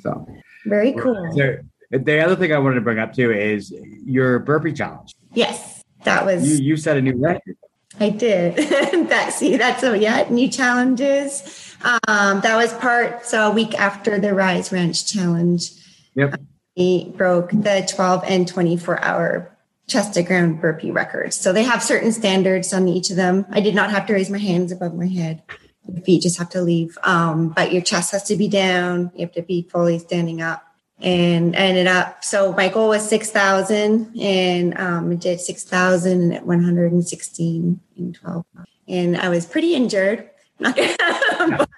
So, 0.00 0.26
Very 0.64 0.92
cool. 0.94 1.14
So, 1.36 1.56
the 1.90 2.20
other 2.20 2.36
thing 2.36 2.52
I 2.52 2.58
wanted 2.58 2.76
to 2.76 2.80
bring 2.80 2.98
up 2.98 3.14
too 3.14 3.30
is 3.30 3.74
your 4.04 4.38
burpee 4.40 4.72
challenge. 4.72 5.14
Yes, 5.32 5.84
that 6.04 6.24
was. 6.24 6.48
You 6.48 6.64
you 6.64 6.76
set 6.76 6.96
a 6.96 7.02
new 7.02 7.16
record. 7.16 7.56
I 7.98 8.10
did. 8.10 8.56
that 9.08 9.32
see, 9.32 9.56
that's 9.56 9.82
a 9.82 9.98
yeah, 9.98 10.26
new 10.30 10.48
challenges. 10.48 11.76
Um, 12.08 12.40
that 12.40 12.56
was 12.56 12.72
part 12.74 13.26
so 13.26 13.50
a 13.50 13.54
week 13.54 13.78
after 13.78 14.18
the 14.18 14.34
Rise 14.34 14.72
Ranch 14.72 15.12
challenge. 15.12 15.72
Yep. 16.14 16.40
We 16.76 17.12
broke 17.16 17.50
the 17.50 17.88
12 17.90 18.24
and 18.26 18.46
24 18.46 19.02
hour 19.02 19.56
chest 19.86 20.14
to 20.14 20.22
ground 20.22 20.60
burpee 20.60 20.90
records. 20.90 21.36
So 21.36 21.52
they 21.52 21.62
have 21.62 21.82
certain 21.82 22.12
standards 22.12 22.72
on 22.72 22.88
each 22.88 23.10
of 23.10 23.16
them. 23.16 23.46
I 23.50 23.60
did 23.60 23.74
not 23.74 23.90
have 23.90 24.06
to 24.06 24.14
raise 24.14 24.30
my 24.30 24.38
hands 24.38 24.72
above 24.72 24.94
my 24.94 25.06
head. 25.06 25.42
Your 25.88 26.02
feet 26.02 26.22
just 26.22 26.38
have 26.38 26.50
to 26.50 26.62
leave. 26.62 26.98
Um, 27.04 27.50
but 27.50 27.72
your 27.72 27.82
chest 27.82 28.12
has 28.12 28.24
to 28.24 28.36
be 28.36 28.48
down. 28.48 29.12
You 29.14 29.26
have 29.26 29.32
to 29.32 29.42
be 29.42 29.62
fully 29.70 29.98
standing 29.98 30.42
up. 30.42 30.65
And 31.00 31.54
I 31.54 31.58
ended 31.58 31.86
up, 31.86 32.24
so 32.24 32.52
my 32.52 32.68
goal 32.68 32.88
was 32.88 33.06
6,000 33.06 34.18
and 34.18 34.78
um, 34.78 35.12
I 35.12 35.14
did 35.16 35.40
6,000 35.40 36.32
at 36.32 36.46
116 36.46 37.80
in 37.96 38.12
12. 38.12 38.44
And 38.88 39.16
I 39.16 39.28
was 39.28 39.44
pretty 39.44 39.74
injured. 39.74 40.30
Not 40.58 40.74
gonna- 41.38 41.58
but, 41.58 41.68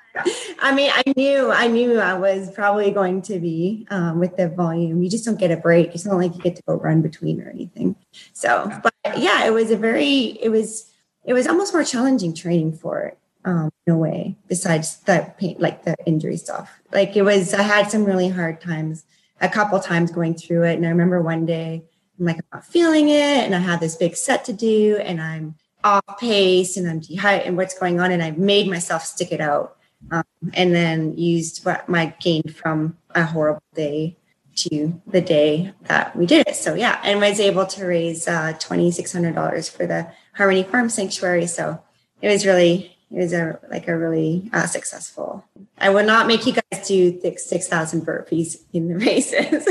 I 0.61 0.75
mean, 0.75 0.91
I 0.93 1.03
knew, 1.17 1.51
I 1.51 1.67
knew 1.67 1.99
I 1.99 2.15
was 2.15 2.51
probably 2.51 2.91
going 2.91 3.23
to 3.23 3.39
be 3.39 3.87
um, 3.91 4.19
with 4.19 4.37
the 4.37 4.49
volume. 4.49 5.03
You 5.03 5.11
just 5.11 5.25
don't 5.25 5.39
get 5.39 5.51
a 5.51 5.57
break. 5.57 5.95
It's 5.95 6.05
not 6.05 6.17
like 6.17 6.35
you 6.35 6.41
get 6.41 6.57
to 6.57 6.63
go 6.63 6.75
run 6.75 7.03
between 7.03 7.41
or 7.41 7.49
anything. 7.51 7.97
So, 8.33 8.71
but 8.83 8.95
yeah, 9.19 9.47
it 9.47 9.51
was 9.53 9.71
a 9.71 9.77
very, 9.77 10.39
it 10.41 10.49
was, 10.51 10.91
it 11.25 11.35
was 11.35 11.47
almost 11.47 11.73
more 11.73 11.85
challenging 11.85 12.35
training 12.35 12.73
for 12.73 13.01
it 13.03 13.19
um, 13.45 13.71
no 13.87 13.97
way. 13.97 14.37
Besides 14.49 14.99
the 14.99 15.33
pain, 15.39 15.57
like 15.59 15.85
the 15.85 15.95
injury 16.07 16.37
stuff. 16.37 16.78
Like 16.93 17.17
it 17.17 17.23
was, 17.23 17.55
I 17.55 17.63
had 17.63 17.91
some 17.91 18.05
really 18.05 18.29
hard 18.29 18.61
times, 18.61 19.05
a 19.41 19.49
couple 19.49 19.79
times 19.81 20.11
going 20.11 20.35
through 20.35 20.65
it. 20.65 20.75
And 20.77 20.87
I 20.87 20.91
remember 20.91 21.21
one 21.23 21.47
day, 21.47 21.85
I'm 22.19 22.27
like, 22.27 22.37
I'm 22.37 22.45
not 22.53 22.67
feeling 22.67 23.11
it, 23.11 23.45
and 23.45 23.55
I 23.55 23.59
had 23.59 23.79
this 23.79 23.95
big 23.95 24.17
set 24.17 24.45
to 24.47 24.53
do, 24.53 24.97
and 24.97 25.21
I'm 25.21 25.55
off 25.85 26.19
pace, 26.19 26.77
and 26.77 26.89
I'm 26.91 26.99
dehydrated, 26.99 27.47
and 27.47 27.57
what's 27.57 27.79
going 27.79 28.01
on, 28.01 28.11
and 28.11 28.23
I 28.23 28.33
made 28.33 28.69
myself 28.69 29.05
stick 29.05 29.31
it 29.31 29.41
out, 29.41 29.77
um, 30.11 30.25
and 30.55 30.75
then 30.75 31.17
used 31.17 31.65
what 31.65 31.89
my 31.89 32.13
gain 32.21 32.43
from 32.43 32.97
a 33.15 33.25
horrible 33.25 33.63
day 33.75 34.17
to 34.57 35.01
the 35.07 35.21
day 35.21 35.73
that 35.85 36.17
we 36.17 36.27
did 36.27 36.49
it. 36.49 36.57
So 36.57 36.75
yeah, 36.75 37.01
and 37.05 37.21
was 37.21 37.39
able 37.39 37.67
to 37.67 37.87
raise 37.87 38.27
uh, 38.27 38.55
twenty 38.59 38.91
six 38.91 39.13
hundred 39.13 39.37
dollars 39.37 39.69
for 39.69 39.87
the 39.87 40.09
Harmony 40.35 40.65
Farm 40.65 40.89
Sanctuary. 40.89 41.47
So 41.47 41.81
it 42.21 42.29
was 42.29 42.45
really 42.45 42.98
it 43.11 43.17
was 43.17 43.33
a 43.33 43.59
like 43.71 43.89
a 43.89 43.97
really 43.97 44.51
uh, 44.53 44.67
successful. 44.67 45.45
I 45.79 45.89
will 45.91 46.05
not 46.05 46.27
make 46.27 46.47
you 46.47 46.53
guys 46.53 46.87
do 46.87 47.21
six 47.37 47.67
thousand 47.67 48.07
burpees 48.07 48.59
in 48.73 48.89
the 48.89 48.97
races. 49.05 49.67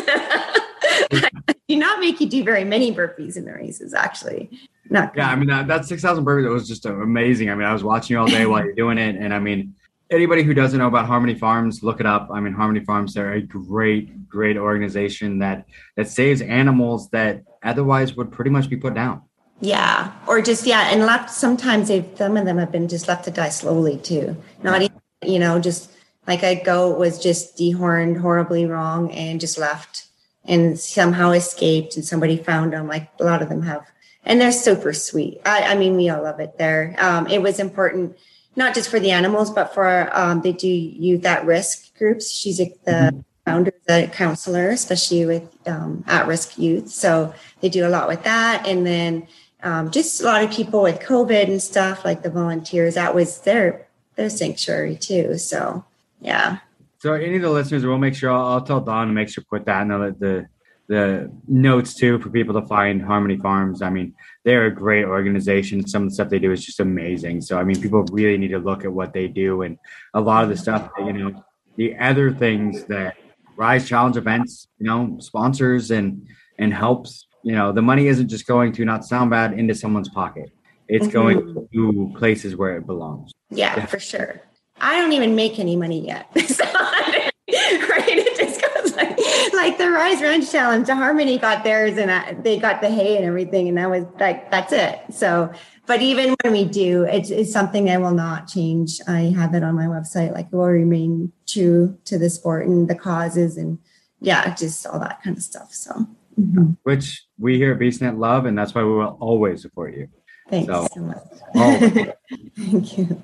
do 1.67 1.76
not 1.76 2.00
make 2.00 2.19
you 2.19 2.28
do 2.28 2.43
very 2.43 2.63
many 2.63 2.93
burpees 2.93 3.38
in 3.38 3.45
the 3.45 3.54
races. 3.54 3.93
Actually, 3.93 4.50
not. 4.89 5.13
Yeah, 5.15 5.30
I 5.30 5.36
mean 5.36 5.47
that, 5.50 5.67
that 5.67 5.86
six 5.86 6.02
thousand 6.02 6.26
burpees 6.26 6.52
was 6.52 6.67
just 6.67 6.86
amazing. 6.86 7.50
I 7.52 7.56
mean, 7.56 7.67
I 7.67 7.73
was 7.73 7.84
watching 7.84 8.15
you 8.15 8.19
all 8.19 8.28
day 8.28 8.45
while 8.47 8.63
you're 8.63 8.73
doing 8.73 8.97
it, 8.97 9.15
and 9.15 9.34
I 9.34 9.39
mean, 9.39 9.76
anybody 10.10 10.41
who 10.41 10.56
doesn't 10.56 10.80
know 10.80 10.88
about 10.88 11.06
Harmony 11.06 11.36
Farms, 11.36 11.84
look 11.84 12.00
it 12.00 12.08
up. 12.08 12.30
I 12.32 12.39
mean, 12.39 12.54
Harmony 12.54 12.84
Farms 12.86 13.13
they're 13.13 13.34
a 13.34 13.41
great, 13.41 14.28
great 14.28 14.58
organization 14.58 15.39
that 15.39 15.65
that 15.95 16.10
saves 16.10 16.41
animals 16.41 17.10
that 17.12 17.43
otherwise 17.63 18.15
would 18.15 18.32
pretty 18.32 18.50
much 18.50 18.67
be 18.67 18.78
put 18.78 18.95
down. 18.95 19.21
Yeah, 19.60 20.12
or 20.28 20.41
just 20.41 20.65
yeah, 20.65 20.89
and 20.91 21.06
left. 21.06 21.32
Sometimes 21.32 21.88
they've 21.88 22.06
some 22.15 22.38
of 22.38 22.46
them 22.46 22.58
have 22.58 22.72
been 22.72 22.88
just 22.88 23.08
left 23.08 23.26
to 23.26 23.32
die 23.32 23.50
slowly 23.50 23.98
too. 23.98 24.38
Not 24.62 24.82
even 24.84 25.00
you 25.26 25.39
know 25.39 25.60
just 25.60 25.91
like 26.28 26.43
a 26.43 26.62
goat 26.63 27.00
was 27.00 27.17
just 27.20 27.58
dehorned 27.58 28.20
horribly 28.20 28.65
wrong 28.65 29.12
and 29.12 29.39
just 29.39 29.58
left 29.58 30.08
and 30.46 30.80
somehow 30.80 31.32
escaped 31.32 31.96
and 31.96 32.06
somebody 32.06 32.38
found 32.38 32.74
them. 32.74 32.88
Like 32.88 33.10
a 33.20 33.24
lot 33.24 33.41
of 33.41 33.50
them 33.50 33.63
have, 33.63 33.84
and 34.26 34.39
they're 34.39 34.52
super 34.52 34.93
sweet. 34.93 35.41
I, 35.43 35.74
I 35.74 35.76
mean, 35.76 35.96
we 35.96 36.10
all 36.10 36.22
love 36.22 36.39
it 36.39 36.58
there. 36.60 36.96
Um, 37.00 37.26
it 37.28 37.41
was 37.41 37.60
important 37.60 38.15
not 38.58 38.74
just 38.74 38.89
for 38.89 39.00
the 39.00 39.12
animals, 39.12 39.52
but 39.52 39.74
for 39.74 40.10
um, 40.17 40.41
they 40.41 40.52
do 40.52 40.67
youth 40.67 41.26
at 41.26 41.46
risk 41.46 41.96
groups. 41.98 42.32
She's 42.32 42.60
a, 42.60 42.65
the 42.86 42.91
mm-hmm. 42.91 43.20
founder, 43.46 43.72
the 43.88 44.10
counselor, 44.12 44.70
especially 44.70 45.26
with 45.26 45.67
um, 45.67 46.04
at 46.08 46.28
risk 46.28 46.58
youth. 46.58 46.89
So 46.89 47.34
they 47.62 47.70
do 47.70 47.88
a 47.88 47.89
lot 47.89 48.08
with 48.08 48.24
that, 48.24 48.67
and 48.67 48.86
then 48.86 49.28
um, 49.63 49.91
just 49.91 50.22
a 50.22 50.26
lot 50.26 50.43
of 50.43 50.52
people 50.52 50.82
with 50.82 51.00
COVID 51.00 51.46
and 51.46 51.62
stuff, 51.62 52.06
like 52.06 52.22
the 52.22 52.30
volunteers, 52.30 52.96
that 52.96 53.15
was 53.15 53.41
their 53.41 53.88
their 54.15 54.30
sanctuary 54.30 54.96
too. 54.96 55.38
So 55.38 55.84
yeah. 56.22 56.60
So 57.00 57.13
any 57.13 57.36
of 57.36 57.41
the 57.41 57.50
listeners, 57.50 57.86
we'll 57.86 57.98
make 57.98 58.15
sure 58.15 58.32
I'll, 58.32 58.48
I'll 58.48 58.62
tell 58.62 58.82
Don 58.82 59.08
to 59.08 59.13
make 59.13 59.30
sure 59.30 59.43
put 59.48 59.65
that 59.65 59.82
in 59.82 59.88
the, 59.89 60.15
the 60.20 60.48
the 60.88 61.32
notes 61.48 61.93
too 61.93 62.17
for 62.20 62.30
people 62.30 62.60
to 62.60 62.65
find 62.65 63.02
Harmony 63.02 63.38
Farms. 63.38 63.82
I 63.82 63.89
mean, 63.89 64.13
they're 64.46 64.67
a 64.67 64.74
great 64.74 65.04
organization. 65.04 65.86
Some 65.86 66.04
of 66.04 66.10
the 66.10 66.15
stuff 66.15 66.30
they 66.30 66.39
do 66.39 66.52
is 66.52 66.65
just 66.65 66.80
amazing. 66.80 67.41
So 67.41 67.60
I 67.60 67.63
mean, 67.63 67.82
people 67.82 68.04
really 68.12 68.38
need 68.38 68.50
to 68.50 68.60
look 68.60 68.86
at 68.86 68.93
what 68.93 69.13
they 69.13 69.28
do 69.28 69.63
and 69.63 69.78
a 70.13 70.22
lot 70.22 70.43
of 70.43 70.50
the 70.50 70.58
stuff 70.58 70.89
you 71.00 71.13
know, 71.13 71.43
the 71.76 71.98
other 71.98 72.32
things 72.32 72.86
that 72.86 73.17
Rise 73.56 73.88
Challenge 73.88 74.17
events, 74.17 74.67
you 74.80 74.86
know, 74.86 75.17
sponsors 75.20 75.91
and 75.91 76.28
and 76.58 76.74
helps 76.74 77.26
you 77.47 77.53
know 77.53 77.71
the 77.71 77.81
money 77.81 78.07
isn't 78.07 78.27
just 78.27 78.45
going 78.45 78.73
to 78.73 78.83
not 78.83 79.05
sound 79.05 79.29
bad 79.29 79.53
into 79.53 79.73
someone's 79.73 80.10
pocket. 80.10 80.51
It's 80.89 81.07
mm-hmm. 81.07 81.13
going 81.13 81.67
to 81.73 82.13
places 82.17 82.57
where 82.57 82.75
it 82.75 82.86
belongs. 82.86 83.31
Yeah, 83.49 83.73
yeah, 83.77 83.86
for 83.86 83.99
sure. 83.99 84.41
I 84.81 84.99
don't 84.99 85.13
even 85.13 85.33
make 85.33 85.57
any 85.57 85.77
money 85.77 86.05
yet. 86.05 86.29
So, 86.47 86.65
right 86.65 88.10
it 88.10 88.38
just 88.38 88.62
goes 88.62 88.93
like, 88.97 89.17
like 89.53 89.77
the 89.77 89.89
rise 89.89 90.21
ranch 90.21 90.51
challenge 90.51 90.88
the 90.88 90.95
harmony 90.95 91.38
got 91.38 91.63
theirs 91.63 91.97
and 91.97 92.12
I, 92.12 92.33
they 92.33 92.60
got 92.60 92.81
the 92.81 92.89
hay 92.89 93.15
and 93.15 93.23
everything 93.23 93.69
and 93.69 93.77
that 93.77 93.89
was 93.89 94.03
like 94.19 94.51
that's 94.51 94.73
it. 94.73 94.99
So 95.13 95.53
but 95.86 96.01
even 96.01 96.36
when 96.43 96.51
we 96.51 96.65
do 96.65 97.03
it's, 97.03 97.29
it's 97.29 97.53
something 97.53 97.89
i 97.89 97.97
will 97.97 98.13
not 98.13 98.49
change. 98.49 98.99
I 99.07 99.33
have 99.38 99.53
it 99.55 99.63
on 99.63 99.75
my 99.75 99.86
website 99.86 100.33
like 100.33 100.47
it 100.47 100.55
will 100.55 100.65
remain 100.65 101.31
true 101.47 101.97
to 102.03 102.17
the 102.17 102.29
sport 102.29 102.67
and 102.67 102.89
the 102.89 102.95
causes 102.95 103.55
and 103.55 103.79
yeah 104.19 104.53
just 104.53 104.86
all 104.86 104.99
that 104.99 105.23
kind 105.23 105.38
of 105.38 105.43
stuff 105.43 105.73
so 105.73 106.05
mm-hmm. 106.39 106.71
which 106.84 107.23
we 107.39 107.58
here 107.58 107.73
at 107.73 107.80
BeastNet 107.80 108.17
love, 108.17 108.45
and 108.45 108.58
that's 108.58 108.73
why 108.73 108.84
we 108.84 108.91
will 108.91 109.17
always 109.19 109.62
support 109.62 109.95
you. 109.95 110.08
Thanks 110.50 110.67
so, 110.67 110.88
so 110.93 111.02
much. 111.02 111.17
Thank 112.58 112.97
you. 112.97 113.23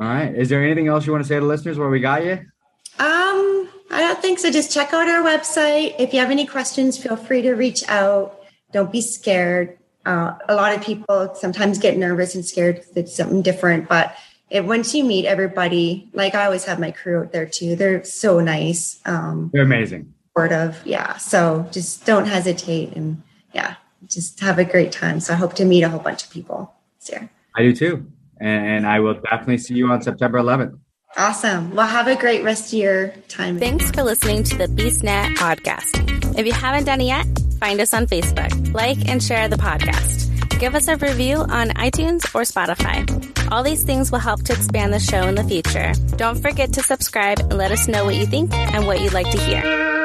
All 0.00 0.06
right. 0.06 0.34
Is 0.34 0.48
there 0.48 0.64
anything 0.64 0.86
else 0.88 1.06
you 1.06 1.12
want 1.12 1.24
to 1.24 1.28
say 1.28 1.38
to 1.38 1.44
listeners 1.44 1.78
where 1.78 1.88
we 1.88 2.00
got 2.00 2.24
you? 2.24 2.32
Um, 3.00 3.68
I 3.90 4.00
don't 4.00 4.20
think 4.20 4.38
so. 4.38 4.50
Just 4.50 4.72
check 4.72 4.94
out 4.94 5.08
our 5.08 5.22
website. 5.22 5.94
If 5.98 6.14
you 6.14 6.20
have 6.20 6.30
any 6.30 6.46
questions, 6.46 6.96
feel 6.96 7.16
free 7.16 7.42
to 7.42 7.54
reach 7.54 7.86
out. 7.88 8.40
Don't 8.72 8.92
be 8.92 9.00
scared. 9.00 9.78
Uh, 10.06 10.34
a 10.48 10.54
lot 10.54 10.74
of 10.74 10.82
people 10.82 11.34
sometimes 11.34 11.78
get 11.78 11.98
nervous 11.98 12.34
and 12.34 12.44
scared 12.44 12.76
because 12.76 12.96
it's 12.96 13.14
something 13.14 13.42
different, 13.42 13.88
but 13.88 14.16
it, 14.48 14.64
once 14.64 14.94
you 14.94 15.04
meet 15.04 15.26
everybody, 15.26 16.08
like 16.14 16.34
I 16.34 16.46
always 16.46 16.64
have 16.64 16.78
my 16.78 16.92
crew 16.92 17.20
out 17.20 17.32
there 17.32 17.44
too. 17.44 17.76
They're 17.76 18.04
so 18.04 18.40
nice. 18.40 19.00
Um, 19.04 19.50
They're 19.52 19.64
amazing 19.64 20.14
supportive. 20.38 20.86
Yeah. 20.86 21.16
So 21.16 21.66
just 21.72 22.04
don't 22.04 22.26
hesitate 22.26 22.94
and 22.94 23.22
yeah, 23.52 23.74
just 24.06 24.40
have 24.40 24.58
a 24.58 24.64
great 24.64 24.92
time. 24.92 25.20
So 25.20 25.32
I 25.32 25.36
hope 25.36 25.54
to 25.54 25.64
meet 25.64 25.82
a 25.82 25.88
whole 25.88 26.00
bunch 26.00 26.24
of 26.24 26.30
people 26.30 26.72
this 27.00 27.10
year. 27.10 27.30
I 27.56 27.62
do 27.62 27.74
too. 27.74 28.06
And 28.40 28.86
I 28.86 29.00
will 29.00 29.14
definitely 29.14 29.58
see 29.58 29.74
you 29.74 29.88
on 29.88 30.00
September 30.00 30.38
11th. 30.38 30.78
Awesome. 31.16 31.74
Well, 31.74 31.86
have 31.86 32.06
a 32.06 32.14
great 32.14 32.44
rest 32.44 32.72
of 32.72 32.78
your 32.78 33.08
time. 33.28 33.58
Thanks 33.58 33.90
for 33.90 34.04
listening 34.04 34.44
to 34.44 34.58
the 34.58 34.66
BeastNet 34.66 35.34
podcast. 35.34 36.38
If 36.38 36.46
you 36.46 36.52
haven't 36.52 36.84
done 36.84 37.00
it 37.00 37.06
yet, 37.06 37.26
find 37.58 37.80
us 37.80 37.92
on 37.92 38.06
Facebook, 38.06 38.72
like 38.74 39.08
and 39.08 39.20
share 39.20 39.48
the 39.48 39.56
podcast. 39.56 40.28
Give 40.60 40.74
us 40.74 40.86
a 40.86 40.96
review 40.96 41.36
on 41.36 41.70
iTunes 41.70 42.22
or 42.34 42.42
Spotify. 42.42 43.50
All 43.50 43.62
these 43.62 43.82
things 43.82 44.12
will 44.12 44.18
help 44.18 44.42
to 44.44 44.52
expand 44.52 44.92
the 44.92 45.00
show 45.00 45.22
in 45.22 45.34
the 45.34 45.44
future. 45.44 45.94
Don't 46.16 46.40
forget 46.40 46.72
to 46.74 46.82
subscribe 46.82 47.40
and 47.40 47.56
let 47.56 47.72
us 47.72 47.88
know 47.88 48.04
what 48.04 48.16
you 48.16 48.26
think 48.26 48.52
and 48.52 48.86
what 48.86 49.00
you'd 49.00 49.14
like 49.14 49.30
to 49.30 49.38
hear. 49.38 49.97